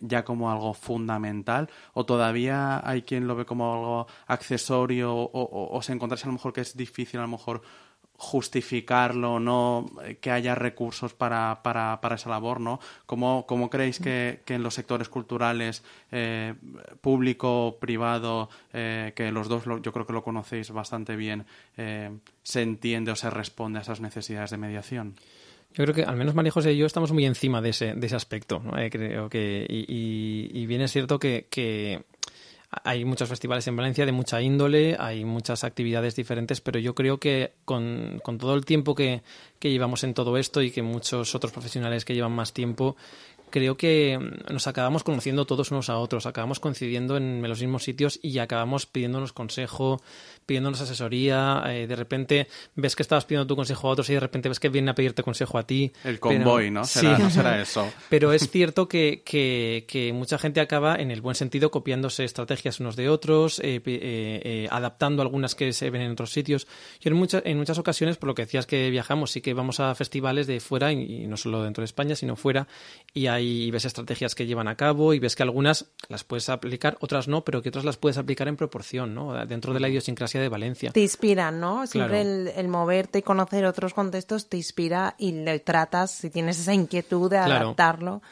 ya 0.00 0.24
como 0.24 0.50
algo 0.50 0.74
fundamental 0.74 1.70
o 1.94 2.04
todavía 2.04 2.86
hay 2.86 3.02
quien 3.02 3.26
lo 3.26 3.36
ve 3.36 3.46
como 3.46 3.72
algo 3.72 4.06
accesorio 4.26 5.14
o, 5.14 5.24
o, 5.24 5.76
o 5.76 5.82
se 5.82 5.92
encontrarse 5.92 6.24
a 6.24 6.28
lo 6.28 6.34
mejor 6.34 6.52
que 6.52 6.60
es 6.60 6.76
difícil 6.76 7.20
a 7.20 7.22
lo 7.22 7.28
mejor 7.28 7.62
justificarlo, 8.18 9.38
no 9.38 9.86
eh, 10.04 10.18
que 10.20 10.32
haya 10.32 10.56
recursos 10.56 11.14
para, 11.14 11.60
para, 11.62 12.00
para 12.00 12.16
esa 12.16 12.28
labor, 12.28 12.60
¿no? 12.60 12.80
¿Cómo, 13.06 13.46
cómo 13.46 13.70
creéis 13.70 14.00
que, 14.00 14.40
que, 14.44 14.54
en 14.54 14.64
los 14.64 14.74
sectores 14.74 15.08
culturales, 15.08 15.84
eh, 16.10 16.54
público, 17.00 17.78
privado, 17.80 18.50
eh, 18.72 19.12
que 19.14 19.30
los 19.30 19.48
dos 19.48 19.62
yo 19.82 19.92
creo 19.92 20.04
que 20.04 20.12
lo 20.12 20.24
conocéis 20.24 20.70
bastante 20.72 21.14
bien, 21.14 21.46
se 22.42 22.62
entiende 22.62 23.12
o 23.12 23.16
se 23.16 23.30
responde 23.30 23.78
a 23.78 23.82
esas 23.82 24.00
necesidades 24.00 24.50
de 24.50 24.56
mediación? 24.56 25.14
Yo 25.74 25.84
creo 25.84 25.94
que 25.94 26.02
al 26.02 26.16
menos 26.16 26.34
María 26.34 26.50
José 26.50 26.72
y 26.72 26.78
yo 26.78 26.86
estamos 26.86 27.12
muy 27.12 27.24
encima 27.24 27.60
de 27.60 27.70
ese, 27.70 27.94
de 27.94 28.06
ese 28.06 28.16
aspecto. 28.16 28.60
creo 28.90 29.28
que, 29.28 29.64
y, 29.68 29.84
y, 29.86 30.50
y, 30.60 30.66
bien 30.66 30.80
es 30.80 30.90
cierto 30.90 31.20
que, 31.20 31.46
que 31.48 32.02
hay 32.70 33.04
muchos 33.04 33.28
festivales 33.28 33.66
en 33.66 33.76
Valencia 33.76 34.04
de 34.04 34.12
mucha 34.12 34.42
índole, 34.42 34.96
hay 34.98 35.24
muchas 35.24 35.64
actividades 35.64 36.14
diferentes, 36.16 36.60
pero 36.60 36.78
yo 36.78 36.94
creo 36.94 37.18
que 37.18 37.52
con, 37.64 38.20
con 38.22 38.36
todo 38.38 38.54
el 38.54 38.66
tiempo 38.66 38.94
que, 38.94 39.22
que, 39.58 39.70
llevamos 39.70 40.04
en 40.04 40.12
todo 40.12 40.36
esto 40.36 40.60
y 40.60 40.70
que 40.70 40.82
muchos 40.82 41.34
otros 41.34 41.52
profesionales 41.52 42.04
que 42.04 42.14
llevan 42.14 42.32
más 42.32 42.52
tiempo, 42.52 42.96
creo 43.50 43.76
que 43.78 44.18
mm, 44.18 44.52
nos 44.52 44.66
acabamos 44.66 45.02
conociendo 45.02 45.46
todos 45.46 45.70
unos 45.70 45.88
a 45.88 45.98
otros, 45.98 46.26
acabamos 46.26 46.60
coincidiendo 46.60 47.16
en 47.16 47.42
los 47.48 47.60
mismos 47.60 47.84
sitios 47.84 48.20
y 48.22 48.38
acabamos 48.38 48.84
pidiéndonos 48.84 49.32
consejo, 49.32 50.02
pidiéndonos 50.48 50.80
asesoría. 50.80 51.62
Eh, 51.66 51.86
de 51.86 51.94
repente 51.94 52.48
ves 52.74 52.96
que 52.96 53.02
estabas 53.02 53.26
pidiendo 53.26 53.46
tu 53.46 53.54
consejo 53.54 53.86
a 53.86 53.90
otros 53.90 54.08
y 54.08 54.14
de 54.14 54.20
repente 54.20 54.48
ves 54.48 54.58
que 54.58 54.70
vienen 54.70 54.88
a 54.88 54.94
pedirte 54.94 55.22
consejo 55.22 55.58
a 55.58 55.66
ti. 55.66 55.92
El 56.02 56.18
convoy, 56.18 56.70
¿no? 56.70 56.84
Será, 56.84 57.16
sí. 57.16 57.22
no 57.22 57.30
será 57.30 57.60
eso. 57.62 57.86
Pero 58.08 58.32
es 58.32 58.50
cierto 58.50 58.88
que, 58.88 59.22
que, 59.24 59.84
que, 59.86 60.12
mucha 60.14 60.38
gente 60.38 60.60
acaba, 60.60 60.96
en 60.96 61.10
el 61.10 61.20
buen 61.20 61.36
sentido, 61.36 61.70
copiándose 61.70 62.24
estrategias 62.24 62.80
unos 62.80 62.96
de 62.96 63.10
otros, 63.10 63.60
eh, 63.60 63.82
eh, 63.84 64.66
adaptando 64.70 65.20
algunas 65.20 65.54
que 65.54 65.72
se 65.74 65.90
ven 65.90 66.00
en 66.00 66.12
otros 66.12 66.32
sitios. 66.32 66.66
Yo 67.00 67.10
en, 67.10 67.16
muchas 67.16 67.42
en 67.44 67.58
muchas 67.58 67.78
ocasiones, 67.78 68.16
por 68.16 68.28
lo 68.28 68.34
que 68.34 68.42
decías 68.42 68.64
que 68.64 68.88
viajamos, 68.88 69.30
sí 69.30 69.42
que 69.42 69.52
vamos 69.52 69.80
a 69.80 69.94
festivales 69.94 70.46
de 70.46 70.60
fuera 70.60 70.92
y, 70.92 71.24
y 71.24 71.26
no 71.26 71.36
solo 71.36 71.62
dentro 71.62 71.82
de 71.82 71.86
España, 71.86 72.16
sino 72.16 72.34
fuera, 72.36 72.66
y 73.12 73.26
ahí 73.26 73.70
ves 73.70 73.84
estrategias 73.84 74.34
que 74.34 74.46
llevan 74.46 74.68
a 74.68 74.76
cabo 74.76 75.12
y 75.12 75.18
ves 75.18 75.36
que 75.36 75.42
algunas 75.42 75.90
las 76.08 76.24
puedes 76.24 76.48
aplicar, 76.48 76.96
otras 77.00 77.28
no, 77.28 77.44
pero 77.44 77.60
que 77.60 77.68
otras 77.68 77.84
las 77.84 77.98
puedes 77.98 78.16
aplicar 78.16 78.48
en 78.48 78.56
proporción, 78.56 79.14
¿no? 79.14 79.46
Dentro 79.46 79.74
de 79.74 79.80
la 79.80 79.90
idiosincrasia 79.90 80.37
de 80.40 80.48
Valencia. 80.48 80.90
Te 80.90 81.00
inspiran, 81.00 81.60
¿no? 81.60 81.86
Siempre 81.86 82.20
el, 82.20 82.68
moverte 82.68 83.20
y 83.20 83.22
conocer 83.22 83.64
otros 83.66 83.94
contextos 83.94 84.48
te 84.48 84.56
inspira 84.56 85.14
y 85.18 85.32
le 85.32 85.58
tratas, 85.60 86.10
si 86.10 86.30
tienes 86.30 86.58
esa 86.58 86.74
inquietud 86.74 87.30
de 87.30 87.38
adaptarlo 87.38 88.22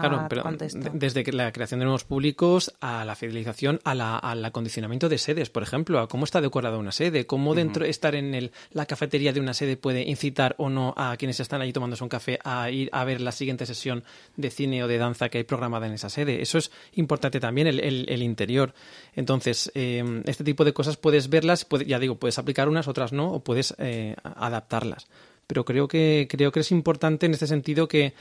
Claro, 0.00 0.26
pero 0.28 0.44
desde 0.92 1.32
la 1.32 1.52
creación 1.52 1.80
de 1.80 1.86
nuevos 1.86 2.04
públicos 2.04 2.74
a 2.80 3.04
la 3.04 3.14
fidelización, 3.14 3.80
a 3.84 3.94
la, 3.94 4.18
al 4.18 4.44
acondicionamiento 4.44 5.08
de 5.08 5.18
sedes, 5.18 5.50
por 5.50 5.62
ejemplo, 5.62 6.00
a 6.00 6.08
cómo 6.08 6.24
está 6.24 6.40
decorada 6.40 6.78
una 6.78 6.92
sede, 6.92 7.26
cómo 7.26 7.54
dentro 7.54 7.84
estar 7.84 8.14
en 8.14 8.34
el, 8.34 8.52
la 8.72 8.86
cafetería 8.86 9.32
de 9.32 9.40
una 9.40 9.54
sede 9.54 9.76
puede 9.76 10.02
incitar 10.02 10.54
o 10.58 10.68
no 10.68 10.94
a 10.96 11.16
quienes 11.16 11.40
están 11.40 11.60
allí 11.60 11.72
tomándose 11.72 12.02
un 12.02 12.08
café 12.08 12.38
a 12.44 12.70
ir 12.70 12.88
a 12.92 13.04
ver 13.04 13.20
la 13.20 13.32
siguiente 13.32 13.66
sesión 13.66 14.04
de 14.36 14.50
cine 14.50 14.82
o 14.84 14.88
de 14.88 14.98
danza 14.98 15.28
que 15.28 15.38
hay 15.38 15.44
programada 15.44 15.86
en 15.86 15.92
esa 15.94 16.10
sede. 16.10 16.42
Eso 16.42 16.58
es 16.58 16.70
importante 16.94 17.40
también, 17.40 17.66
el, 17.66 17.80
el, 17.80 18.22
interior. 18.22 18.74
Entonces, 19.14 19.70
eh, 19.74 20.22
este 20.24 20.44
tipo 20.44 20.64
de 20.64 20.72
cosas 20.72 20.96
puedes 20.96 21.28
verlas, 21.28 21.66
ya 21.86 21.98
digo, 21.98 22.16
puedes 22.16 22.38
aplicar 22.38 22.68
unas, 22.68 22.88
otras 22.88 23.12
no, 23.12 23.32
o 23.32 23.40
puedes 23.40 23.74
eh, 23.78 24.16
adaptarlas. 24.22 25.08
Pero 25.46 25.64
creo 25.64 25.88
que, 25.88 26.28
creo 26.30 26.52
que 26.52 26.60
es 26.60 26.70
importante 26.70 27.26
en 27.26 27.32
este 27.32 27.46
sentido 27.46 27.88
que 27.88 28.12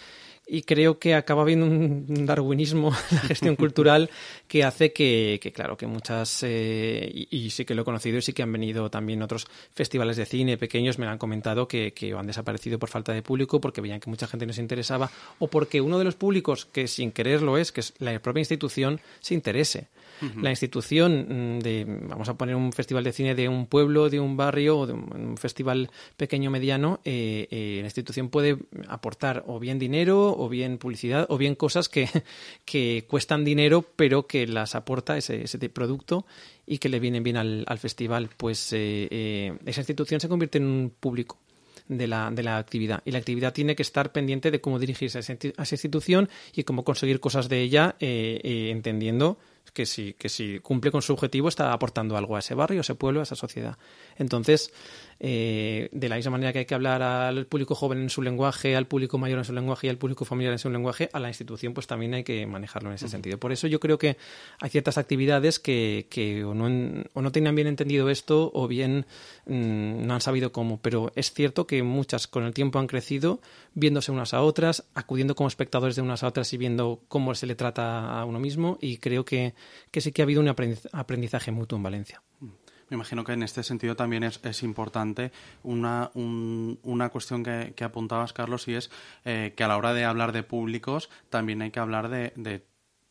y 0.47 0.61
creo 0.61 0.97
que 0.97 1.13
acaba 1.13 1.41
habiendo 1.41 1.65
un 1.65 2.25
darwinismo 2.25 2.89
en 3.11 3.15
la 3.15 3.21
gestión 3.23 3.55
cultural 3.55 4.09
que 4.47 4.63
hace 4.63 4.93
que, 4.93 5.39
que 5.41 5.51
claro, 5.51 5.77
que 5.77 5.87
muchas, 5.87 6.43
eh, 6.43 7.27
y, 7.29 7.49
sí 7.49 7.65
que 7.65 7.75
lo 7.75 7.81
he 7.81 7.85
conocido 7.85 8.17
y 8.17 8.21
sí 8.21 8.33
que 8.33 8.43
han 8.43 8.51
venido 8.51 8.89
también 8.89 9.21
otros 9.21 9.47
festivales 9.73 10.17
de 10.17 10.25
cine 10.25 10.57
pequeños, 10.57 10.99
me 10.99 11.07
han 11.07 11.17
comentado 11.17 11.67
que, 11.67 11.93
que 11.93 12.13
han 12.13 12.27
desaparecido 12.27 12.79
por 12.79 12.89
falta 12.89 13.13
de 13.13 13.21
público, 13.21 13.59
porque 13.59 13.81
veían 13.81 13.99
que 13.99 14.09
mucha 14.09 14.27
gente 14.27 14.45
no 14.45 14.53
se 14.53 14.61
interesaba, 14.61 15.11
o 15.39 15.47
porque 15.47 15.81
uno 15.81 15.99
de 15.99 16.05
los 16.05 16.15
públicos, 16.15 16.65
que 16.65 16.87
sin 16.87 17.11
querer 17.11 17.41
lo 17.41 17.57
es, 17.57 17.71
que 17.71 17.81
es 17.81 17.93
la 17.99 18.17
propia 18.19 18.41
institución, 18.41 19.01
se 19.19 19.33
interese 19.33 19.87
la 20.41 20.49
institución 20.49 21.57
mm, 21.57 21.59
de, 21.59 21.85
vamos 22.07 22.29
a 22.29 22.37
poner 22.37 22.55
un 22.55 22.71
festival 22.71 23.03
de 23.03 23.11
cine 23.11 23.35
de 23.35 23.47
un 23.47 23.67
pueblo, 23.67 24.09
de 24.09 24.19
un 24.19 24.37
barrio 24.37 24.79
o 24.79 24.87
de 24.87 24.93
un, 24.93 25.37
festival 25.37 25.89
pequeño 26.15 26.49
mediano, 26.49 26.99
eh, 27.03 27.47
eh, 27.51 27.77
la 27.81 27.87
institución 27.87 28.29
puede 28.29 28.57
aportar 28.87 29.43
o 29.47 29.59
bien 29.59 29.79
dinero 29.79 30.35
o 30.37 30.49
bien 30.49 30.77
publicidad 30.77 31.25
o 31.29 31.37
bien 31.37 31.55
cosas 31.55 31.89
que, 31.89 32.09
que 32.65 33.05
cuestan 33.07 33.43
dinero 33.43 33.85
pero 33.95 34.27
que 34.27 34.47
las 34.47 34.75
aporta 34.75 35.17
ese, 35.17 35.43
ese 35.43 35.57
producto 35.69 36.25
y 36.65 36.79
que 36.79 36.89
le 36.89 36.99
vienen 36.99 37.23
bien 37.23 37.37
al, 37.37 37.63
al 37.67 37.77
festival. 37.77 38.29
Pues 38.35 38.69
eh, 38.73 39.57
esa 39.65 39.81
institución 39.81 40.19
se 40.19 40.29
convierte 40.29 40.57
en 40.57 40.65
un 40.65 40.93
público 40.99 41.39
de 41.87 42.07
la, 42.07 42.29
de 42.31 42.43
la 42.43 42.57
actividad. 42.57 43.01
Y 43.05 43.11
la 43.11 43.19
actividad 43.19 43.53
tiene 43.53 43.75
que 43.75 43.83
estar 43.83 44.11
pendiente 44.11 44.51
de 44.51 44.59
cómo 44.59 44.79
dirigirse 44.79 45.17
a 45.17 45.21
esa, 45.21 45.33
institución 45.33 46.29
y 46.53 46.63
cómo 46.63 46.83
conseguir 46.83 47.19
cosas 47.19 47.47
de 47.49 47.61
ella, 47.61 47.95
entendiendo 47.99 49.37
que 49.73 49.85
si, 49.85 50.13
que 50.13 50.29
si 50.29 50.59
cumple 50.59 50.91
con 50.91 51.01
su 51.01 51.13
objetivo 51.13 51.49
está 51.49 51.73
aportando 51.73 52.17
algo 52.17 52.35
a 52.35 52.39
ese 52.39 52.55
barrio, 52.55 52.79
a 52.79 52.81
ese 52.81 52.95
pueblo, 52.95 53.19
a 53.19 53.23
esa 53.23 53.35
sociedad. 53.35 53.77
Entonces, 54.17 54.71
eh, 55.19 55.89
de 55.91 56.09
la 56.09 56.15
misma 56.15 56.31
manera 56.31 56.53
que 56.53 56.59
hay 56.59 56.65
que 56.65 56.75
hablar 56.75 57.01
al 57.01 57.45
público 57.47 57.75
joven 57.75 57.99
en 57.99 58.09
su 58.09 58.21
lenguaje, 58.21 58.75
al 58.75 58.87
público 58.87 59.17
mayor 59.17 59.39
en 59.39 59.45
su 59.45 59.53
lenguaje 59.53 59.87
y 59.87 59.89
al 59.89 59.97
público 59.97 60.25
familiar 60.25 60.53
en 60.53 60.59
su 60.59 60.69
lenguaje, 60.69 61.09
a 61.13 61.19
la 61.19 61.27
institución 61.27 61.73
pues 61.73 61.87
también 61.87 62.13
hay 62.13 62.23
que 62.23 62.45
manejarlo 62.45 62.89
en 62.89 62.95
ese 62.95 63.07
sentido. 63.07 63.37
Por 63.37 63.51
eso 63.51 63.67
yo 63.67 63.79
creo 63.79 63.97
que 63.97 64.17
hay 64.59 64.69
ciertas 64.69 64.97
actividades 64.97 65.59
que, 65.59 66.07
que 66.09 66.43
o, 66.43 66.53
no, 66.53 67.03
o 67.13 67.21
no 67.21 67.31
tenían 67.31 67.55
bien 67.55 67.67
entendido 67.67 68.09
esto 68.09 68.51
o 68.53 68.67
bien 68.67 69.05
mm, 69.45 70.05
no 70.05 70.13
han 70.13 70.21
sabido 70.21 70.51
cómo, 70.51 70.79
pero 70.81 71.11
es 71.15 71.33
cierto 71.33 71.67
que 71.67 71.83
muchas 71.83 72.27
con 72.27 72.43
el 72.43 72.53
tiempo 72.53 72.79
han 72.79 72.87
crecido 72.87 73.41
viéndose 73.73 74.11
unas 74.11 74.33
a 74.33 74.41
otras, 74.41 74.85
acudiendo 74.93 75.35
como 75.35 75.47
espectadores 75.47 75.95
de 75.95 76.01
unas 76.01 76.23
a 76.23 76.27
otras 76.27 76.51
y 76.53 76.57
viendo 76.57 77.01
cómo 77.07 77.33
se 77.35 77.47
le 77.47 77.55
trata 77.55 78.19
a 78.19 78.25
uno 78.25 78.39
mismo 78.39 78.77
y 78.81 78.97
creo 78.97 79.25
que, 79.25 79.53
que 79.91 80.01
sí 80.01 80.11
que 80.11 80.21
ha 80.21 80.25
habido 80.25 80.41
un 80.41 80.49
aprendizaje 80.49 81.51
mutuo 81.51 81.77
en 81.77 81.83
Valencia. 81.83 82.21
Me 82.89 82.95
imagino 82.95 83.23
que 83.23 83.33
en 83.33 83.43
este 83.43 83.63
sentido 83.63 83.95
también 83.95 84.23
es, 84.23 84.39
es 84.43 84.63
importante 84.63 85.31
una, 85.63 86.09
una 86.13 87.09
cuestión 87.09 87.43
que, 87.43 87.73
que, 87.75 87.83
apuntabas, 87.83 88.31
Carlos, 88.31 88.67
y 88.67 88.75
es 88.75 88.89
eh, 89.25 89.53
que 89.57 89.63
a 89.63 89.67
la 89.67 89.77
hora 89.77 89.93
de 89.93 90.05
hablar 90.05 90.31
de 90.31 90.43
públicos 90.43 91.09
también 91.29 91.61
hay 91.61 91.71
que 91.71 91.79
hablar 91.79 92.07
de, 92.09 92.31
de 92.37 92.65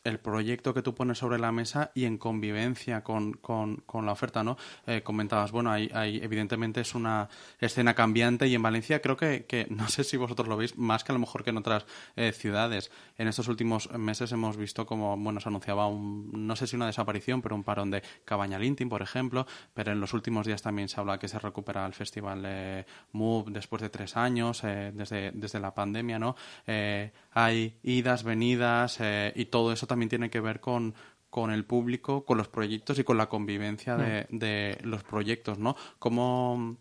el 0.07 0.19
proyecto 0.19 0.73
que 0.73 0.83
tú 0.83 0.95
pones 0.95 1.19
sobre 1.19 1.39
la 1.39 1.53
mesa 1.53 1.91
y 1.95 2.05
en 2.05 2.19
convivencia 2.19 3.03
con, 3.03 3.33
con, 3.35 4.07
la 4.07 4.13
oferta, 4.13 4.43
¿no? 4.43 4.57
Eh, 4.87 5.03
comentabas, 5.03 5.53
bueno, 5.53 5.71
hay, 5.71 5.91
hay, 5.93 6.19
evidentemente 6.23 6.81
es 6.81 6.95
una 6.95 7.29
escena 7.61 7.95
cambiante 7.95 8.47
y 8.47 8.55
en 8.55 8.63
Valencia 8.63 9.01
creo 9.01 9.17
que, 9.17 9.45
que, 9.47 9.67
no 9.71 9.89
sé 9.89 10.05
si 10.05 10.17
vosotros 10.17 10.49
lo 10.49 10.57
veis, 10.57 10.77
más 10.77 11.05
que 11.05 11.13
a 11.13 11.15
lo 11.15 11.19
mejor 11.19 11.45
que 11.45 11.51
en 11.51 11.59
otras 11.59 11.87
eh, 12.17 12.33
ciudades. 12.33 12.91
En 13.19 13.29
estos 13.29 13.49
últimos 13.49 13.91
meses 13.93 14.33
hemos 14.33 14.57
visto 14.57 14.87
como, 14.87 15.17
bueno, 15.17 15.41
se 15.41 15.49
anunciaba 15.49 15.87
un, 15.87 16.31
no 16.47 16.57
sé 16.57 16.67
si 16.67 16.77
una 16.77 16.87
desaparición, 16.87 17.43
pero 17.43 17.55
un 17.55 17.65
parón 17.65 17.91
de 17.91 18.03
Cabaña 18.25 18.59
Lintin, 18.59 18.89
por 18.89 19.03
ejemplo, 19.03 19.47
pero 19.75 19.93
en 19.93 20.01
los 20.01 20.13
últimos 20.15 20.47
días 20.47 20.63
también 20.63 20.89
se 20.89 21.01
habla 21.01 21.19
que 21.19 21.29
se 21.29 21.39
recupera 21.39 21.87
el 21.87 21.95
festival 21.95 22.43
eh, 22.47 22.85
Move 23.13 23.51
después 23.53 23.83
de 23.83 23.89
tres 23.89 24.17
años, 24.17 24.63
eh, 24.65 24.93
desde, 24.95 25.33
desde 25.33 25.61
la 25.61 25.75
pandemia, 25.75 26.19
¿no? 26.19 26.37
Eh, 26.67 27.11
hay 27.33 27.77
idas, 27.83 28.23
venidas 28.23 28.99
y 29.35 29.45
todo 29.47 29.73
eso 29.73 29.87
también 29.87 29.96
tiene 30.09 30.31
que 30.31 30.41
ver 30.41 30.61
con, 30.61 30.95
con 31.31 31.51
el 31.51 31.65
público, 31.65 32.25
con 32.25 32.39
los 32.39 32.49
proyectos 32.49 32.99
y 32.99 33.05
con 33.05 33.17
la 33.17 33.29
convivencia 33.29 33.97
de, 33.97 34.27
mm. 34.31 34.39
de 34.39 34.79
los 34.83 35.03
proyectos, 35.03 35.59
¿no? 35.59 35.77
¿Cómo, 35.99 36.79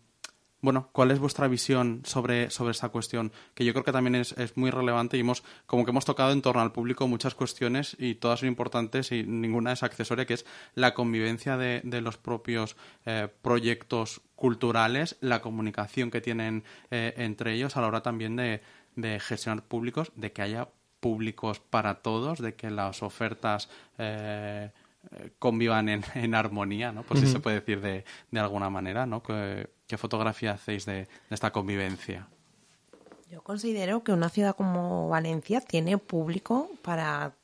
bueno, 0.66 0.88
¿cuál 0.92 1.10
es 1.10 1.18
vuestra 1.18 1.46
visión 1.46 2.02
sobre, 2.04 2.50
sobre 2.50 2.72
esta 2.72 2.88
cuestión? 2.88 3.30
Que 3.54 3.64
yo 3.64 3.72
creo 3.72 3.84
que 3.84 3.92
también 3.92 4.14
es, 4.14 4.32
es, 4.32 4.56
muy 4.56 4.70
relevante 4.70 5.16
y 5.16 5.20
hemos, 5.20 5.44
como 5.66 5.84
que 5.84 5.90
hemos 5.90 6.04
tocado 6.04 6.32
en 6.32 6.42
torno 6.42 6.62
al 6.62 6.72
público 6.72 7.06
muchas 7.06 7.34
cuestiones 7.34 7.94
y 8.00 8.16
todas 8.16 8.40
son 8.40 8.48
importantes 8.48 9.12
y 9.12 9.22
ninguna 9.22 9.72
es 9.72 9.82
accesoria, 9.82 10.26
que 10.26 10.34
es 10.34 10.46
la 10.74 10.94
convivencia 10.94 11.56
de, 11.56 11.82
de 11.84 12.00
los 12.00 12.16
propios 12.16 12.76
eh, 13.04 13.28
proyectos 13.42 14.22
culturales, 14.34 15.18
la 15.20 15.40
comunicación 15.40 16.10
que 16.10 16.20
tienen 16.20 16.64
eh, 16.90 17.14
entre 17.16 17.52
ellos 17.52 17.76
a 17.76 17.80
la 17.80 17.88
hora 17.88 18.02
también 18.02 18.34
de, 18.36 18.62
de 18.96 19.20
gestionar 19.20 19.62
públicos, 19.62 20.10
de 20.16 20.32
que 20.32 20.42
haya 20.42 20.68
públicos 21.06 21.60
para 21.60 21.94
todos, 21.94 22.40
de 22.40 22.56
que 22.56 22.68
las 22.68 23.00
ofertas 23.00 23.68
eh, 23.96 24.72
convivan 25.38 25.88
en, 25.88 26.04
en, 26.14 26.34
armonía, 26.34 26.90
¿no? 26.90 27.04
Por 27.04 27.16
si 27.16 27.28
se 27.28 27.38
puede 27.38 27.60
decir 27.60 27.80
de, 27.80 28.04
de 28.32 28.40
alguna 28.40 28.70
manera, 28.70 29.06
¿no? 29.06 29.22
¿Qué, 29.22 29.70
qué 29.86 29.96
fotografía 29.96 30.50
hacéis 30.54 30.84
de, 30.84 30.92
de, 30.94 31.08
esta 31.30 31.52
convivencia? 31.52 32.26
Yo 33.30 33.40
considero 33.40 34.02
que 34.02 34.10
una 34.10 34.30
ciudad 34.30 34.56
como 34.56 35.08
Valencia 35.08 35.60
tiene 35.60 35.96
público 35.96 36.68
para 36.82 37.34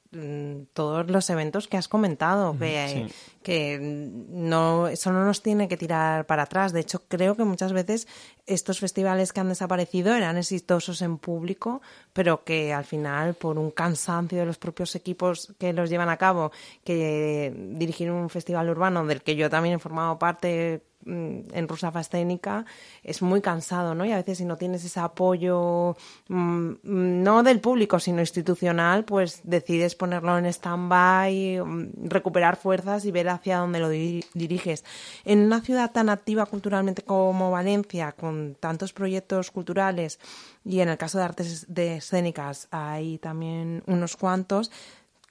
todos 0.75 1.11
los 1.11 1.31
eventos 1.31 1.69
que 1.69 1.79
has 1.79 1.89
comentado, 1.89 2.55
que, 2.59 3.09
sí. 3.09 3.15
que 3.43 3.79
no, 3.81 4.89
eso 4.89 5.11
no 5.11 5.25
nos 5.25 5.43
tiene 5.43 5.69
que 5.69 5.79
tirar 5.79 6.27
para 6.27 6.43
atrás. 6.43 6.73
De 6.73 6.81
hecho, 6.81 7.05
creo 7.09 7.35
que 7.35 7.45
muchas 7.45 7.73
veces 7.73 8.07
estos 8.47 8.79
festivales 8.79 9.33
que 9.33 9.41
han 9.41 9.49
desaparecido 9.49 10.15
eran 10.15 10.37
exitosos 10.37 11.01
en 11.01 11.17
público, 11.17 11.81
pero 12.13 12.45
que 12.45 12.75
al 12.75 12.85
final, 12.85 13.35
por 13.35 13.59
un 13.59 13.71
cansancio 13.71 14.39
de 14.39 14.47
los 14.47 14.59
propios 14.59 14.95
equipos 14.95 15.55
que 15.59 15.73
los 15.73 15.89
llevan 15.89 16.11
a 16.11 16.19
cabo, 16.19 16.53
que 16.85 17.55
dirigir 17.73 18.11
un 18.11 18.29
festival 18.29 18.69
urbano 18.69 19.07
del 19.07 19.23
que 19.23 19.35
yo 19.35 19.49
también 19.49 19.77
he 19.77 19.79
formado 19.79 20.19
parte 20.19 20.83
Mm, 20.83 20.92
en 21.07 21.69
rusa 21.69 21.91
fascénica 21.91 22.65
es 23.03 23.23
muy 23.23 23.41
cansado, 23.41 23.95
¿no? 23.95 24.05
Y 24.05 24.13
a 24.13 24.17
veces 24.17 24.39
si 24.39 24.45
no 24.45 24.57
tienes 24.57 24.85
ese 24.85 25.01
apoyo, 25.01 25.97
mmm, 26.29 26.73
no 26.83 27.43
del 27.43 27.61
público, 27.61 27.99
sino 27.99 28.21
institucional, 28.21 29.05
pues 29.05 29.41
decides 29.45 29.95
ponerlo 29.95 30.39
en 30.39 30.47
stand-by, 30.47 31.61
mm, 31.65 32.09
recuperar 32.09 32.57
fuerzas 32.57 33.05
y 33.05 33.11
ver 33.11 33.29
hacia 33.29 33.59
dónde 33.59 33.81
lo 33.81 33.89
di 33.89 34.25
diriges. 34.35 34.85
En 35.25 35.41
una 35.41 35.61
ciudad 35.61 35.93
tan 35.93 36.09
activa 36.09 36.47
culturalmente 36.47 37.03
como 37.03 37.51
Valencia, 37.51 38.13
con 38.13 38.57
tantos 38.59 38.93
proyectos 38.93 39.51
culturales, 39.51 40.19
y 40.65 40.81
en 40.81 40.89
el 40.89 40.99
caso 40.99 41.19
de 41.19 41.25
artes 41.25 41.67
de 41.69 41.97
escénicas 41.97 42.69
hay 42.71 43.19
también 43.19 43.83
unos 43.87 44.17
cuantos, 44.17 44.71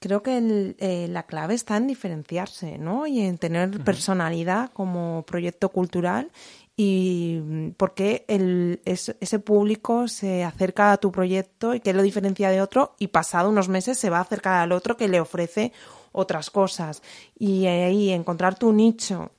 creo 0.02 0.22
que 0.22 0.36
el, 0.36 0.76
eh, 0.80 1.06
la 1.08 1.22
clave 1.22 1.54
está 1.54 1.76
en 1.78 1.86
diferenciarse, 1.86 2.76
¿no? 2.76 3.06
Y 3.06 3.20
en 3.20 3.38
tener 3.38 3.82
personalidad 3.84 4.70
como 4.72 5.24
proyecto 5.26 5.70
cultural 5.70 6.30
y 6.76 7.38
mm, 7.40 7.70
por 7.70 7.94
qué 7.94 8.24
el, 8.28 8.80
ese 8.84 9.38
público 9.38 10.08
se 10.08 10.42
acerca 10.42 10.92
a 10.92 10.96
tu 10.96 11.12
proyecto 11.12 11.74
y 11.74 11.80
qué 11.80 11.92
lo 11.94 12.02
diferencia 12.02 12.50
de 12.50 12.60
otro 12.60 12.96
y 12.98 13.08
pasado 13.08 13.48
unos 13.48 13.68
meses 13.68 13.98
se 13.98 14.10
va 14.10 14.18
a 14.18 14.22
acercar 14.22 14.54
al 14.54 14.72
otro 14.72 14.96
que 14.96 15.08
le 15.08 15.20
ofrece 15.20 15.72
otras 16.10 16.50
cosas. 16.50 17.02
Y 17.38 17.66
ahí 17.66 18.10
encontrar 18.10 18.58
tu 18.58 18.72
nicho, 18.72 19.30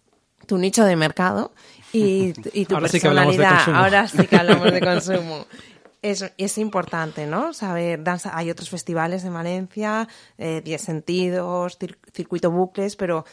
tu 0.48 0.58
nicho 0.58 0.86
de 0.86 0.96
mercado 0.96 1.52
y, 1.92 2.34
tu 2.34 2.80
personalidad. 2.80 3.70
Ahora 3.74 4.08
sí 4.08 4.26
que 4.28 4.38
hablamos 4.38 4.72
de 4.72 4.80
consumo. 4.80 5.46
Es, 6.04 6.58
importante, 6.58 7.26
¿no? 7.26 7.54
Saber, 7.54 8.04
danza, 8.04 8.38
hay 8.38 8.52
otros 8.52 8.70
festivales 8.70 9.24
en 9.24 9.34
Valencia, 9.34 10.10
eh, 10.38 10.62
Diez 10.62 10.82
Sentidos, 10.82 11.78
Circuito 12.12 12.52
Bucles, 12.52 12.98
pero 12.98 13.24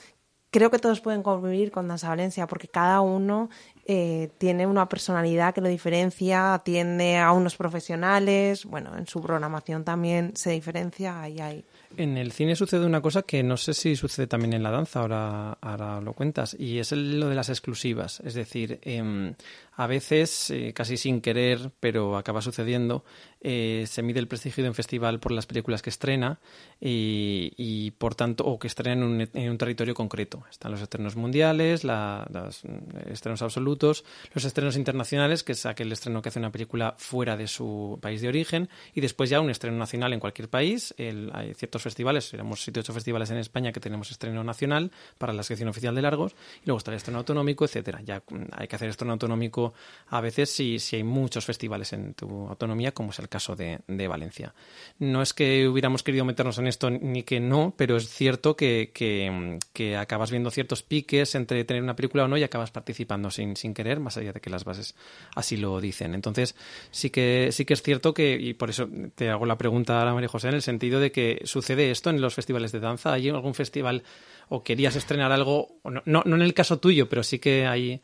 creo 0.51 0.71
que 0.71 0.79
todos 0.79 1.01
pueden 1.01 1.25
convivir 1.25 1.73
con 1.73 1.89
Danza 1.89 2.09
Valencia 2.09 2.47
porque 2.47 2.69
cada 2.69 3.01
uno 3.01 3.49
eh, 3.87 4.31
tiene 4.39 4.69
una 4.69 4.89
personalidad 4.89 5.53
que 5.53 5.61
lo 5.61 5.69
diferencia, 5.69 6.55
atiende 6.55 7.19
a 7.19 7.33
unos 7.33 7.57
profesionales, 7.57 8.65
bueno, 8.65 8.97
en 8.97 9.09
su 9.09 9.21
programación 9.21 9.85
también 9.85 10.37
se 10.37 10.51
diferencia, 10.51 11.21
ahí 11.21 11.41
hay. 11.41 11.65
En 11.97 12.17
el 12.17 12.31
cine 12.31 12.55
sucede 12.55 12.87
una 12.87 13.01
cosa 13.01 13.23
que 13.23 13.43
no 13.43 13.57
sé 13.57 13.75
si 13.75 13.97
sucede 13.97 14.29
también 14.29 14.53
en 14.53 14.63
la 14.63 14.71
danza, 14.71 15.01
ahora, 15.01 15.59
ahora 15.61 16.01
lo 16.01 16.13
cuentas, 16.13 16.57
y 16.59 16.79
es 16.79 16.93
lo 16.93 17.29
de 17.29 17.35
las 17.35 17.49
exclusivas. 17.49 18.21
Es 18.21 18.35
decir, 18.35 18.79
em, 18.83 19.35
a 19.81 19.87
veces, 19.87 20.51
eh, 20.51 20.73
casi 20.75 20.99
sin 20.99 21.23
querer, 21.23 21.71
pero 21.81 22.19
acaba 22.19 22.43
sucediendo, 22.43 23.03
eh, 23.41 23.85
se 23.87 24.03
mide 24.03 24.21
el 24.21 24.29
prestigio 24.29 24.63
de 24.63 24.69
un 24.69 24.75
festival 24.75 25.21
por 25.21 25.33
las 25.33 25.47
películas 25.47 25.81
que 25.81 25.89
estrena 25.89 26.39
y, 26.79 27.91
por 27.93 28.15
tanto, 28.15 28.45
o 28.45 28.59
que 28.59 28.67
estrena 28.67 28.93
en 28.93 29.51
un, 29.51 29.59
territorio 29.59 29.95
concreto. 29.95 30.45
Están 30.51 30.73
los 30.73 30.83
estrenos 30.83 31.17
mundiales, 31.17 31.83
los 31.83 32.63
estrenos 33.11 33.41
absolutos, 33.41 34.05
los 34.35 34.45
estrenos 34.45 34.77
internacionales, 34.77 35.43
que 35.43 35.53
es 35.53 35.65
aquel 35.65 35.91
estreno 35.93 36.21
que 36.21 36.29
hace 36.29 36.39
una 36.39 36.53
película 36.53 36.95
fuera 36.99 37.39
de 37.39 37.47
su 37.47 37.99
país 38.03 38.21
de 38.21 38.29
origen, 38.29 38.69
y 38.95 39.01
después 39.01 39.31
ya 39.31 39.41
un 39.41 39.49
estreno 39.49 39.79
nacional 39.79 40.13
en 40.13 40.21
cualquier 40.21 40.51
país. 40.51 40.95
hay 40.99 41.55
ciertos 41.55 41.80
festivales, 41.83 42.33
éramos 42.35 42.63
7 42.63 42.81
8 42.81 42.93
festivales 42.93 43.31
en 43.31 43.39
España 43.39 43.73
que 43.73 43.81
tenemos 43.81 44.11
estreno 44.11 44.45
nacional 44.45 44.91
para 45.19 45.33
la 45.33 45.43
sección 45.43 45.69
oficial 45.69 45.95
de 45.95 46.03
largos, 46.03 46.35
y 46.63 46.67
luego 46.67 46.79
está 46.79 46.91
el 46.91 46.97
estreno 46.97 47.19
autonómico, 47.19 47.65
etcétera. 47.65 48.01
Ya 48.05 48.23
hay 48.53 48.69
que 48.69 48.77
hacer 48.77 48.89
estreno 48.89 49.13
autonómico 49.13 49.75
a 50.09 50.21
veces 50.21 50.51
si, 50.51 50.79
si 50.79 50.97
hay 50.97 51.05
muchos 51.05 51.45
festivales 51.45 51.93
en 51.93 52.15
tu 52.15 52.49
autonomía, 52.49 52.93
como 52.93 53.11
es 53.11 53.19
el 53.19 53.29
caso 53.29 53.57
de, 53.57 53.81
Valencia. 54.11 54.55
No 54.99 55.23
es 55.23 55.33
que 55.33 55.69
hubiéramos 55.69 56.03
querido 56.03 56.25
meternos 56.25 56.59
en 56.59 56.67
esto 56.67 56.91
ni 56.91 57.23
que 57.23 57.39
no, 57.39 57.75
pero 57.77 57.97
es 57.97 58.09
cierto 58.09 58.57
que, 58.57 58.91
que, 58.93 59.97
acabas 59.97 60.31
viendo 60.31 60.51
ciertos 60.51 60.83
piques 60.83 61.35
entre 61.35 61.65
tener 61.65 61.83
una 61.83 61.95
película 61.97 62.25
o 62.25 62.29
no 62.29 62.37
y 62.37 62.43
acabas 62.43 62.71
participando 62.71 63.31
sin, 63.31 63.57
sin 63.57 63.75
querer, 63.75 64.01
más 64.01 64.17
allá 64.17 64.33
de 64.33 64.41
que 64.41 64.51
las 64.51 64.65
bases 64.65 64.95
así 65.35 65.57
lo 65.57 65.81
dicen. 65.81 66.15
Entonces, 66.15 66.57
sí 66.91 67.11
que, 67.11 67.51
sí 67.53 67.65
que 67.65 67.75
es 67.75 67.83
cierto 67.83 68.15
que, 68.15 68.35
y 68.35 68.55
por 68.55 68.71
eso 68.71 68.89
te 69.15 69.31
hago 69.31 69.47
la 69.47 69.59
pregunta 69.59 70.03
a 70.03 70.15
María 70.15 70.29
José, 70.29 70.49
en 70.49 70.55
el 70.55 70.63
sentido 70.63 71.01
de 71.01 71.13
que 71.13 71.43
sucede 71.45 71.70
esto 71.79 72.11
en 72.11 72.21
los 72.21 72.35
festivales 72.35 72.73
de 72.73 72.81
danza. 72.81 73.13
¿Hay 73.13 73.29
algún 73.29 73.55
festival 73.55 74.03
o 74.49 74.63
querías 74.63 74.97
estrenar 74.97 75.31
algo, 75.31 75.77
no, 75.85 76.03
no, 76.05 76.23
no 76.25 76.37
en 76.37 76.43
el 76.43 76.55
caso 76.55 76.79
tuyo, 76.79 77.09
pero 77.09 77.23
sí 77.23 77.39
que 77.39 77.67
hay 77.67 78.03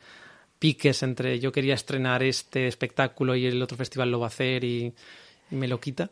piques 0.58 1.02
entre 1.02 1.38
yo 1.38 1.52
quería 1.52 1.74
estrenar 1.74 2.22
este 2.22 2.66
espectáculo 2.66 3.34
y 3.34 3.46
el 3.46 3.62
otro 3.62 3.76
festival 3.76 4.10
lo 4.10 4.20
va 4.20 4.26
a 4.26 4.28
hacer 4.28 4.64
y, 4.64 4.94
me 5.50 5.68
lo 5.68 5.78
quita? 5.78 6.10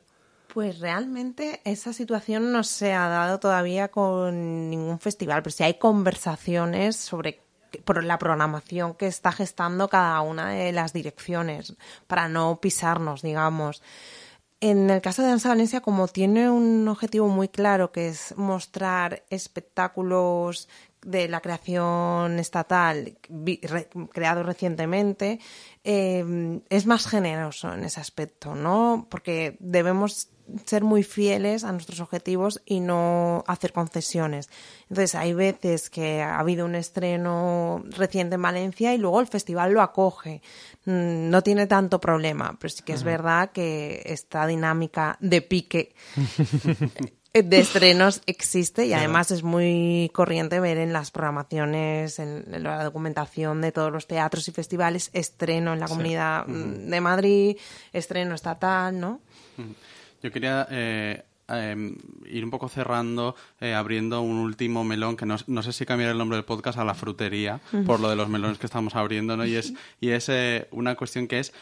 Pues 0.53 0.79
realmente 0.79 1.61
esa 1.65 1.93
situación 1.93 2.53
no 2.53 2.63
se 2.63 2.93
ha 2.93 3.09
dado 3.09 3.41
todavía 3.41 3.89
con 3.89 4.71
ningún 4.71 5.01
festival, 5.01 5.43
pero 5.43 5.53
sí 5.53 5.65
hay 5.65 5.75
conversaciones 5.75 6.97
sobre 6.97 7.41
por 7.85 8.05
la 8.05 8.19
programación 8.21 8.95
que 8.95 9.09
está 9.09 9.33
gestando 9.33 9.89
cada 9.89 10.21
una 10.21 10.51
de 10.51 10.71
las 10.71 10.93
direcciones 10.93 11.75
para 12.07 12.29
no 12.29 12.61
pisarnos, 12.61 13.23
digamos. 13.23 13.83
En 14.67 14.89
el 14.89 15.03
caso 15.03 15.21
de 15.21 15.29
Danza 15.29 15.51
Valencia, 15.51 15.83
como 15.83 16.09
tiene 16.09 16.49
un 16.49 16.89
objetivo 16.89 17.29
muy 17.29 17.49
claro, 17.49 17.93
que 17.93 18.09
es 18.09 18.35
mostrar 18.39 19.23
espectáculos 19.29 20.71
de 21.05 21.29
la 21.29 21.41
creación 21.41 22.39
estatal 22.39 23.17
creado 24.13 24.43
recientemente 24.43 25.39
eh, 25.85 26.61
es 26.71 26.87
más 26.87 27.07
generoso 27.07 27.73
en 27.73 27.85
ese 27.85 28.01
aspecto, 28.01 28.55
¿no? 28.55 29.07
Porque 29.11 29.57
debemos 29.61 30.31
ser 30.67 30.85
muy 30.85 31.03
fieles 31.03 31.65
a 31.65 31.73
nuestros 31.73 32.01
objetivos 32.01 32.63
y 32.67 32.81
no 32.81 33.45
hacer 33.47 33.73
concesiones. 33.73 34.51
Entonces, 34.89 35.15
hay 35.15 35.33
veces 35.33 35.91
que 35.91 36.23
ha 36.23 36.39
habido 36.39 36.67
un 36.67 36.75
estreno 36.75 37.83
reciente 37.91 38.35
en 38.35 38.43
Valencia 38.43 38.95
y 38.95 38.99
luego 38.99 39.21
el 39.21 39.27
festival 39.27 39.73
lo 39.73 39.83
acoge. 39.83 40.43
Mm, 40.85 41.31
no 41.31 41.43
tiene 41.43 41.67
tanto 41.67 42.01
problema, 42.01 42.57
pero 42.59 42.71
sí 42.71 42.83
que 42.83 42.93
es 42.93 43.05
verdad 43.05 43.53
que 43.53 44.03
esta 44.05 44.47
dinámica 44.47 45.17
de 45.21 45.43
pique 45.43 45.95
de 47.43 47.59
estrenos 47.59 48.23
existe 48.27 48.87
y 48.87 48.93
además 48.93 49.33
es 49.33 49.43
muy 49.43 50.09
corriente 50.15 50.61
ver 50.61 50.79
en 50.79 50.93
las 50.93 51.11
programaciones, 51.11 52.21
en, 52.21 52.45
la 52.63 52.85
documentación 52.85 53.61
de 53.61 53.73
todos 53.73 53.91
los 53.91 54.07
teatros 54.07 54.47
y 54.47 54.53
festivales, 54.53 55.11
estreno 55.13 55.73
en 55.73 55.81
la 55.81 55.89
Comunidad 55.89 56.47
de 56.47 57.01
Madrid, 57.01 57.57
estreno 57.93 58.37
estatal, 58.37 59.01
¿no? 59.01 59.21
Yo 60.23 60.31
quería 60.31 60.69
eh, 60.71 61.25
em, 61.49 61.97
ir 62.27 62.45
un 62.45 62.51
poco 62.51 62.69
cerrando, 62.69 63.35
eh, 63.61 63.75
abriendo 63.75 64.21
un 64.23 64.39
último 64.39 64.85
melón, 64.85 65.17
que 65.17 65.27
no, 65.27 65.63
sé 65.63 65.73
si 65.73 65.85
cambiar 65.85 66.11
el 66.11 66.19
nombre 66.19 66.37
del 66.37 66.45
podcast 66.45 66.79
a 66.79 66.85
la 66.85 66.95
frutería, 66.95 67.61
por 67.85 67.99
lo 67.99 68.09
de 68.09 68.17
los 68.17 68.29
melones 68.29 68.59
que 68.59 68.67
estamos 68.67 68.95
abriendo, 68.95 69.37
¿no? 69.37 69.45
Y 69.45 69.57
es, 69.57 69.75
y 70.01 70.11
es 70.11 70.29
eh, 70.29 70.69
una 70.71 70.95
cuestión 70.95 71.27
que 71.27 71.41
es 71.41 71.53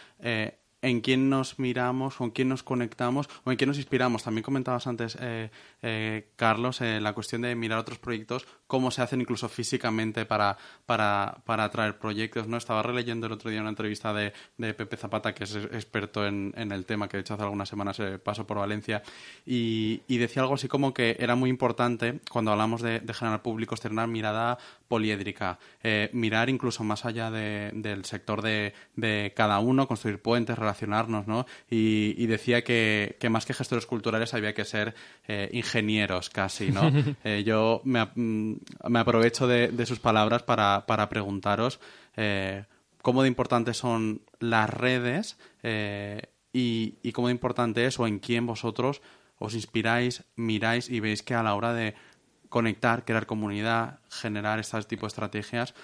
en 0.82 1.00
quién 1.00 1.30
nos 1.30 1.58
miramos, 1.60 2.16
con 2.16 2.32
quién 2.32 2.48
nos 2.48 2.64
conectamos 2.64 3.28
o 3.44 3.52
en 3.52 3.56
quién 3.56 3.68
nos 3.68 3.78
inspiramos. 3.78 4.24
También 4.24 4.42
comentabas 4.42 4.86
antes, 4.88 5.16
eh, 5.20 5.50
eh, 5.80 6.28
Carlos, 6.36 6.80
eh, 6.80 7.00
la 7.00 7.12
cuestión 7.14 7.42
de 7.42 7.54
mirar 7.54 7.78
otros 7.78 7.98
proyectos, 7.98 8.46
cómo 8.66 8.90
se 8.90 9.00
hacen 9.00 9.20
incluso 9.20 9.48
físicamente 9.48 10.26
para, 10.26 10.58
para, 10.84 11.38
para 11.46 11.64
atraer 11.64 11.98
proyectos. 11.98 12.48
¿no? 12.48 12.56
Estaba 12.56 12.82
releyendo 12.82 13.26
el 13.26 13.32
otro 13.32 13.50
día 13.50 13.60
una 13.60 13.70
entrevista 13.70 14.12
de, 14.12 14.32
de 14.58 14.74
Pepe 14.74 14.96
Zapata, 14.96 15.32
que 15.34 15.44
es 15.44 15.54
experto 15.54 16.26
en, 16.26 16.52
en, 16.56 16.72
el 16.72 16.84
tema, 16.84 17.08
que 17.08 17.16
de 17.16 17.20
hecho 17.20 17.34
hace 17.34 17.44
algunas 17.44 17.68
semanas 17.68 18.00
pasó 18.24 18.44
por 18.44 18.58
Valencia, 18.58 19.02
y, 19.46 20.02
y, 20.08 20.18
decía 20.18 20.42
algo 20.42 20.54
así 20.54 20.66
como 20.66 20.92
que 20.92 21.16
era 21.20 21.36
muy 21.36 21.48
importante, 21.48 22.20
cuando 22.30 22.50
hablamos 22.50 22.82
de, 22.82 22.98
de 22.98 23.14
generar 23.14 23.42
públicos, 23.42 23.80
tener 23.80 24.08
mirada 24.08 24.58
poliédrica, 24.88 25.58
mirar 26.12 26.48
incluso 26.48 26.82
más 26.82 27.04
allá 27.04 27.30
de, 27.30 27.70
del 27.74 28.04
sector 28.04 28.42
de, 28.42 28.74
de 28.96 29.32
cada 29.36 29.60
uno, 29.60 29.86
construir 29.86 30.20
puentes, 30.20 30.58
relacionarnos, 30.72 31.26
¿no? 31.26 31.46
Y, 31.70 32.26
decía 32.26 32.64
que, 32.64 33.16
más 33.30 33.44
que 33.44 33.54
gestores 33.54 33.86
culturales 33.86 34.34
había 34.34 34.54
que 34.54 34.64
ser 34.64 34.94
eh, 35.28 35.50
ingenieros 35.52 36.30
casi, 36.30 36.70
¿no? 36.70 36.90
Eh, 37.24 37.44
yo 37.44 37.82
me, 37.84 38.04
mm, 38.14 38.56
me, 38.88 38.98
aprovecho 38.98 39.46
de, 39.46 39.86
sus 39.86 40.00
palabras 40.00 40.42
para, 40.42 40.84
para 40.86 41.08
preguntaros 41.08 41.78
eh, 42.16 42.64
cómo 43.02 43.22
de 43.22 43.28
importantes 43.28 43.76
son 43.76 44.22
las 44.38 44.68
redes 44.70 45.36
y, 46.52 46.94
y 47.02 47.12
cómo 47.12 47.28
de 47.28 47.32
importante 47.32 47.86
es 47.86 47.98
o 47.98 48.06
en 48.06 48.18
quién 48.18 48.46
vosotros 48.46 49.02
os 49.38 49.54
inspiráis, 49.54 50.24
miráis 50.36 50.88
y 50.88 51.00
veis 51.00 51.22
que 51.22 51.34
a 51.34 51.42
la 51.42 51.54
hora 51.54 51.72
de 51.72 51.94
conectar, 52.48 53.04
crear 53.04 53.26
comunidad, 53.26 54.00
generar 54.08 54.58
este 54.58 54.82
tipo 54.82 55.06
de 55.06 55.08
estrategias, 55.08 55.74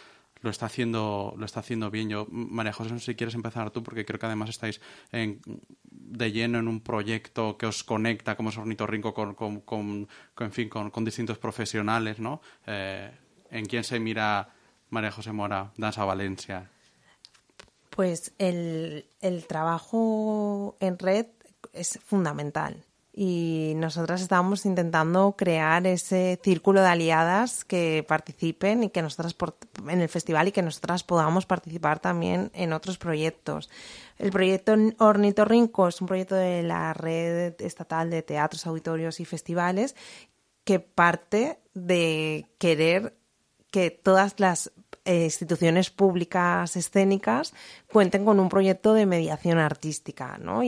lo 0.40 0.50
está 0.50 0.66
haciendo 0.66 1.34
lo 1.36 1.44
está 1.44 1.60
haciendo 1.60 1.90
bien. 1.90 2.08
Yo, 2.08 2.26
María 2.30 2.72
José, 2.72 2.92
no 2.92 2.98
sé 2.98 3.06
si 3.06 3.14
quieres 3.14 3.34
empezar 3.34 3.70
tú, 3.70 3.82
porque 3.82 4.04
creo 4.04 4.18
que 4.18 4.26
además 4.26 4.50
estáis 4.50 4.80
de 5.10 6.32
lleno 6.32 6.58
en 6.58 6.68
un 6.68 6.80
proyecto 6.80 7.56
que 7.56 7.66
os 7.66 7.84
conecta 7.84 8.36
como 8.36 8.50
es 8.50 8.58
Ornitorrinco 8.58 9.14
con, 9.14 9.34
con, 9.34 9.60
con, 9.60 10.08
en 10.38 10.52
fin, 10.52 10.68
con, 10.68 11.04
distintos 11.04 11.38
profesionales, 11.38 12.18
¿no? 12.18 12.40
Eh, 12.66 13.10
¿En 13.50 13.66
quién 13.66 13.84
se 13.84 13.98
mira 13.98 14.54
María 14.90 15.10
José 15.10 15.32
Mora, 15.32 15.72
Danza 15.76 16.04
Valencia? 16.04 16.70
Pues 17.90 18.32
el, 18.38 19.06
el 19.20 19.46
trabajo 19.46 20.76
en 20.80 20.98
red 20.98 21.26
es 21.72 21.98
fundamental 22.04 22.84
y 23.20 23.72
nosotras 23.74 24.22
estábamos 24.22 24.64
intentando 24.64 25.34
crear 25.36 25.84
ese 25.88 26.38
círculo 26.40 26.82
de 26.82 26.86
aliadas 26.86 27.64
que 27.64 28.04
participen 28.06 28.84
y 28.84 28.90
que 28.90 29.02
nosotras 29.02 29.34
en 29.88 30.00
el 30.00 30.08
festival 30.08 30.46
y 30.46 30.52
que 30.52 30.62
nosotras 30.62 31.02
podamos 31.02 31.44
participar 31.44 31.98
también 31.98 32.52
en 32.54 32.72
otros 32.72 32.96
proyectos. 32.96 33.70
El 34.18 34.30
proyecto 34.30 34.72
Ornitorrinco 34.98 35.88
es 35.88 36.00
un 36.00 36.06
proyecto 36.06 36.36
de 36.36 36.62
la 36.62 36.94
red 36.94 37.60
estatal 37.60 38.08
de 38.08 38.22
teatros, 38.22 38.68
auditorios 38.68 39.18
y 39.18 39.24
festivales 39.24 39.96
que 40.62 40.78
parte 40.78 41.58
de 41.74 42.46
querer 42.58 43.16
que 43.72 43.90
todas 43.90 44.38
las 44.38 44.70
eh, 45.04 45.24
instituciones 45.24 45.90
públicas 45.90 46.76
escénicas 46.76 47.52
cuenten 47.92 48.24
con 48.24 48.38
un 48.38 48.48
proyecto 48.48 48.94
de 48.94 49.06
mediación 49.06 49.58
artística, 49.58 50.38
¿no? 50.38 50.62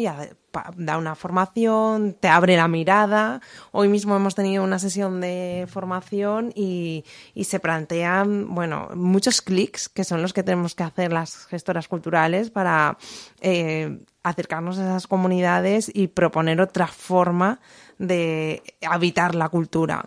Da 0.77 0.99
una 0.99 1.15
formación, 1.15 2.15
te 2.19 2.29
abre 2.29 2.57
la 2.57 2.69
mirada. 2.69 3.41
Hoy 3.73 3.89
mismo 3.89 4.17
hemos 4.17 4.35
tenido 4.35 4.65
una 4.65 4.79
sesión 4.79 5.21
de 5.21 5.67
formación 5.69 6.53
y, 6.55 7.05
se 7.43 7.61
plantean, 7.61 8.55
bueno, 8.55 8.89
muchos 8.95 9.43
clics 9.43 9.89
que 9.89 10.05
son 10.05 10.23
los 10.23 10.33
que 10.33 10.43
tenemos 10.43 10.75
que 10.75 10.83
hacer 10.83 11.13
las 11.13 11.47
gestoras 11.47 11.89
culturales 11.89 12.51
para 12.51 12.99
eh, 13.41 13.99
acercarnos 14.23 14.79
a 14.79 14.85
esas 14.85 15.07
comunidades 15.07 15.91
y 15.93 16.09
proponer 16.09 16.61
otra 16.61 16.87
forma 16.87 17.61
de 17.99 18.63
habitar 18.87 19.35
la 19.35 19.49
cultura. 19.49 20.05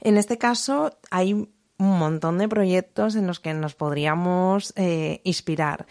En 0.00 0.16
este 0.16 0.38
caso 0.38 0.98
hay 1.10 1.32
un 1.78 1.98
montón 1.98 2.38
de 2.38 2.48
proyectos 2.48 3.14
en 3.14 3.26
los 3.26 3.40
que 3.40 3.54
nos 3.54 3.74
podríamos 3.74 4.72
eh, 4.76 5.20
inspirar. 5.24 5.86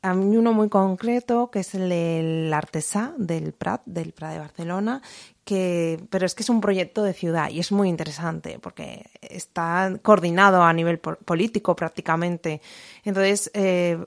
Hay 0.00 0.16
uno 0.16 0.52
muy 0.52 0.68
concreto 0.68 1.50
que 1.50 1.60
es 1.60 1.74
el 1.74 1.88
del 1.88 2.52
Artesá 2.52 3.14
del 3.18 3.52
Prat, 3.52 3.82
del 3.84 4.12
Prat 4.12 4.32
de 4.32 4.38
Barcelona, 4.38 5.02
que, 5.44 6.00
pero 6.10 6.24
es 6.24 6.34
que 6.34 6.42
es 6.42 6.50
un 6.50 6.60
proyecto 6.60 7.02
de 7.02 7.12
ciudad 7.12 7.50
y 7.50 7.58
es 7.58 7.72
muy 7.72 7.88
interesante 7.88 8.58
porque 8.60 9.06
está 9.20 9.92
coordinado 10.02 10.62
a 10.62 10.72
nivel 10.72 10.98
político 11.00 11.74
prácticamente. 11.74 12.60
Entonces, 13.02 13.50
eh, 13.54 13.98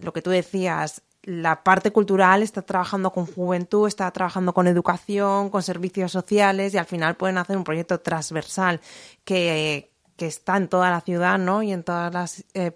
lo 0.00 0.12
que 0.12 0.22
tú 0.22 0.30
decías, 0.30 1.02
la 1.22 1.64
parte 1.64 1.90
cultural 1.90 2.44
está 2.44 2.62
trabajando 2.62 3.12
con 3.12 3.26
juventud, 3.26 3.88
está 3.88 4.08
trabajando 4.12 4.54
con 4.54 4.68
educación, 4.68 5.50
con 5.50 5.62
servicios 5.62 6.12
sociales 6.12 6.72
y 6.72 6.78
al 6.78 6.86
final 6.86 7.16
pueden 7.16 7.38
hacer 7.38 7.56
un 7.56 7.64
proyecto 7.64 7.98
transversal 7.98 8.80
que, 9.24 9.90
que 10.16 10.26
está 10.26 10.56
en 10.56 10.68
toda 10.68 10.90
la 10.90 11.00
ciudad 11.00 11.38
¿no? 11.38 11.64
y 11.64 11.72
en 11.72 11.82
todas 11.82 12.14
las 12.14 12.44
eh, 12.54 12.72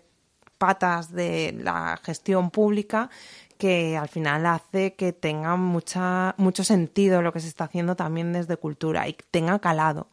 patas 0.60 1.10
de 1.10 1.56
la 1.58 1.98
gestión 2.04 2.50
pública 2.50 3.08
que 3.56 3.96
al 3.96 4.08
final 4.08 4.44
hace 4.44 4.94
que 4.94 5.14
tenga 5.14 5.56
mucha, 5.56 6.34
mucho 6.36 6.64
sentido 6.64 7.22
lo 7.22 7.32
que 7.32 7.40
se 7.40 7.48
está 7.48 7.64
haciendo 7.64 7.96
también 7.96 8.34
desde 8.34 8.58
cultura 8.58 9.08
y 9.08 9.16
tenga 9.30 9.58
calado. 9.58 10.08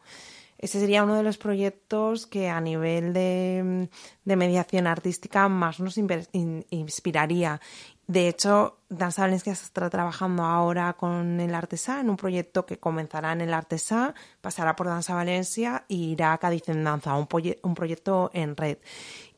Ese 0.56 0.80
sería 0.80 1.04
uno 1.04 1.14
de 1.16 1.22
los 1.22 1.38
proyectos 1.38 2.26
que 2.26 2.48
a 2.48 2.60
nivel 2.60 3.12
de, 3.12 3.88
de 4.24 4.36
mediación 4.36 4.86
artística 4.86 5.48
más 5.48 5.80
nos 5.80 5.98
inspiraría. 5.98 7.60
De 8.08 8.26
hecho, 8.26 8.78
Danza 8.88 9.22
Valencia 9.22 9.52
está 9.52 9.90
trabajando 9.90 10.42
ahora 10.42 10.94
con 10.94 11.40
el 11.40 11.54
Artesá 11.54 12.00
en 12.00 12.08
un 12.08 12.16
proyecto 12.16 12.64
que 12.64 12.78
comenzará 12.78 13.32
en 13.32 13.42
el 13.42 13.52
Artesá, 13.52 14.14
pasará 14.40 14.74
por 14.74 14.86
Danza 14.86 15.14
Valencia 15.14 15.84
e 15.90 15.94
irá 15.94 16.32
a 16.32 16.38
Cádiz 16.38 16.68
en 16.70 16.82
Danza, 16.84 17.14
un, 17.14 17.28
un 17.62 17.74
proyecto 17.74 18.30
en 18.32 18.56
red 18.56 18.78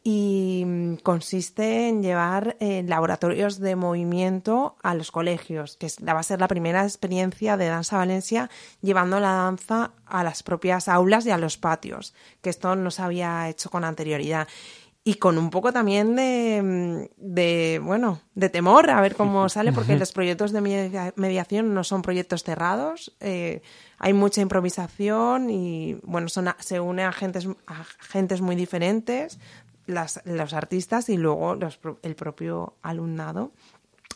y 0.03 0.65
mm, 0.67 0.95
consiste 0.97 1.89
en 1.89 2.03
llevar 2.03 2.57
eh, 2.61 2.83
laboratorios 2.87 3.59
de 3.59 3.77
movimiento 3.77 4.77
a 4.83 4.95
los 4.95 5.11
colegios, 5.11 5.77
que 5.77 5.89
va 6.07 6.21
a 6.21 6.23
ser 6.23 6.41
la 6.41 6.49
primera 6.49 6.85
experiencia 6.85 7.57
de 7.57 7.67
Danza 7.67 7.99
Valencia 7.99 8.51
llevando 8.81 9.21
la 9.21 9.33
danza 9.33 9.93
a 10.07 10.25
las 10.25 10.43
propias 10.43 10.89
aulas 10.89 11.27
y 11.27 11.31
a 11.31 11.39
los 11.39 11.59
patios, 11.59 12.15
que 12.41 12.51
esto 12.51 12.77
no 12.77 12.91
se 12.91 13.03
había 13.03 13.49
hecho 13.49 13.71
con 13.71 13.85
anterioridad. 13.85 14.49
Y 15.03 15.15
con 15.15 15.39
un 15.39 15.49
poco 15.49 15.73
también 15.73 16.15
de, 16.15 17.09
de, 17.17 17.81
bueno, 17.83 18.21
de 18.35 18.51
temor 18.51 18.91
a 18.91 19.01
ver 19.01 19.17
cómo 19.17 19.49
sale, 19.49 19.73
porque 19.73 19.97
los 19.97 20.13
proyectos 20.13 20.53
de 20.53 20.61
mediación 21.17 21.73
no 21.73 21.85
son 21.85 22.03
proyectos 22.03 22.43
cerrados, 22.43 23.17
eh, 23.21 23.63
hay 23.99 24.13
mucha 24.13 24.43
improvisación 24.43 25.49
y, 25.49 25.99
bueno, 26.03 26.29
son, 26.29 26.51
se 26.59 26.81
une 26.81 27.05
a 27.05 27.09
agentes, 27.09 27.49
agentes 27.67 28.43
muy 28.43 28.57
diferentes, 28.57 29.39
las, 29.91 30.21
los 30.25 30.53
artistas 30.53 31.09
y 31.09 31.17
luego 31.17 31.55
los, 31.55 31.81
el 32.03 32.15
propio 32.15 32.75
alumnado 32.83 33.53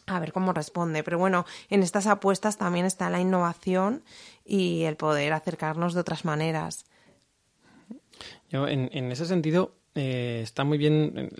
a 0.06 0.20
ver 0.20 0.32
cómo 0.32 0.52
responde. 0.52 1.02
Pero 1.02 1.18
bueno, 1.18 1.46
en 1.70 1.82
estas 1.82 2.06
apuestas 2.06 2.56
también 2.56 2.86
está 2.86 3.10
la 3.10 3.20
innovación 3.20 4.02
y 4.44 4.82
el 4.82 4.96
poder 4.96 5.32
acercarnos 5.32 5.94
de 5.94 6.00
otras 6.00 6.24
maneras. 6.24 6.84
Yo, 8.50 8.68
en, 8.68 8.90
en 8.92 9.10
ese 9.10 9.26
sentido, 9.26 9.74
eh, 9.94 10.40
está 10.42 10.64
muy 10.64 10.76
bien 10.76 11.12
eh, 11.16 11.30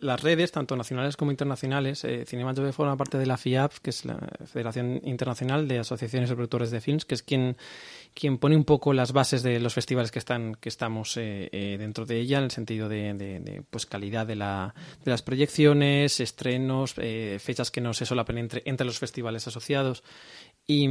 las 0.00 0.20
redes, 0.20 0.50
tanto 0.50 0.76
nacionales 0.76 1.16
como 1.16 1.30
internacionales. 1.30 2.04
Eh, 2.04 2.24
Cinema 2.26 2.52
forma 2.72 2.96
parte 2.96 3.16
de 3.16 3.26
la 3.26 3.36
FIAP, 3.36 3.74
que 3.78 3.90
es 3.90 4.04
la 4.04 4.18
Federación 4.46 5.00
Internacional 5.04 5.68
de 5.68 5.78
Asociaciones 5.78 6.28
de 6.28 6.34
Productores 6.34 6.70
de 6.70 6.80
Films, 6.80 7.04
que 7.04 7.14
es 7.14 7.22
quien, 7.22 7.56
quien 8.14 8.38
pone 8.38 8.56
un 8.56 8.64
poco 8.64 8.92
las 8.92 9.12
bases 9.12 9.42
de 9.42 9.60
los 9.60 9.74
festivales 9.74 10.10
que 10.10 10.18
están 10.18 10.56
que 10.56 10.68
estamos 10.68 11.16
eh, 11.16 11.76
dentro 11.78 12.04
de 12.04 12.18
ella, 12.18 12.38
en 12.38 12.44
el 12.44 12.50
sentido 12.50 12.88
de, 12.88 13.14
de, 13.14 13.62
pues 13.70 13.86
calidad 13.86 14.26
de, 14.26 14.36
la, 14.36 14.74
de 15.04 15.10
las 15.10 15.22
proyecciones, 15.22 16.18
estrenos, 16.18 16.94
fechas 16.94 17.70
que 17.70 17.80
no 17.80 17.94
se 17.94 18.04
solapen 18.04 18.38
entre, 18.38 18.62
entre 18.64 18.86
los 18.86 18.98
festivales 18.98 19.46
asociados. 19.46 20.02
Y, 20.64 20.88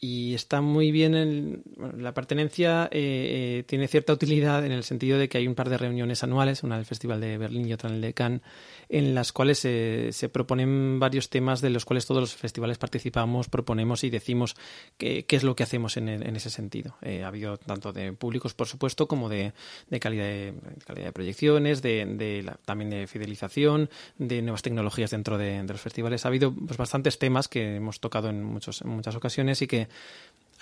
y, 0.00 0.34
está 0.34 0.60
muy 0.60 0.92
bien 0.92 1.14
en, 1.14 1.62
la 1.98 2.14
pertenencia 2.14 2.88
eh, 2.92 3.64
tiene 3.66 3.88
cierta 3.88 4.12
utilidad 4.12 4.64
en 4.64 4.70
el 4.70 4.84
sentido 4.84 5.18
de 5.18 5.28
que 5.28 5.38
hay 5.38 5.48
un 5.48 5.56
par 5.56 5.68
de 5.68 5.78
reuniones 5.78 6.22
anuales 6.22 6.62
una 6.62 6.76
del 6.76 6.86
Festival 6.86 7.20
de 7.20 7.36
Berlín 7.36 7.68
y 7.68 7.72
otra 7.72 7.90
en 7.90 7.96
el 7.96 8.00
de 8.00 8.14
Cannes 8.14 8.42
en 8.88 9.14
las 9.14 9.32
cuales 9.32 9.58
se, 9.58 10.10
se 10.12 10.28
proponen 10.28 10.98
varios 10.98 11.30
temas 11.30 11.60
de 11.60 11.70
los 11.70 11.84
cuales 11.84 12.06
todos 12.06 12.20
los 12.20 12.34
festivales 12.34 12.78
participamos 12.78 13.48
proponemos 13.48 14.04
y 14.04 14.10
decimos 14.10 14.56
qué, 14.98 15.24
qué 15.26 15.36
es 15.36 15.42
lo 15.42 15.56
que 15.56 15.62
hacemos 15.62 15.96
en, 15.96 16.08
ese 16.08 16.50
sentido. 16.50 16.96
Eh, 17.02 17.24
ha 17.24 17.28
habido 17.28 17.56
tanto 17.56 17.92
de 17.92 18.12
públicos 18.12 18.54
por 18.54 18.66
supuesto 18.66 19.08
como 19.08 19.28
de, 19.28 19.52
calidad 20.00 20.24
de 20.24 21.12
proyecciones 21.12 21.82
de, 21.82 22.52
también 22.64 22.90
de 22.90 23.06
fidelización 23.06 23.90
de 24.18 24.42
nuevas 24.42 24.62
tecnologías 24.62 25.10
dentro 25.10 25.38
de, 25.38 25.62
de 25.62 25.72
los 25.72 25.80
festivales. 25.80 26.24
Ha 26.24 26.28
habido 26.28 26.52
pues, 26.52 26.76
bastantes 26.76 27.18
temas 27.18 27.48
que 27.48 27.76
hemos 27.76 28.00
tocado 28.00 28.28
en 28.28 28.42
muchos 28.44 28.82
en 28.82 28.88
muchas 28.88 29.14
ocasiones 29.14 29.62
y 29.62 29.66
que 29.66 29.88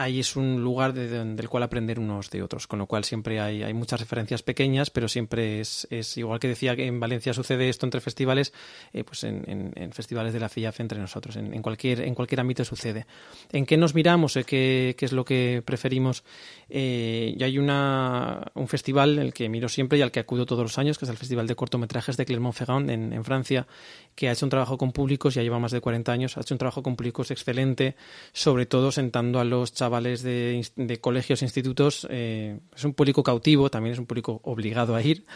ahí 0.02 0.20
es 0.20 0.36
un 0.36 0.62
lugar 0.62 0.92
de, 0.92 1.08
del 1.08 1.48
cual 1.48 1.62
aprender 1.62 1.98
unos 1.98 2.30
de 2.30 2.42
otros, 2.42 2.66
con 2.66 2.78
lo 2.78 2.86
cual 2.86 3.04
siempre 3.04 3.40
hay, 3.40 3.62
hay 3.62 3.74
muchas 3.74 4.00
referencias 4.00 4.42
pequeñas, 4.42 4.90
pero 4.90 5.08
siempre 5.08 5.60
es, 5.60 5.86
es, 5.90 6.16
igual 6.16 6.40
que 6.40 6.48
decía 6.48 6.76
que 6.76 6.86
en 6.86 7.00
Valencia 7.00 7.32
sucede 7.32 7.68
esto 7.68 7.86
entre 7.86 8.00
festivales, 8.00 8.52
eh, 8.92 9.04
pues 9.04 9.24
en, 9.24 9.44
en, 9.48 9.72
en, 9.76 9.92
festivales 9.92 10.32
de 10.32 10.40
la 10.40 10.48
FIAF 10.48 10.80
entre 10.80 10.98
nosotros, 10.98 11.36
en, 11.36 11.54
en, 11.54 11.62
cualquier, 11.62 12.00
en 12.00 12.14
cualquier 12.14 12.40
ámbito 12.40 12.64
sucede. 12.64 13.06
¿En 13.52 13.64
qué 13.66 13.76
nos 13.76 13.94
miramos? 13.94 14.36
Eh, 14.36 14.44
¿Qué, 14.44 14.94
¿Qué, 14.98 15.06
es 15.06 15.12
lo 15.12 15.24
que 15.24 15.62
preferimos? 15.64 16.24
Eh, 16.68 17.34
y 17.38 17.42
hay 17.42 17.58
una, 17.58 18.50
un 18.54 18.68
festival 18.68 19.18
el 19.18 19.32
que 19.32 19.48
miro 19.48 19.68
siempre 19.68 19.98
y 19.98 20.02
al 20.02 20.10
que 20.10 20.20
acudo 20.20 20.46
todos 20.46 20.62
los 20.62 20.78
años, 20.78 20.98
que 20.98 21.04
es 21.04 21.10
el 21.10 21.16
Festival 21.16 21.46
de 21.46 21.54
Cortometrajes 21.54 22.16
de 22.16 22.24
Clermont-Ferrand 22.24 22.90
en, 22.90 23.12
en 23.12 23.24
Francia, 23.24 23.66
que 24.14 24.28
ha 24.28 24.32
hecho 24.32 24.46
un 24.46 24.50
trabajo 24.50 24.76
con 24.76 24.92
públicos, 24.92 25.34
ya 25.34 25.42
lleva 25.42 25.58
más 25.58 25.72
de 25.72 25.80
40 25.80 26.12
años, 26.12 26.36
ha 26.36 26.40
hecho 26.40 26.54
un 26.54 26.58
trabajo 26.58 26.82
con 26.82 26.96
públicos 26.96 27.30
excelente, 27.30 27.94
sobre 28.32 28.66
todo 28.66 28.92
sentando 28.92 29.40
a 29.40 29.44
los 29.44 29.72
chavales 29.72 29.91
de, 30.00 30.66
de 30.76 31.00
colegios 31.00 31.42
e 31.42 31.44
institutos. 31.44 32.06
Eh, 32.10 32.58
es 32.74 32.84
un 32.84 32.94
público 32.94 33.22
cautivo, 33.22 33.70
también 33.70 33.92
es 33.92 33.98
un 33.98 34.06
público 34.06 34.40
obligado 34.44 34.94
a 34.94 35.02
ir, 35.02 35.26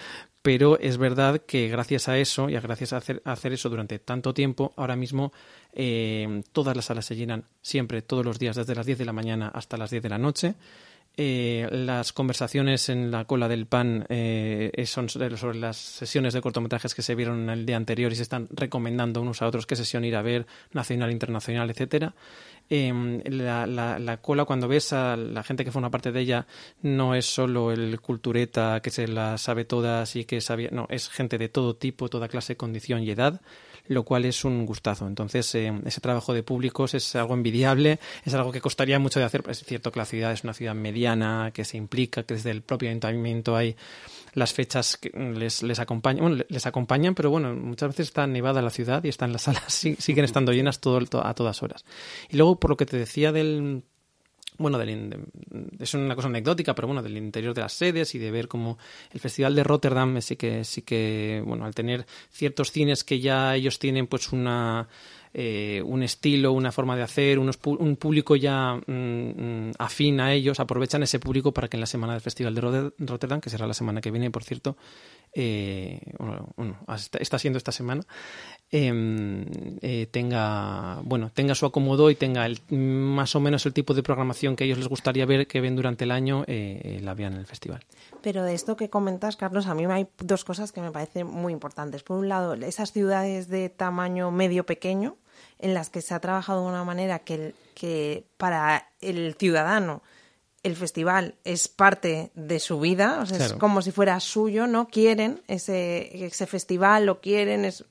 pero 0.43 0.79
es 0.79 0.97
verdad 0.97 1.43
que 1.47 1.69
gracias 1.69 2.09
a 2.09 2.19
eso 2.19 2.49
y 2.49 2.55
gracias 2.55 2.93
a 2.93 2.99
hacer, 2.99 3.21
hacer 3.25 3.53
eso 3.53 3.69
durante 3.69 3.99
tanto 3.99 4.33
tiempo, 4.33 4.73
ahora 4.77 4.97
mismo 4.97 5.33
eh, 5.73 6.43
todas 6.53 6.75
las 6.75 6.87
salas 6.87 7.05
se 7.05 7.17
llenan 7.17 7.45
siempre, 7.61 8.03
todos 8.03 8.25
los 8.25 8.39
días, 8.39 8.57
desde 8.57 8.75
las 8.75 8.87
10 8.87 8.99
de 8.99 9.05
la 9.05 9.13
mañana 9.13 9.49
hasta 9.49 9.77
las 9.77 9.91
10 9.91 10.03
de 10.03 10.09
la 10.09 10.19
noche. 10.19 10.55
Eh, 11.19 11.67
las 11.73 12.13
conversaciones 12.13 12.91
en 12.91 13.11
la 13.11 13.25
cola 13.25 13.49
del 13.49 13.67
pan 13.67 14.07
son 14.85 15.09
sobre 15.09 15.55
las 15.59 15.79
sesiones 15.79 16.35
de 16.35 16.43
cortometrajes 16.43 16.95
que 16.95 17.01
se 17.01 17.15
vieron 17.15 17.49
el 17.49 17.65
día 17.65 17.77
anterior 17.77 18.13
y 18.13 18.17
se 18.17 18.23
están 18.23 18.49
recomendando 18.51 19.23
unos 19.23 19.41
a 19.41 19.47
otros 19.47 19.67
qué 19.67 19.77
sesión 19.77 20.05
ir 20.05 20.15
a 20.15 20.21
ver, 20.21 20.47
nacional, 20.73 21.11
internacional, 21.11 21.71
etcétera. 21.71 22.15
Eh, 22.69 23.23
la, 23.27 23.67
la, 23.67 23.99
la, 23.99 24.17
cola, 24.17 24.45
cuando 24.45 24.67
ves 24.67 24.93
a 24.93 25.17
la 25.17 25.45
gente 25.45 25.65
que 25.65 25.71
forma 25.71 25.91
parte 25.91 26.11
de 26.11 26.21
ella, 26.21 26.47
no 26.83 27.15
es 27.15 27.27
solo 27.27 27.71
el 27.71 28.01
cultureta 28.01 28.81
que 28.83 28.91
se 28.91 29.07
la 29.07 29.39
sabe 29.39 29.65
todas 29.65 30.17
y 30.17 30.25
que 30.25 30.41
sabía, 30.41 30.71
no, 30.73 30.87
es 30.91 31.09
gente 31.09 31.39
de 31.39 31.49
todo 31.49 31.77
tipo, 31.77 32.09
toda 32.09 32.29
clase, 32.29 32.57
condición 32.57 33.03
y 33.03 33.11
edad 33.11 33.41
lo 33.89 34.05
cual 34.05 34.25
es 34.25 34.45
un 34.45 34.67
gustazo. 34.67 35.07
Entonces, 35.07 35.55
eh, 35.55 35.73
ese 35.85 36.01
trabajo 36.01 36.35
de 36.35 36.43
públicos 36.43 36.95
es 36.95 37.15
algo 37.17 37.35
envidiable, 37.35 37.99
es 38.25 38.35
algo 38.35 38.53
que 38.53 38.61
costaría 38.61 38.99
mucho 38.99 39.21
de 39.21 39.27
hacer. 39.27 39.45
Es 39.49 39.65
cierto 39.65 39.93
que 39.93 39.99
la 39.99 40.05
ciudad 40.05 40.33
es 40.33 40.45
una 40.45 40.55
ciudad 40.55 40.75
mediana, 40.75 41.51
que 41.55 41.65
se 41.65 41.77
implica, 41.77 42.23
que 42.25 42.35
desde 42.35 42.51
el 42.51 42.63
propio 42.63 42.89
ayuntamiento 42.89 43.57
hay 43.57 43.77
las 44.37 44.53
fechas 44.53 44.99
que 44.99 45.09
les, 45.11 45.63
les 45.63 45.79
acompañan, 45.79 46.23
bueno, 46.23 46.45
les 46.47 46.67
acompañan, 46.67 47.15
pero 47.15 47.31
bueno, 47.31 47.55
muchas 47.55 47.89
veces 47.89 48.09
está 48.09 48.27
nevada 48.27 48.61
la 48.61 48.69
ciudad 48.69 49.03
y 49.03 49.09
están 49.09 49.33
las 49.33 49.43
salas, 49.43 49.73
siguen 49.99 50.27
estando 50.27 50.53
llenas 50.53 50.79
todo, 50.79 50.99
a 50.99 51.35
todas 51.35 51.63
horas. 51.63 51.87
Y 52.29 52.37
luego, 52.37 52.61
por 52.61 52.71
lo 52.71 52.77
que 52.77 52.85
te 52.85 52.99
decía 52.99 53.33
del 53.33 53.83
bueno, 54.59 54.79
del, 54.79 55.27
es 55.79 55.95
una 55.95 56.15
cosa 56.15 56.29
anecdótica, 56.29 56.75
pero 56.75 56.89
bueno, 56.89 57.03
del 57.03 57.17
interior 57.17 57.55
de 57.55 57.63
las 57.63 57.73
sedes 57.73 58.15
y 58.15 58.19
de 58.19 58.31
ver 58.31 58.49
cómo 58.49 58.79
el 59.13 59.21
Festival 59.21 59.55
de 59.55 59.65
Rotterdam 59.65 60.21
sí 60.21 60.37
que, 60.37 60.65
sí 60.65 60.83
que, 60.83 61.43
bueno, 61.45 61.65
al 61.65 61.75
tener 61.75 62.07
ciertos 62.31 62.73
cines 62.73 63.05
que 63.05 63.21
ya 63.21 63.55
ellos 63.55 63.79
tienen 63.79 64.07
pues 64.07 64.33
una 64.33 64.89
eh, 65.39 65.83
un 65.85 66.03
estilo, 66.03 66.53
una 66.53 66.73
forma 66.73 66.97
de 66.97 67.03
hacer, 67.03 67.39
unos 67.39 67.59
un 67.63 67.97
público 67.97 68.37
ya 68.37 68.75
mm, 68.75 68.91
mm, 68.91 69.73
afín 69.79 70.19
a 70.19 70.33
ellos, 70.33 70.61
aprovechan 70.61 71.03
ese 71.03 71.19
público 71.19 71.53
para 71.53 71.69
que 71.69 71.77
en 71.77 71.83
la 71.83 71.87
semana 71.87 72.15
del 72.15 72.23
Festival 72.23 72.55
de 72.55 72.91
Rotterdam, 73.01 73.43
que 73.43 73.51
será 73.51 73.67
la 73.67 73.75
semana 73.75 74.01
que 74.01 74.11
viene, 74.11 74.31
por 74.31 74.45
cierto, 74.45 74.79
eh, 75.35 76.01
bueno, 76.57 76.79
está 77.21 77.39
siendo 77.39 77.59
esta 77.59 77.71
semana, 77.71 78.07
em, 78.71 79.45
eh, 79.83 80.07
tenga 80.11 81.03
bueno 81.05 81.31
tenga 81.35 81.55
su 81.55 81.67
acomodo 81.67 82.11
y 82.11 82.15
tenga 82.15 82.47
el, 82.47 82.59
más 82.71 83.37
o 83.37 83.41
menos 83.41 83.67
el 83.67 83.75
tipo 83.75 83.93
de 83.93 84.03
programación 84.03 84.57
que 84.57 84.65
ellos 84.65 84.79
les 84.79 84.89
gustaría 84.89 85.27
ver 85.27 85.47
que 85.47 85.61
ven 85.61 85.77
durante 85.77 86.05
el 86.05 86.13
año 86.13 86.45
eh, 86.47 86.99
la 87.03 87.13
vean 87.13 87.35
en 87.35 87.41
el 87.41 87.47
festival. 87.47 87.85
Pero 88.23 88.43
de 88.43 88.55
esto 88.55 88.75
que 88.77 88.89
comentas, 88.89 89.37
Carlos, 89.37 89.67
a 89.67 89.75
mí 89.75 89.85
hay 89.85 90.07
dos 90.17 90.47
cosas 90.47 90.73
que 90.73 90.81
me 90.81 90.91
parecen 90.93 91.27
muy 91.27 91.53
importantes. 91.53 92.03
Por 92.03 92.17
un 92.17 92.31
lado, 92.31 92.55
esas 92.55 92.93
ciudades 92.93 93.49
de 93.49 93.69
tamaño 93.69 94.31
medio 94.31 94.65
pequeño 94.65 95.19
en 95.59 95.75
las 95.75 95.91
que 95.91 96.03
se 96.03 96.15
ha 96.15 96.21
trabajado 96.21 96.63
de 96.63 96.69
una 96.69 96.85
manera 96.85 97.21
que, 97.21 97.55
que 97.75 98.27
para 98.37 98.89
el 99.01 99.35
ciudadano 99.39 100.03
el 100.63 100.75
festival 100.75 101.37
es 101.45 101.69
parte 101.69 102.33
de 102.35 102.59
su 102.59 102.81
vida, 102.81 103.21
o 103.21 103.27
sea, 103.27 103.39
es 103.39 103.53
como 103.53 103.83
si 103.83 103.93
fuera 103.93 104.19
suyo, 104.19 104.67
¿no? 104.67 104.89
Quieren 104.89 105.41
ese, 105.47 106.27
ese 106.27 106.47
festival, 106.47 107.07
lo 107.07 107.21
quieren, 107.21 107.65
es, 107.65 107.85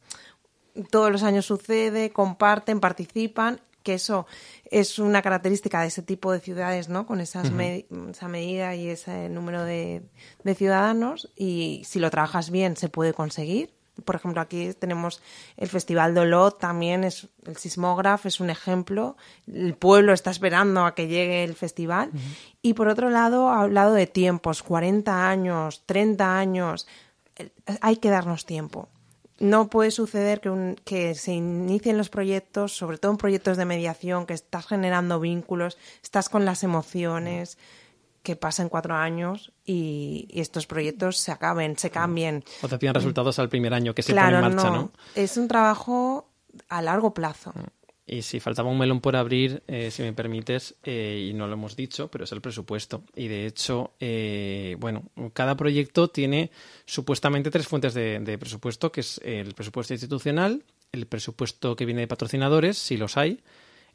todos 0.92 1.10
los 1.10 1.24
años 1.24 1.46
sucede, 1.46 2.10
comparten, 2.10 2.82
participan, 2.82 3.62
que 3.82 3.94
eso 3.94 4.28
es 4.72 5.00
una 5.00 5.22
característica 5.22 5.80
de 5.80 5.88
ese 5.88 6.02
tipo 6.02 6.34
de 6.34 6.42
ciudades, 6.42 6.90
¿no? 6.90 7.06
Con 7.06 7.22
esas 7.22 7.50
esa 7.50 8.28
medida 8.28 8.76
y 8.76 8.90
ese 8.90 9.30
número 9.30 9.64
de, 9.64 10.02
de 10.44 10.56
ciudadanos, 10.56 11.32
y 11.38 11.82
si 11.86 12.00
lo 12.00 12.10
trabajas 12.10 12.50
bien 12.50 12.76
se 12.76 12.90
puede 12.90 13.14
conseguir 13.14 13.75
por 14.04 14.16
ejemplo, 14.16 14.42
aquí 14.42 14.74
tenemos 14.74 15.22
el 15.58 15.70
Festival 15.70 16.14
de 16.14 16.22
Olot, 16.22 16.60
también 16.60 17.04
es 17.04 17.28
el 17.46 17.56
sismógrafo, 17.56 18.28
es 18.28 18.40
un 18.40 18.50
ejemplo. 18.50 19.16
El 19.48 19.76
pueblo 19.76 20.14
está 20.14 20.32
esperando 20.32 20.86
a 20.86 20.96
que 20.96 21.08
llegue 21.08 21.44
el 21.44 21.56
festival. 21.56 22.12
Y 22.62 22.74
por 22.74 22.88
otro 22.88 23.10
lado, 23.10 23.50
ha 23.50 23.62
hablado 23.62 23.94
de 23.94 24.08
tiempos, 24.08 24.64
40 24.64 25.30
años, 25.30 25.84
30 25.86 26.38
años. 26.38 26.88
Hay 27.82 27.98
que 27.98 28.10
darnos 28.10 28.46
tiempo. 28.46 28.90
No 29.40 29.70
puede 29.70 29.92
suceder 29.92 30.40
que, 30.40 30.76
que 30.86 31.16
se 31.16 31.34
inicien 31.34 31.98
los 31.98 32.10
proyectos, 32.10 32.76
sobre 32.76 32.98
todo 32.98 33.12
en 33.12 33.18
proyectos 33.18 33.58
de 33.58 33.66
mediación, 33.66 34.26
que 34.26 34.34
estás 34.34 34.66
generando 34.66 35.20
vínculos, 35.20 35.78
estás 36.02 36.30
con 36.30 36.46
las 36.46 36.64
emociones 36.64 37.58
que 38.26 38.36
pasen 38.36 38.68
cuatro 38.68 38.96
años 38.96 39.54
y, 39.64 40.28
estos 40.34 40.66
proyectos 40.68 41.18
se 41.18 41.32
acaben, 41.32 41.78
se 41.78 41.90
cambien. 41.90 42.44
O 42.62 42.68
te 42.68 42.78
piden 42.78 42.96
resultados 42.96 43.40
al 43.40 43.48
primer 43.48 43.74
año 43.74 43.94
que 43.94 44.02
se 44.02 44.14
pone 44.14 44.28
en 44.28 44.42
marcha, 44.42 44.70
no. 44.70 44.92
Es 45.14 45.38
un 45.38 45.48
trabajo 45.48 46.30
a 46.68 46.82
largo 46.82 47.14
plazo. 47.14 47.54
Mm. 47.56 47.86
Y 48.08 48.22
si 48.22 48.40
faltaba 48.40 48.70
un 48.70 48.78
melón 48.78 49.02
por 49.02 49.16
abrir, 49.16 49.64
eh, 49.68 49.90
si 49.90 50.04
me 50.04 50.14
permites, 50.14 50.76
eh, 50.84 51.30
y 51.30 51.34
no 51.34 51.48
lo 51.48 51.54
hemos 51.54 51.76
dicho, 51.76 52.08
pero 52.10 52.26
es 52.26 52.32
el 52.32 52.42
presupuesto. 52.42 53.04
Y 53.16 53.28
de 53.28 53.48
hecho, 53.48 53.94
eh, 54.00 54.76
bueno, 54.80 55.04
cada 55.34 55.56
proyecto 55.56 56.10
tiene 56.10 56.52
supuestamente 56.86 57.50
tres 57.50 57.68
fuentes 57.68 57.96
de, 57.96 58.20
de, 58.20 58.38
presupuesto, 58.38 58.92
que 58.92 59.02
es 59.02 59.20
el 59.24 59.56
presupuesto 59.56 59.94
institucional, 59.94 60.64
el 60.92 61.08
presupuesto 61.08 61.76
que 61.76 61.86
viene 61.86 62.02
de 62.02 62.08
patrocinadores, 62.08 62.78
si 62.78 62.96
los 62.96 63.18
hay, 63.18 63.42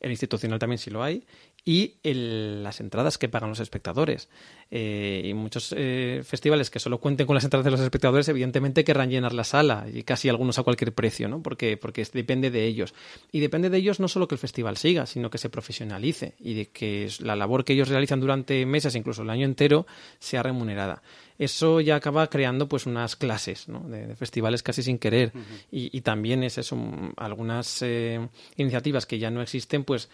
el 0.01 0.11
institucional 0.11 0.59
también 0.59 0.79
si 0.79 0.91
lo 0.91 1.03
hay, 1.03 1.25
y 1.65 1.97
las 2.03 2.81
entradas 2.81 3.19
que 3.19 3.29
pagan 3.29 3.51
los 3.51 3.61
espectadores. 3.61 4.29
Eh, 4.71 5.23
y 5.25 5.35
muchos 5.35 5.75
eh, 5.77 6.23
festivales 6.25 6.71
que 6.71 6.79
solo 6.79 6.99
cuenten 6.99 7.27
con 7.27 7.35
las 7.35 7.45
entradas 7.45 7.65
de 7.65 7.71
los 7.71 7.81
espectadores, 7.81 8.29
evidentemente 8.29 8.85
querrán 8.85 9.11
llenar 9.11 9.33
la 9.33 9.45
sala, 9.45 9.87
y 9.93 10.03
casi 10.05 10.29
algunos 10.29 10.59
a 10.59 10.63
cualquier 10.63 10.93
precio, 10.95 11.29
¿no? 11.29 11.43
Porque, 11.43 11.77
porque 11.77 12.07
depende 12.13 12.51
de 12.51 12.65
ellos. 12.67 12.95
Y 13.33 13.41
depende 13.41 13.71
de 13.71 13.79
ellos 13.79 14.01
no 14.01 14.09
solo 14.09 14.29
que 14.29 14.35
el 14.35 14.39
festival 14.39 14.77
siga, 14.77 15.07
sino 15.07 15.31
que 15.31 15.39
se 15.39 15.51
profesionalice 15.51 16.35
y 16.39 16.55
de 16.55 16.67
que 16.69 17.09
la 17.21 17.37
labor 17.37 17.65
que 17.65 17.73
ellos 17.73 17.89
realizan 17.89 18.21
durante 18.21 18.65
meses, 18.67 18.95
incluso 18.95 19.23
el 19.23 19.31
año 19.31 19.45
entero, 19.45 19.87
sea 20.19 20.43
remunerada 20.43 21.03
eso 21.41 21.81
ya 21.81 21.97
acaba 21.97 22.29
creando 22.29 22.69
pues 22.69 22.87
unas 22.87 23.17
clases 23.17 23.69
¿no? 23.69 23.81
de, 23.81 24.15
festivales 24.15 24.63
casi 24.63 24.83
sin 24.83 24.99
querer 24.99 25.33
y, 25.73 26.01
también 26.03 26.43
es 26.45 26.57
eso 26.57 26.79
algunas 27.17 27.83
eh, 27.83 28.29
iniciativas 28.57 29.07
que 29.07 29.19
ya 29.19 29.31
no 29.31 29.43
existen 29.43 29.85
pues 29.85 30.09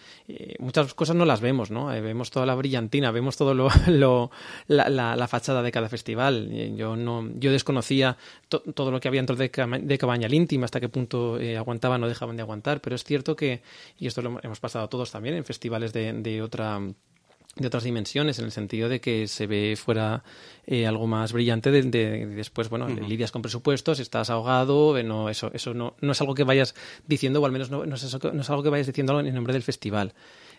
muchas 0.59 0.95
cosas 0.95 1.15
no 1.15 1.25
las 1.25 1.41
vemos 1.41 1.71
no 1.71 1.87
vemos 1.87 2.31
toda 2.31 2.47
la 2.47 2.55
brillantina 2.55 3.11
vemos 3.11 3.37
todo 3.37 3.55
lo, 3.55 3.69
lo 3.89 4.31
la, 4.69 4.89
la, 4.89 5.29
fachada 5.29 5.63
de 5.63 5.73
cada 5.73 5.89
festival. 5.89 6.51
Yo 6.77 6.97
no, 6.97 7.29
yo 7.35 7.51
desconocía 7.51 8.17
todo 8.49 8.91
lo 8.91 9.01
que 9.01 9.09
había 9.09 9.21
dentro 9.21 9.37
de, 9.37 9.51
de 9.83 9.99
Cabaña 9.99 10.29
íntima, 10.29 10.65
hasta 10.65 10.81
qué 10.81 10.89
punto 10.89 11.39
eh, 11.39 11.57
aguantaban 11.57 12.03
o 12.03 12.09
dejaban 12.09 12.37
de 12.37 12.43
aguantar, 12.43 12.81
pero 12.81 12.97
es 12.97 13.05
cierto 13.05 13.37
que, 13.37 13.63
y 13.99 14.07
esto 14.07 14.23
lo 14.23 14.39
hemos 14.43 14.61
pasado 14.61 14.89
todos 14.89 15.11
también 15.11 15.37
en 15.37 15.45
festivales 15.45 15.93
de, 15.93 16.13
de 16.13 16.43
otra 16.43 16.81
de 17.57 17.67
otras 17.67 17.85
dimensiones, 17.85 18.39
en 18.39 18.45
el 18.45 18.53
sentido 18.53 18.89
de 18.89 19.01
que 19.01 19.27
se 19.27 19.47
ve 19.47 19.77
fuera 19.77 20.23
eh, 20.67 20.87
algo 20.87 21.07
más 21.07 21.33
brillante 21.33 21.71
de, 21.71 21.83
después, 22.27 22.69
bueno, 22.69 22.87
lidias 22.89 23.33
con 23.33 23.41
presupuestos, 23.41 23.99
estás 23.99 24.29
ahogado, 24.29 24.99
eh, 24.99 25.03
no, 25.03 25.31
eso, 25.31 25.51
eso 25.55 25.73
no, 25.73 25.97
no, 26.01 26.13
es 26.13 26.21
algo 26.21 26.35
que 26.35 26.45
vayas 26.45 26.75
diciendo, 27.07 27.41
o 27.41 27.47
al 27.47 27.53
menos 27.53 27.71
no, 27.71 27.87
no, 27.87 27.95
es 27.95 28.03
eso, 28.03 28.19
no 28.33 28.43
es 28.43 28.51
algo 28.51 28.63
que 28.63 28.69
vayas 28.69 28.87
diciendo 28.87 29.19
en 29.19 29.35
nombre 29.35 29.55
del 29.55 29.63
festival. 29.63 30.13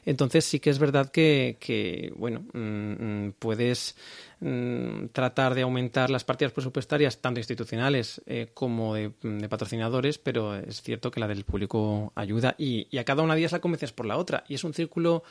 Entonces 0.08 0.46
sí 0.46 0.62
que 0.62 0.70
es 0.70 0.80
verdad 0.80 1.12
que, 1.12 2.14
bueno, 2.16 2.46
mm, 2.54 3.28
mm, 3.28 3.34
puedes 3.38 3.98
mm, 4.40 5.08
tratar 5.12 5.54
de 5.54 5.64
aumentar 5.64 6.10
las 6.10 6.24
partidas 6.24 6.54
presupuestarias, 6.54 7.20
tanto 7.20 7.42
institucionales 7.42 8.22
eh, 8.26 8.48
como 8.54 8.96
de, 8.96 9.12
patrocinadores, 9.50 10.18
pero 10.18 10.56
es 10.56 10.82
cierto 10.82 11.12
que 11.12 11.20
la 11.20 11.28
del 11.28 11.44
público 11.44 12.14
ayuda 12.16 12.56
y, 12.58 12.88
y 12.90 13.00
a 13.00 13.04
cada 13.04 13.22
una 13.22 13.34
de 13.34 13.42
ellas 13.42 13.52
la 13.52 13.60
convences 13.60 13.92
por 13.92 14.06
la 14.06 14.16
otra. 14.16 14.46
Y 14.48 14.54
es 14.54 14.64
un 14.64 14.74
círculo 14.74 15.24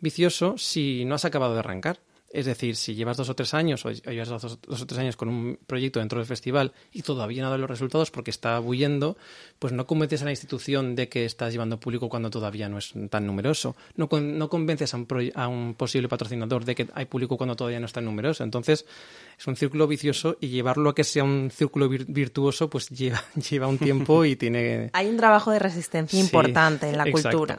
vicioso 0.00 0.56
si 0.58 1.04
no 1.04 1.14
has 1.14 1.24
acabado 1.24 1.54
de 1.54 1.60
arrancar. 1.60 2.00
Es 2.30 2.44
decir, 2.44 2.76
si 2.76 2.94
llevas 2.94 3.16
dos 3.16 3.30
o 3.30 3.34
tres 3.34 3.54
años 3.54 3.86
o 3.86 3.90
llevas 3.90 4.28
dos, 4.28 4.58
o 4.68 4.86
tres 4.86 4.98
años 4.98 5.16
con 5.16 5.28
un 5.28 5.58
proyecto 5.66 5.98
dentro 5.98 6.18
del 6.18 6.26
festival 6.26 6.72
y 6.92 7.00
todavía 7.00 7.40
no 7.40 7.48
ha 7.48 7.50
dado 7.50 7.62
los 7.62 7.70
resultados 7.70 8.10
porque 8.10 8.30
está 8.30 8.60
huyendo, 8.60 9.16
pues 9.58 9.72
no 9.72 9.86
convences 9.86 10.20
a 10.20 10.26
la 10.26 10.32
institución 10.32 10.94
de 10.94 11.08
que 11.08 11.24
estás 11.24 11.52
llevando 11.52 11.80
público 11.80 12.10
cuando 12.10 12.28
todavía 12.28 12.68
no 12.68 12.76
es 12.76 12.92
tan 13.08 13.26
numeroso. 13.26 13.76
No, 13.96 14.10
no 14.12 14.50
convences 14.50 14.92
a 14.92 14.98
un, 14.98 15.32
a 15.34 15.48
un, 15.48 15.74
posible 15.74 16.08
patrocinador 16.08 16.66
de 16.66 16.74
que 16.74 16.88
hay 16.92 17.06
público 17.06 17.38
cuando 17.38 17.56
todavía 17.56 17.80
no 17.80 17.86
es 17.86 17.92
tan 17.94 18.04
numeroso. 18.04 18.44
Entonces, 18.44 18.84
es 19.38 19.46
un 19.46 19.56
círculo 19.56 19.86
vicioso 19.86 20.36
y 20.38 20.48
llevarlo 20.48 20.90
a 20.90 20.94
que 20.94 21.04
sea 21.04 21.24
un 21.24 21.50
círculo 21.50 21.88
virtuoso, 21.88 22.68
pues 22.68 22.90
lleva, 22.90 23.24
lleva 23.50 23.68
un 23.68 23.78
tiempo 23.78 24.26
y 24.26 24.36
tiene. 24.36 24.90
Hay 24.92 25.08
un 25.08 25.16
trabajo 25.16 25.50
de 25.50 25.60
resistencia 25.60 26.20
importante 26.20 26.90
en 26.90 26.98
la 26.98 27.10
cultura. 27.10 27.58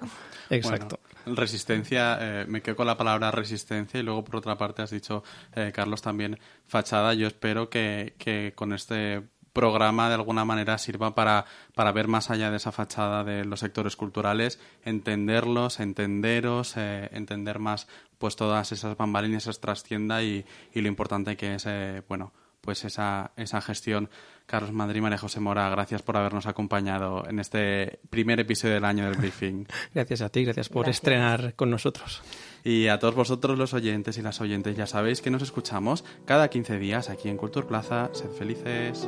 Exacto. 0.49 0.99
resistencia, 1.25 2.17
eh, 2.19 2.45
me 2.47 2.61
quedo 2.61 2.75
con 2.75 2.87
la 2.87 2.97
palabra 2.97 3.31
resistencia 3.31 3.99
y 3.99 4.03
luego 4.03 4.23
por 4.23 4.37
otra 4.37 4.57
parte 4.57 4.81
has 4.81 4.89
dicho, 4.89 5.23
eh, 5.55 5.71
Carlos, 5.73 6.01
también 6.01 6.39
fachada. 6.67 7.13
Yo 7.13 7.27
espero 7.27 7.69
que, 7.69 8.15
que 8.17 8.53
con 8.55 8.73
este 8.73 9.21
programa 9.53 10.07
de 10.09 10.15
alguna 10.15 10.45
manera 10.45 10.77
sirva 10.77 11.15
para, 11.15 11.45
para 11.75 11.91
ver 11.91 12.07
más 12.07 12.29
allá 12.29 12.51
de 12.51 12.57
esa 12.57 12.71
fachada 12.71 13.23
de 13.23 13.45
los 13.45 13.59
sectores 13.59 13.95
culturales, 13.95 14.59
entenderlos, 14.83 15.79
entenderos, 15.79 16.77
eh, 16.77 17.09
entender 17.11 17.59
más 17.59 17.87
pues 18.17 18.35
todas 18.35 18.71
esas 18.71 18.95
bambalinas, 18.97 19.47
esa 19.47 19.59
trascienda 19.59 20.23
y, 20.23 20.45
y 20.73 20.81
lo 20.81 20.87
importante 20.87 21.35
que 21.35 21.55
es, 21.55 21.67
bueno, 22.07 22.33
pues 22.61 22.85
esa, 22.85 23.31
esa 23.35 23.61
gestión. 23.61 24.09
Carlos 24.45 24.71
Madrid, 24.71 25.01
María 25.01 25.17
José 25.17 25.39
Mora, 25.39 25.69
gracias 25.69 26.01
por 26.01 26.17
habernos 26.17 26.47
acompañado 26.47 27.23
en 27.29 27.39
este 27.39 27.99
primer 28.09 28.39
episodio 28.39 28.73
del 28.73 28.85
año 28.85 29.05
del 29.05 29.15
briefing. 29.15 29.65
gracias 29.93 30.21
a 30.21 30.29
ti, 30.29 30.43
gracias 30.43 30.69
por 30.69 30.89
estrenar 30.89 31.53
con 31.55 31.69
nosotros. 31.69 32.23
Y 32.63 32.87
a 32.87 32.97
todos 32.97 33.15
vosotros 33.15 33.57
los 33.57 33.73
oyentes 33.73 34.17
y 34.17 34.21
las 34.21 34.41
oyentes, 34.41 34.75
ya 34.75 34.87
sabéis 34.87 35.21
que 35.21 35.29
nos 35.29 35.43
escuchamos 35.43 36.03
cada 36.25 36.49
15 36.49 36.79
días 36.79 37.09
aquí 37.09 37.29
en 37.29 37.37
Cultura 37.37 37.67
Plaza. 37.67 38.09
Sed 38.13 38.31
felices. 38.31 39.07